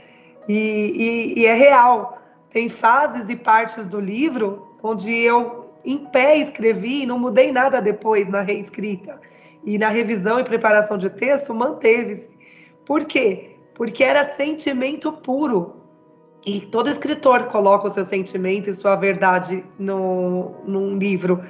E, 0.48 1.32
e, 1.36 1.38
e 1.38 1.46
é 1.46 1.54
real. 1.54 2.20
Tem 2.50 2.68
fases 2.68 3.30
e 3.30 3.36
partes 3.36 3.86
do 3.86 4.00
livro 4.00 4.72
onde 4.82 5.14
eu 5.14 5.72
em 5.84 5.98
pé 5.98 6.36
escrevi 6.38 7.02
e 7.02 7.06
não 7.06 7.16
mudei 7.16 7.52
nada 7.52 7.80
depois 7.80 8.28
na 8.28 8.40
reescrita. 8.40 9.20
E 9.62 9.78
na 9.78 9.88
revisão 9.88 10.40
e 10.40 10.42
preparação 10.42 10.98
de 10.98 11.08
texto 11.08 11.54
manteve-se. 11.54 12.28
Por 12.84 13.04
quê? 13.04 13.54
Porque 13.72 14.02
era 14.02 14.34
sentimento 14.34 15.12
puro. 15.12 15.76
E 16.44 16.60
todo 16.60 16.90
escritor 16.90 17.44
coloca 17.44 17.86
o 17.86 17.94
seu 17.94 18.04
sentimento 18.04 18.68
e 18.68 18.74
sua 18.74 18.96
verdade 18.96 19.64
no, 19.78 20.56
num 20.66 20.98
livro. 20.98 21.40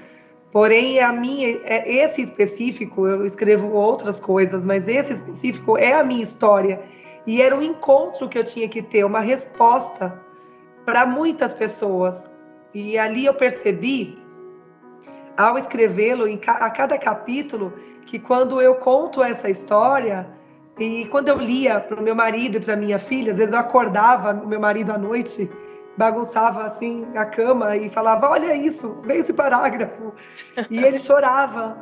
Porém, 0.54 1.00
a 1.00 1.10
minha, 1.10 1.58
é, 1.64 1.82
esse 2.04 2.22
específico, 2.22 3.08
eu 3.08 3.26
escrevo 3.26 3.72
outras 3.72 4.20
coisas, 4.20 4.64
mas 4.64 4.86
esse 4.86 5.14
específico 5.14 5.76
é 5.76 5.94
a 5.94 6.04
minha 6.04 6.22
história. 6.22 6.80
E 7.26 7.42
era 7.42 7.56
um 7.56 7.60
encontro 7.60 8.28
que 8.28 8.38
eu 8.38 8.44
tinha 8.44 8.68
que 8.68 8.80
ter, 8.80 9.04
uma 9.04 9.18
resposta 9.18 10.16
para 10.84 11.04
muitas 11.04 11.52
pessoas. 11.52 12.30
E 12.72 12.96
ali 12.96 13.26
eu 13.26 13.34
percebi 13.34 14.16
ao 15.36 15.58
escrevê-lo 15.58 16.24
a 16.46 16.70
cada 16.70 16.96
capítulo 16.98 17.72
que 18.06 18.20
quando 18.20 18.62
eu 18.62 18.76
conto 18.76 19.24
essa 19.24 19.50
história 19.50 20.24
e 20.78 21.06
quando 21.06 21.30
eu 21.30 21.38
lia 21.38 21.80
para 21.80 21.98
o 21.98 22.02
meu 22.02 22.14
marido 22.14 22.58
e 22.58 22.60
para 22.60 22.76
minha 22.76 23.00
filha, 23.00 23.32
às 23.32 23.38
vezes 23.38 23.52
eu 23.52 23.58
acordava 23.58 24.32
o 24.32 24.46
meu 24.46 24.60
marido 24.60 24.92
à 24.92 24.98
noite, 24.98 25.50
bagunçava 25.96 26.64
assim 26.64 27.06
a 27.16 27.24
cama 27.24 27.76
e 27.76 27.90
falava: 27.90 28.28
Olha 28.30 28.54
isso, 28.54 29.00
vem 29.02 29.18
esse 29.18 29.32
parágrafo. 29.32 30.12
E 30.70 30.82
ele 30.82 30.98
chorava 30.98 31.78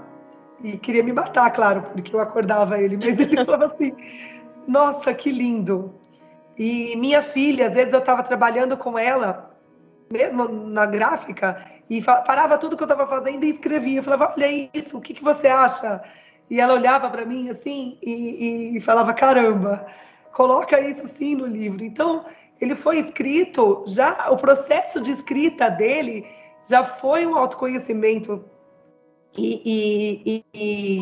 e 0.63 0.77
queria 0.77 1.03
me 1.03 1.13
matar, 1.13 1.51
claro, 1.51 1.83
porque 1.83 2.15
eu 2.15 2.21
acordava 2.21 2.81
ele, 2.81 2.97
mas 2.97 3.19
ele 3.19 3.37
falava 3.45 3.75
assim: 3.75 3.95
Nossa, 4.67 5.13
que 5.15 5.31
lindo. 5.31 5.95
E 6.57 6.95
minha 6.97 7.23
filha, 7.23 7.69
às 7.69 7.75
vezes 7.75 7.93
eu 7.93 7.99
estava 8.01 8.23
trabalhando 8.23 8.77
com 8.77 8.99
ela, 8.99 9.51
mesmo 10.11 10.49
na 10.49 10.85
gráfica, 10.85 11.65
e 11.89 12.03
parava 12.03 12.59
tudo 12.59 12.77
que 12.77 12.83
eu 12.83 12.89
estava 12.89 13.07
fazendo 13.07 13.45
e 13.45 13.51
escrevia. 13.51 13.99
Eu 13.99 14.03
falava, 14.03 14.33
olha 14.37 14.71
isso, 14.73 14.97
o 14.97 15.01
que, 15.01 15.15
que 15.15 15.23
você 15.23 15.49
acha? 15.49 16.03
E 16.49 16.61
ela 16.61 16.75
olhava 16.75 17.09
para 17.11 17.25
mim 17.25 17.51
assim 17.51 17.99
e, 18.03 18.77
e, 18.77 18.81
falava, 18.81 19.13
caramba, 19.13 19.87
coloca 20.33 20.81
isso 20.81 21.09
sim 21.17 21.35
no 21.35 21.47
livro. 21.47 21.85
Então, 21.85 22.25
ele 22.63 22.77
foi 22.77 23.01
escrito, 23.01 23.83
já 23.89 24.31
o 24.31 24.37
processo 24.37 25.01
de 25.01 25.11
escrita 25.11 25.69
dele 25.69 26.25
já 26.69 26.85
foi 26.85 27.27
um 27.27 27.37
autoconhecimento. 27.37 28.45
E, 29.37 30.23
e, 30.25 30.45
e 30.55 31.01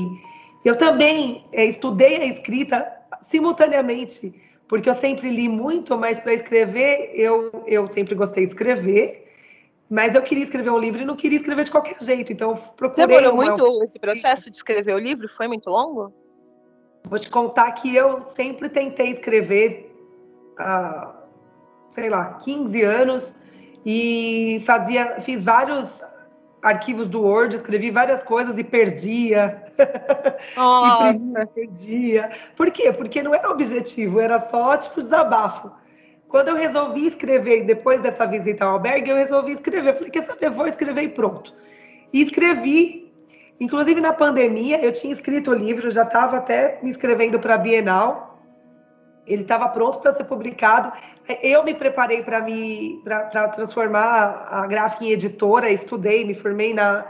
eu 0.64 0.76
também 0.76 1.44
é, 1.52 1.66
estudei 1.66 2.16
a 2.16 2.24
escrita 2.24 2.90
simultaneamente, 3.24 4.34
porque 4.66 4.88
eu 4.88 4.94
sempre 4.94 5.28
li 5.28 5.50
muito, 5.50 5.98
mas 5.98 6.18
para 6.18 6.32
escrever, 6.32 7.10
eu, 7.14 7.50
eu 7.66 7.86
sempre 7.88 8.14
gostei 8.14 8.46
de 8.46 8.52
escrever. 8.52 9.26
Mas 9.90 10.14
eu 10.14 10.22
queria 10.22 10.44
escrever 10.44 10.70
um 10.70 10.78
livro 10.78 11.02
e 11.02 11.04
não 11.04 11.16
queria 11.16 11.36
escrever 11.36 11.64
de 11.64 11.70
qualquer 11.72 12.00
jeito. 12.00 12.32
Então, 12.32 12.56
procurei. 12.76 13.06
Demorou 13.06 13.34
uma... 13.34 13.44
muito 13.44 13.82
esse 13.82 13.98
processo 13.98 14.48
de 14.48 14.56
escrever 14.56 14.94
o 14.94 14.98
livro? 14.98 15.28
Foi 15.28 15.48
muito 15.48 15.68
longo? 15.68 16.14
Vou 17.04 17.18
te 17.18 17.28
contar 17.28 17.72
que 17.72 17.94
eu 17.94 18.22
sempre 18.28 18.68
tentei 18.68 19.10
escrever 19.10 19.92
há, 20.56 21.19
sei 21.90 22.08
lá, 22.08 22.34
15 22.44 22.82
anos 22.82 23.32
e 23.84 24.62
fazia, 24.66 25.20
fiz 25.20 25.42
vários 25.42 26.02
arquivos 26.62 27.08
do 27.08 27.22
Word, 27.22 27.56
escrevi 27.56 27.90
várias 27.90 28.22
coisas 28.22 28.58
e 28.58 28.64
perdia. 28.64 29.64
Nossa. 30.56 31.42
e 31.42 31.46
perdia. 31.46 32.30
Por 32.56 32.70
quê? 32.70 32.92
Porque 32.92 33.22
não 33.22 33.34
era 33.34 33.50
objetivo, 33.50 34.20
era 34.20 34.38
só 34.38 34.76
tipo 34.76 35.02
desabafo. 35.02 35.70
Quando 36.28 36.48
eu 36.48 36.56
resolvi 36.56 37.08
escrever, 37.08 37.64
depois 37.64 38.00
dessa 38.00 38.24
visita 38.24 38.64
ao 38.64 38.72
albergue, 38.74 39.10
eu 39.10 39.16
resolvi 39.16 39.52
escrever. 39.52 39.94
Falei, 39.94 40.10
quer 40.10 40.24
saber, 40.24 40.50
vou 40.50 40.66
escrever 40.66 41.02
e 41.02 41.08
pronto. 41.08 41.52
E 42.12 42.22
escrevi, 42.22 43.12
inclusive 43.58 44.00
na 44.00 44.12
pandemia, 44.12 44.80
eu 44.84 44.92
tinha 44.92 45.12
escrito 45.12 45.50
o 45.50 45.54
livro, 45.54 45.90
já 45.90 46.04
estava 46.04 46.36
até 46.36 46.78
me 46.82 46.90
inscrevendo 46.90 47.40
para 47.40 47.54
a 47.54 47.58
Bienal. 47.58 48.29
Ele 49.32 49.42
estava 49.42 49.68
pronto 49.68 50.00
para 50.00 50.12
ser 50.14 50.24
publicado. 50.24 50.92
Eu 51.42 51.62
me 51.62 51.72
preparei 51.72 52.22
para 52.22 52.40
me 52.40 53.00
para 53.04 53.48
transformar 53.48 54.48
a 54.50 54.66
gráfica 54.66 55.04
em 55.04 55.12
editora, 55.12 55.70
estudei, 55.70 56.24
me 56.24 56.34
formei 56.34 56.74
na, 56.74 57.06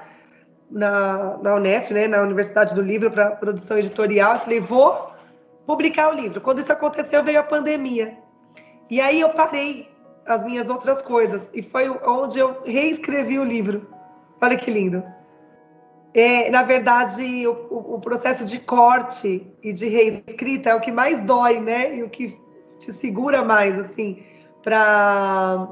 na, 0.71 1.39
na 1.39 1.55
Unef, 1.55 1.93
né, 1.93 2.07
na 2.07 2.21
Universidade 2.21 2.75
do 2.75 2.83
Livro, 2.83 3.11
para 3.11 3.31
produção 3.31 3.79
editorial. 3.79 4.39
Falei, 4.39 4.61
vou 4.61 5.11
publicar 5.66 6.11
o 6.11 6.14
livro. 6.14 6.41
Quando 6.41 6.61
isso 6.61 6.73
aconteceu, 6.73 7.25
veio 7.25 7.41
a 7.41 7.45
pandemia. 7.45 8.18
E 8.91 9.01
aí 9.01 9.21
eu 9.21 9.31
parei 9.31 9.89
as 10.27 10.45
minhas 10.45 10.68
outras 10.68 11.01
coisas 11.01 11.49
e 11.55 11.62
foi 11.62 11.89
onde 11.89 12.39
eu 12.39 12.62
reescrevi 12.64 13.39
o 13.39 13.45
livro. 13.45 13.87
Olha 14.43 14.57
que 14.57 14.71
lindo. 14.71 15.03
É, 16.13 16.51
na 16.51 16.63
verdade, 16.63 17.47
o, 17.47 17.95
o, 17.95 18.01
processo 18.01 18.45
de 18.45 18.59
corte 18.59 19.47
e 19.63 19.73
de 19.73 19.87
reescrita 19.87 20.71
é 20.71 20.75
o 20.75 20.81
que 20.81 20.91
mais 20.91 21.21
dói, 21.21 21.61
né? 21.61 21.97
E 21.97 22.03
o 22.03 22.11
que 22.11 22.37
te 22.81 22.93
segura 22.93 23.45
mais, 23.45 23.79
assim, 23.79 24.23
para 24.63 25.69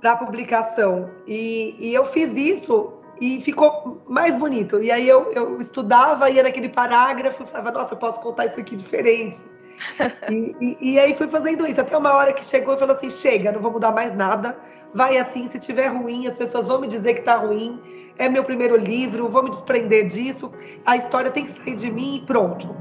para 0.00 0.16
publicação. 0.16 1.10
E, 1.26 1.76
e, 1.78 1.92
eu 1.92 2.06
fiz 2.06 2.34
isso 2.34 2.94
e 3.20 3.42
ficou 3.42 4.02
mais 4.08 4.34
bonito. 4.34 4.82
E 4.82 4.90
aí 4.90 5.06
eu, 5.06 5.30
eu 5.32 5.60
estudava, 5.60 6.30
ia 6.30 6.42
naquele 6.42 6.70
parágrafo, 6.70 7.44
falava, 7.44 7.70
nossa, 7.70 7.92
eu 7.92 7.98
posso 7.98 8.18
contar 8.20 8.46
isso 8.46 8.58
aqui 8.58 8.76
diferente 8.76 9.44
e, 10.30 10.56
e, 10.60 10.92
e, 10.92 10.98
aí 10.98 11.14
fui 11.14 11.28
fazendo 11.28 11.66
isso, 11.66 11.80
até 11.80 11.96
uma 11.96 12.12
hora 12.14 12.32
que 12.32 12.44
chegou 12.44 12.74
e 12.74 12.78
falou 12.78 12.96
assim: 12.96 13.10
chega, 13.10 13.52
não 13.52 13.60
vou 13.60 13.70
mudar 13.70 13.92
mais 13.92 14.14
nada, 14.14 14.56
vai 14.94 15.18
assim, 15.18 15.48
se 15.48 15.58
tiver 15.58 15.88
ruim, 15.88 16.26
as 16.26 16.34
pessoas 16.34 16.66
vão 16.66 16.80
me 16.80 16.88
dizer 16.88 17.14
que 17.14 17.22
tá 17.22 17.36
ruim, 17.36 17.80
é 18.20 18.28
meu 18.28 18.44
primeiro 18.44 18.76
livro, 18.76 19.28
vou 19.28 19.42
me 19.42 19.50
desprender 19.50 20.06
disso, 20.06 20.52
a 20.86 20.96
história 20.96 21.30
tem 21.30 21.46
que 21.46 21.52
sair 21.52 21.74
de 21.74 21.90
mim 21.90 22.16
e 22.16 22.20
pronto. 22.20 22.74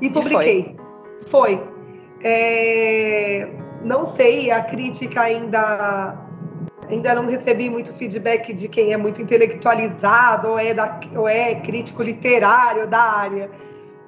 E 0.00 0.10
publiquei. 0.10 0.76
E 1.24 1.30
foi. 1.30 1.56
foi. 1.56 1.60
É... 2.24 3.48
Não 3.84 4.04
sei, 4.04 4.50
a 4.50 4.62
crítica 4.62 5.22
ainda 5.22 6.18
ainda 6.88 7.14
não 7.14 7.26
recebi 7.26 7.70
muito 7.70 7.92
feedback 7.94 8.52
de 8.52 8.68
quem 8.68 8.92
é 8.92 8.96
muito 8.96 9.22
intelectualizado 9.22 10.48
ou 10.48 10.58
é, 10.58 10.74
da, 10.74 11.00
ou 11.16 11.26
é 11.26 11.54
crítico 11.54 12.02
literário 12.02 12.86
da 12.86 13.00
área 13.00 13.50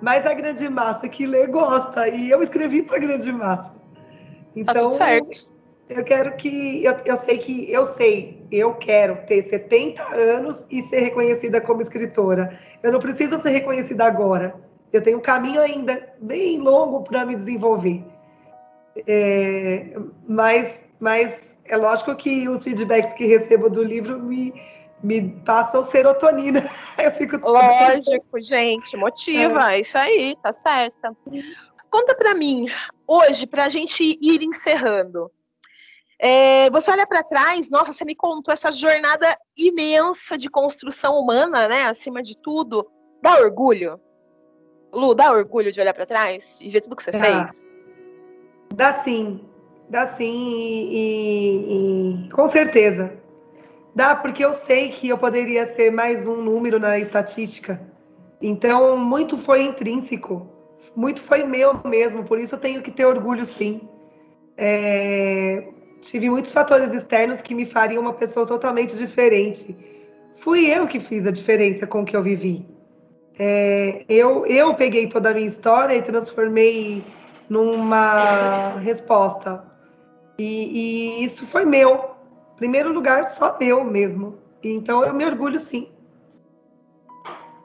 mas 0.04 0.26
a 0.26 0.34
grande 0.34 0.68
massa 0.68 1.08
que 1.08 1.24
lê 1.24 1.46
gosta. 1.46 2.06
E 2.08 2.30
eu 2.30 2.42
escrevi 2.42 2.82
para 2.82 2.96
a 2.96 3.00
grande 3.00 3.32
massa. 3.32 3.74
Então, 4.54 4.96
tá 4.98 5.14
eu, 5.16 5.26
eu 5.88 6.04
quero 6.04 6.36
que. 6.36 6.84
Eu, 6.84 6.94
eu 7.06 7.16
sei 7.16 7.38
que. 7.38 7.72
Eu 7.72 7.86
sei. 7.94 8.43
Eu 8.56 8.74
quero 8.74 9.16
ter 9.26 9.48
70 9.48 10.02
anos 10.14 10.64
e 10.70 10.82
ser 10.84 11.00
reconhecida 11.00 11.60
como 11.60 11.82
escritora. 11.82 12.58
Eu 12.82 12.92
não 12.92 13.00
preciso 13.00 13.40
ser 13.40 13.50
reconhecida 13.50 14.04
agora. 14.04 14.54
Eu 14.92 15.02
tenho 15.02 15.18
um 15.18 15.22
caminho 15.22 15.60
ainda 15.60 16.14
bem 16.20 16.58
longo 16.58 17.02
para 17.02 17.26
me 17.26 17.34
desenvolver. 17.34 18.04
É, 19.06 19.96
mas, 20.28 20.74
mas 21.00 21.34
é 21.64 21.76
lógico 21.76 22.14
que 22.14 22.48
os 22.48 22.62
feedbacks 22.62 23.14
que 23.14 23.26
recebo 23.26 23.68
do 23.68 23.82
livro 23.82 24.20
me, 24.20 24.54
me 25.02 25.30
passam 25.44 25.82
serotonina. 25.84 26.70
Eu 26.96 27.10
fico 27.12 27.36
Lógico, 27.38 28.40
gente, 28.40 28.96
motiva, 28.96 29.74
é. 29.74 29.80
isso 29.80 29.98
aí, 29.98 30.36
tá 30.42 30.52
certa. 30.52 31.12
Conta 31.90 32.14
para 32.14 32.34
mim, 32.34 32.66
hoje, 33.06 33.46
para 33.46 33.64
a 33.64 33.68
gente 33.68 34.02
ir 34.20 34.42
encerrando, 34.42 35.30
é, 36.18 36.70
você 36.70 36.90
olha 36.90 37.06
para 37.06 37.22
trás, 37.22 37.68
nossa, 37.68 37.92
você 37.92 38.04
me 38.04 38.14
contou 38.14 38.52
essa 38.52 38.70
jornada 38.70 39.36
imensa 39.56 40.38
de 40.38 40.48
construção 40.48 41.18
humana, 41.18 41.68
né? 41.68 41.84
Acima 41.84 42.22
de 42.22 42.36
tudo, 42.36 42.88
dá 43.22 43.38
orgulho. 43.40 44.00
Lu, 44.92 45.14
dá 45.14 45.32
orgulho 45.32 45.72
de 45.72 45.80
olhar 45.80 45.92
para 45.92 46.06
trás 46.06 46.56
e 46.60 46.68
ver 46.68 46.80
tudo 46.80 46.96
que 46.96 47.02
você 47.02 47.10
dá. 47.10 47.18
fez? 47.18 47.66
Dá 48.74 49.02
sim, 49.02 49.40
dá 49.88 50.06
sim, 50.06 50.48
e, 50.48 50.88
e, 50.92 52.26
e, 52.26 52.30
com 52.30 52.46
certeza. 52.46 53.12
Dá, 53.94 54.14
porque 54.14 54.44
eu 54.44 54.52
sei 54.52 54.90
que 54.90 55.08
eu 55.08 55.18
poderia 55.18 55.72
ser 55.74 55.90
mais 55.92 56.26
um 56.26 56.36
número 56.36 56.80
na 56.80 56.98
estatística. 56.98 57.80
Então, 58.42 58.96
muito 58.96 59.38
foi 59.38 59.62
intrínseco, 59.62 60.48
muito 60.94 61.22
foi 61.22 61.44
meu 61.44 61.80
mesmo, 61.84 62.24
por 62.24 62.38
isso 62.38 62.54
eu 62.56 62.60
tenho 62.60 62.82
que 62.82 62.90
ter 62.90 63.04
orgulho 63.04 63.44
sim. 63.44 63.88
É, 64.56 65.73
tive 66.10 66.28
muitos 66.30 66.52
fatores 66.52 66.92
externos 66.92 67.40
que 67.40 67.54
me 67.54 67.66
fariam 67.66 68.02
uma 68.02 68.12
pessoa 68.12 68.46
totalmente 68.46 68.96
diferente. 68.96 69.76
Fui 70.36 70.66
eu 70.66 70.86
que 70.86 71.00
fiz 71.00 71.26
a 71.26 71.30
diferença 71.30 71.86
com 71.86 72.02
o 72.02 72.04
que 72.04 72.16
eu 72.16 72.22
vivi. 72.22 72.66
É, 73.38 74.04
eu, 74.08 74.46
eu 74.46 74.74
peguei 74.74 75.08
toda 75.08 75.30
a 75.30 75.34
minha 75.34 75.46
história 75.46 75.94
e 75.94 76.02
transformei 76.02 77.02
numa 77.48 78.78
resposta. 78.78 79.64
E, 80.38 81.20
e 81.20 81.24
isso 81.24 81.46
foi 81.46 81.64
meu. 81.64 82.10
Primeiro 82.56 82.92
lugar, 82.92 83.28
só 83.28 83.58
meu 83.58 83.84
mesmo. 83.84 84.38
Então 84.62 85.04
eu 85.04 85.12
me 85.14 85.24
orgulho 85.24 85.58
sim. 85.58 85.88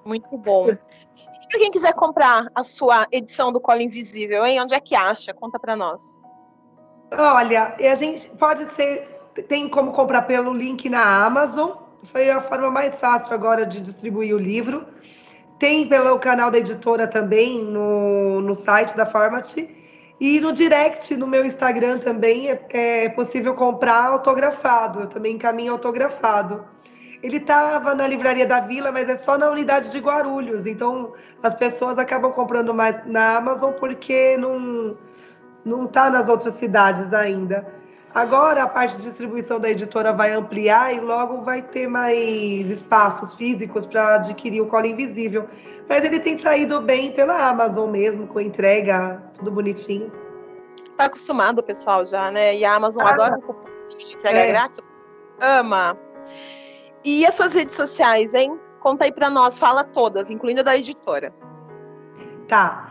Muito 0.05 0.37
bom. 0.37 0.69
E 0.69 1.57
quem 1.57 1.71
quiser 1.71 1.93
comprar 1.93 2.47
a 2.53 2.63
sua 2.63 3.07
edição 3.11 3.51
do 3.51 3.59
Colo 3.59 3.81
Invisível, 3.81 4.45
hein? 4.45 4.61
Onde 4.61 4.73
é 4.73 4.79
que 4.79 4.95
acha? 4.95 5.33
Conta 5.33 5.59
para 5.59 5.75
nós. 5.75 6.18
Olha, 7.11 7.75
a 7.79 7.95
gente 7.95 8.27
pode 8.29 8.71
ser, 8.75 9.07
tem 9.47 9.67
como 9.67 9.91
comprar 9.91 10.23
pelo 10.23 10.53
link 10.53 10.87
na 10.89 11.25
Amazon, 11.25 11.71
foi 12.11 12.29
a 12.29 12.39
forma 12.39 12.69
mais 12.69 12.97
fácil 12.99 13.33
agora 13.33 13.65
de 13.65 13.81
distribuir 13.81 14.35
o 14.35 14.37
livro. 14.37 14.85
Tem 15.57 15.87
pelo 15.87 16.17
canal 16.19 16.49
da 16.49 16.57
editora 16.57 17.07
também, 17.07 17.63
no, 17.63 18.39
no 18.41 18.55
site 18.55 18.95
da 18.95 19.05
Format. 19.05 19.57
E 20.19 20.39
no 20.39 20.51
direct, 20.51 21.15
no 21.15 21.27
meu 21.27 21.45
Instagram 21.45 21.99
também, 21.99 22.49
é, 22.49 22.61
é 22.71 23.09
possível 23.09 23.53
comprar 23.53 24.05
autografado. 24.05 25.01
Eu 25.01 25.07
também 25.07 25.35
encaminho 25.35 25.73
autografado. 25.73 26.65
Ele 27.21 27.37
estava 27.37 27.93
na 27.93 28.07
livraria 28.07 28.45
da 28.45 28.61
Vila, 28.61 28.91
mas 28.91 29.09
é 29.09 29.17
só 29.17 29.37
na 29.37 29.49
unidade 29.49 29.89
de 29.89 29.99
Guarulhos. 29.99 30.65
Então, 30.65 31.13
as 31.43 31.53
pessoas 31.53 31.99
acabam 31.99 32.31
comprando 32.31 32.73
mais 32.73 33.05
na 33.05 33.35
Amazon 33.35 33.73
porque 33.73 34.37
não 34.37 34.97
não 35.63 35.85
está 35.85 36.09
nas 36.09 36.29
outras 36.29 36.53
cidades 36.55 37.13
ainda. 37.13 37.65
Agora 38.13 38.63
a 38.63 38.67
parte 38.67 38.97
de 38.97 39.03
distribuição 39.03 39.59
da 39.59 39.69
editora 39.69 40.11
vai 40.11 40.33
ampliar 40.33 40.93
e 40.93 40.99
logo 40.99 41.41
vai 41.41 41.61
ter 41.61 41.87
mais 41.87 42.67
espaços 42.69 43.35
físicos 43.35 43.85
para 43.85 44.15
adquirir 44.15 44.61
o 44.61 44.65
Colo 44.65 44.87
Invisível. 44.87 45.47
Mas 45.87 46.03
ele 46.03 46.19
tem 46.19 46.37
saído 46.37 46.81
bem 46.81 47.11
pela 47.11 47.47
Amazon 47.47 47.89
mesmo, 47.89 48.25
com 48.25 48.39
entrega, 48.39 49.21
tudo 49.35 49.51
bonitinho. 49.51 50.11
Tá 50.97 51.05
acostumado 51.05 51.59
o 51.59 51.63
pessoal 51.63 52.03
já, 52.03 52.31
né? 52.31 52.57
E 52.57 52.65
a 52.65 52.75
Amazon 52.75 53.03
ah, 53.05 53.11
adora 53.11 53.39
o 53.47 53.55
de 53.95 54.15
entrega 54.15 54.39
é. 54.39 54.47
grátis. 54.47 54.83
Ama. 55.39 55.95
E 57.03 57.25
as 57.25 57.35
suas 57.35 57.53
redes 57.53 57.75
sociais, 57.75 58.33
hein? 58.33 58.59
Conta 58.79 59.05
aí 59.05 59.11
para 59.11 59.29
nós, 59.29 59.59
fala 59.59 59.83
todas, 59.83 60.29
incluindo 60.31 60.61
a 60.61 60.63
da 60.63 60.77
editora. 60.77 61.33
Tá. 62.47 62.88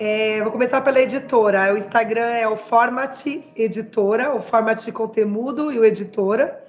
É, 0.00 0.40
vou 0.44 0.52
começar 0.52 0.80
pela 0.80 1.00
editora. 1.00 1.74
O 1.74 1.76
Instagram 1.76 2.28
é 2.28 2.46
o 2.46 2.56
Format 2.56 3.26
Editora, 3.56 4.32
o 4.32 4.40
Format 4.40 4.88
Conteúdo 4.92 5.72
e 5.72 5.78
o 5.80 5.84
Editora. 5.84 6.64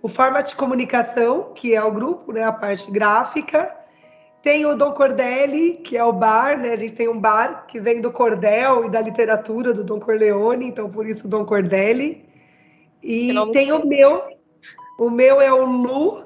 O 0.00 0.08
Format 0.08 0.54
Comunicação, 0.54 1.52
que 1.54 1.74
é 1.74 1.84
o 1.84 1.92
grupo, 1.92 2.32
né, 2.32 2.42
a 2.42 2.50
parte 2.50 2.90
gráfica. 2.90 3.70
Tem 4.42 4.64
o 4.64 4.74
Dom 4.74 4.92
Cordelli, 4.92 5.82
que 5.84 5.98
é 5.98 6.02
o 6.02 6.14
bar, 6.14 6.58
né? 6.58 6.70
A 6.70 6.76
gente 6.76 6.94
tem 6.94 7.08
um 7.08 7.20
bar 7.20 7.66
que 7.66 7.78
vem 7.78 8.00
do 8.00 8.10
cordel 8.10 8.86
e 8.86 8.90
da 8.90 9.02
literatura 9.02 9.74
do 9.74 9.84
Dom 9.84 10.00
Corleone, 10.00 10.66
então 10.66 10.90
por 10.90 11.06
isso 11.06 11.28
Dom 11.28 11.44
Cordelli. 11.44 12.24
E 13.02 13.34
tem 13.52 13.70
o 13.70 13.86
meu, 13.86 14.22
o 14.98 15.10
meu 15.10 15.42
é 15.42 15.52
o 15.52 15.66
Lu 15.66 16.24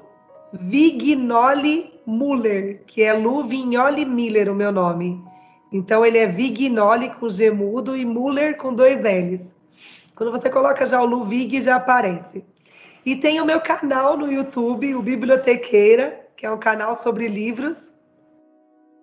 Vignoli 0.53 1.93
Muller, 2.05 2.83
que 2.87 3.03
é 3.03 3.11
Lu 3.11 3.43
Vignoli 3.43 4.05
Miller, 4.05 4.49
o 4.49 4.55
meu 4.55 4.71
nome. 4.71 5.26
Então 5.71 6.05
ele 6.05 6.17
é 6.17 6.27
Vignoli 6.27 7.09
com 7.09 7.29
G 7.29 7.51
mudo 7.51 7.95
e 7.95 8.05
Muller 8.05 8.57
com 8.57 8.73
dois 8.73 8.97
L's. 8.97 9.41
Quando 10.15 10.31
você 10.31 10.49
coloca 10.49 10.85
já 10.85 11.01
o 11.01 11.05
Luvig, 11.05 11.61
já 11.61 11.75
aparece. 11.75 12.43
E 13.05 13.15
tem 13.15 13.39
o 13.39 13.45
meu 13.45 13.61
canal 13.61 14.17
no 14.17 14.31
YouTube, 14.31 14.95
o 14.95 15.01
Bibliotequeira, 15.01 16.27
que 16.35 16.45
é 16.45 16.51
um 16.51 16.57
canal 16.57 16.95
sobre 16.95 17.27
livros. 17.27 17.77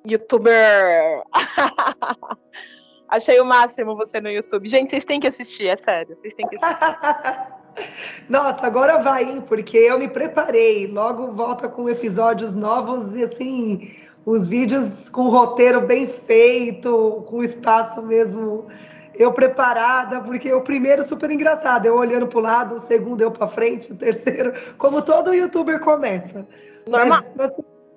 Youtuber! 0.07 1.23
Achei 3.09 3.41
o 3.41 3.45
máximo 3.45 3.97
você 3.97 4.21
no 4.21 4.29
YouTube. 4.29 4.69
Gente, 4.69 4.91
vocês 4.91 5.05
têm 5.05 5.21
que 5.21 5.29
assistir, 5.29 5.69
é 5.69 5.77
sério. 5.77 6.17
Vocês 6.17 6.35
têm 6.35 6.47
que 6.49 6.57
assistir. 6.57 7.55
Nossa, 8.29 8.67
agora 8.67 8.99
vai, 8.99 9.25
hein? 9.25 9.41
Porque 9.41 9.77
eu 9.77 9.99
me 9.99 10.09
preparei. 10.09 10.87
Logo 10.87 11.33
volta 11.33 11.69
com 11.69 11.89
episódios 11.89 12.53
novos 12.53 13.15
e 13.15 13.25
assim 13.25 14.04
os 14.25 14.47
vídeos 14.47 15.09
com 15.11 15.29
roteiro 15.29 15.81
bem 15.81 16.07
feito, 16.07 17.25
com 17.29 17.43
espaço 17.43 18.03
mesmo 18.03 18.66
eu 19.14 19.33
preparada, 19.33 20.20
porque 20.20 20.53
o 20.53 20.62
primeiro 20.62 21.05
super 21.05 21.31
engraçado, 21.31 21.87
eu 21.87 21.97
olhando 21.97 22.27
para 22.27 22.39
o 22.39 22.43
lado, 22.43 22.75
o 22.77 22.81
segundo 22.81 23.20
eu 23.20 23.31
para 23.31 23.47
frente, 23.47 23.93
o 23.93 23.97
terceiro, 23.97 24.53
como 24.77 25.03
todo 25.03 25.35
youtuber 25.35 25.79
começa. 25.79 26.47
Normal. 26.87 27.20
Mas, 27.22 27.31
mas, 27.37 27.51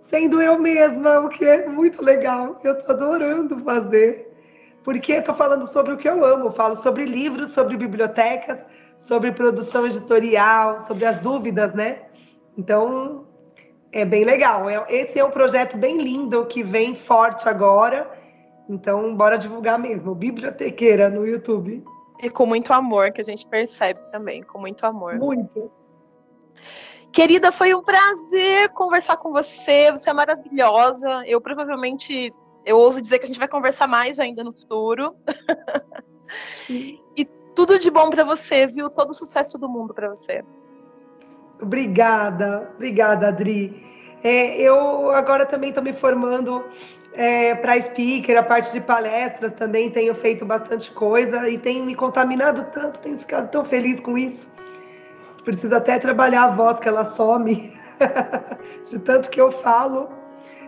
sendo 0.09 0.41
eu 0.41 0.59
mesma, 0.59 1.19
o 1.21 1.29
que 1.29 1.45
é 1.45 1.67
muito 1.67 2.03
legal. 2.03 2.59
Eu 2.63 2.73
estou 2.73 2.95
adorando 2.95 3.59
fazer, 3.59 4.31
porque 4.83 5.13
estou 5.13 5.35
falando 5.35 5.67
sobre 5.67 5.93
o 5.93 5.97
que 5.97 6.07
eu 6.07 6.23
amo. 6.23 6.45
Eu 6.45 6.51
falo 6.51 6.75
sobre 6.77 7.05
livros, 7.05 7.51
sobre 7.51 7.75
bibliotecas, 7.77 8.59
sobre 8.99 9.31
produção 9.31 9.85
editorial, 9.85 10.79
sobre 10.81 11.05
as 11.05 11.17
dúvidas, 11.17 11.73
né? 11.73 12.03
Então, 12.57 13.26
é 13.91 14.05
bem 14.05 14.23
legal. 14.23 14.69
É, 14.69 14.85
esse 14.89 15.19
é 15.19 15.23
um 15.23 15.31
projeto 15.31 15.77
bem 15.77 15.97
lindo 15.97 16.45
que 16.45 16.63
vem 16.63 16.95
forte 16.95 17.47
agora. 17.47 18.09
Então, 18.69 19.15
bora 19.15 19.37
divulgar 19.37 19.79
mesmo. 19.79 20.13
Bibliotequeira 20.13 21.09
no 21.09 21.25
YouTube. 21.25 21.83
E 22.21 22.29
com 22.29 22.45
muito 22.45 22.73
amor, 22.73 23.11
que 23.11 23.21
a 23.21 23.23
gente 23.23 23.47
percebe 23.47 24.03
também, 24.11 24.43
com 24.43 24.59
muito 24.59 24.85
amor. 24.85 25.15
Muito. 25.15 25.71
Querida, 27.11 27.51
foi 27.51 27.73
um 27.73 27.81
prazer 27.81 28.69
conversar 28.69 29.17
com 29.17 29.31
você. 29.31 29.91
Você 29.91 30.09
é 30.09 30.13
maravilhosa. 30.13 31.23
Eu 31.25 31.39
provavelmente, 31.39 32.33
eu 32.65 32.77
ouso 32.77 33.01
dizer 33.01 33.19
que 33.19 33.25
a 33.25 33.27
gente 33.27 33.39
vai 33.39 33.47
conversar 33.47 33.87
mais 33.87 34.19
ainda 34.19 34.43
no 34.43 34.51
futuro. 34.51 35.15
e 36.69 37.25
tudo 37.55 37.79
de 37.79 37.89
bom 37.89 38.09
para 38.09 38.23
você, 38.23 38.67
viu? 38.67 38.89
Todo 38.89 39.11
o 39.11 39.15
sucesso 39.15 39.57
do 39.57 39.69
mundo 39.69 39.93
para 39.93 40.09
você. 40.09 40.43
Obrigada, 41.61 42.69
obrigada, 42.75 43.29
Adri. 43.29 43.83
É, 44.23 44.59
eu 44.59 45.11
agora 45.11 45.45
também 45.45 45.69
estou 45.69 45.83
me 45.83 45.93
formando 45.93 46.63
é, 47.13 47.55
para 47.55 47.81
speaker, 47.81 48.37
a 48.37 48.43
parte 48.43 48.71
de 48.71 48.79
palestras 48.79 49.51
também 49.53 49.89
tenho 49.89 50.13
feito 50.13 50.45
bastante 50.45 50.91
coisa 50.91 51.49
e 51.49 51.57
tenho 51.57 51.83
me 51.85 51.95
contaminado 51.95 52.65
tanto, 52.71 52.99
tenho 52.99 53.17
ficado 53.17 53.49
tão 53.49 53.65
feliz 53.65 53.99
com 53.99 54.17
isso. 54.17 54.47
Preciso 55.43 55.75
até 55.75 55.97
trabalhar 55.97 56.43
a 56.43 56.49
voz, 56.49 56.79
que 56.79 56.87
ela 56.87 57.05
some 57.05 57.73
de 58.89 58.99
tanto 58.99 59.29
que 59.29 59.41
eu 59.41 59.51
falo. 59.51 60.09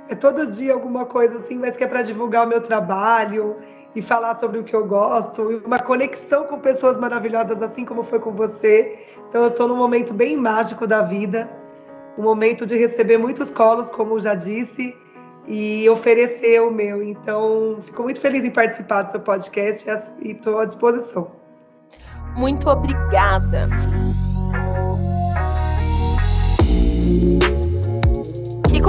É 0.09 0.15
todo 0.15 0.47
dia 0.47 0.73
alguma 0.73 1.05
coisa 1.05 1.39
assim, 1.39 1.57
mas 1.57 1.77
que 1.77 1.83
é 1.83 1.87
para 1.87 2.01
divulgar 2.01 2.45
o 2.45 2.49
meu 2.49 2.61
trabalho 2.61 3.57
e 3.95 4.01
falar 4.01 4.35
sobre 4.35 4.59
o 4.59 4.63
que 4.63 4.75
eu 4.75 4.85
gosto, 4.87 5.51
e 5.51 5.55
uma 5.57 5.79
conexão 5.79 6.45
com 6.45 6.59
pessoas 6.59 6.97
maravilhosas, 6.99 7.61
assim 7.61 7.85
como 7.85 8.03
foi 8.03 8.19
com 8.19 8.31
você. 8.31 8.97
Então, 9.29 9.43
eu 9.43 9.49
estou 9.49 9.67
num 9.67 9.77
momento 9.77 10.13
bem 10.13 10.35
mágico 10.35 10.87
da 10.87 11.03
vida, 11.03 11.49
um 12.17 12.23
momento 12.23 12.65
de 12.65 12.75
receber 12.75 13.17
muitos 13.17 13.49
colos, 13.51 13.89
como 13.91 14.19
já 14.19 14.33
disse, 14.33 14.97
e 15.47 15.87
oferecer 15.89 16.61
o 16.61 16.71
meu. 16.71 17.01
Então, 17.03 17.77
fico 17.83 18.03
muito 18.03 18.19
feliz 18.19 18.43
em 18.43 18.51
participar 18.51 19.03
do 19.03 19.11
seu 19.11 19.19
podcast 19.19 19.87
e 20.21 20.31
estou 20.31 20.59
à 20.59 20.65
disposição. 20.65 21.31
Muito 22.35 22.67
obrigada. 22.67 23.69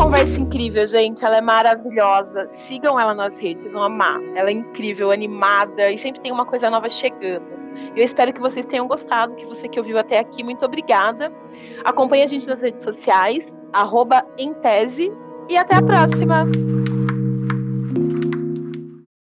conversa 0.01 0.41
incrível, 0.41 0.87
gente. 0.87 1.23
Ela 1.23 1.37
é 1.37 1.41
maravilhosa. 1.43 2.49
Sigam 2.49 2.99
ela 2.99 3.15
nas 3.15 3.37
redes, 3.37 3.73
vão 3.73 3.83
amar. 3.83 4.19
Ela 4.35 4.49
é 4.49 4.53
incrível, 4.53 5.11
animada 5.11 5.91
e 5.91 5.99
sempre 5.99 6.23
tem 6.23 6.33
uma 6.33 6.47
coisa 6.47 6.71
nova 6.71 6.89
chegando. 6.89 7.60
Eu 7.97 8.05
espero 8.05 8.33
que 8.33 8.41
vocês 8.41 8.67
tenham 8.67 8.87
gostado, 8.87 9.35
que 9.35 9.47
você 9.47 9.69
que 9.69 9.79
ouviu 9.79 9.99
até 9.99 10.19
aqui, 10.19 10.43
muito 10.43 10.65
obrigada. 10.65 11.33
Acompanhe 11.85 12.23
a 12.23 12.27
gente 12.27 12.47
nas 12.47 12.63
redes 12.63 12.83
sociais, 12.83 13.57
arroba 13.73 14.27
em 14.39 14.55
tese, 14.55 15.13
e 15.49 15.57
até 15.57 15.75
a 15.77 15.83
próxima! 15.83 16.47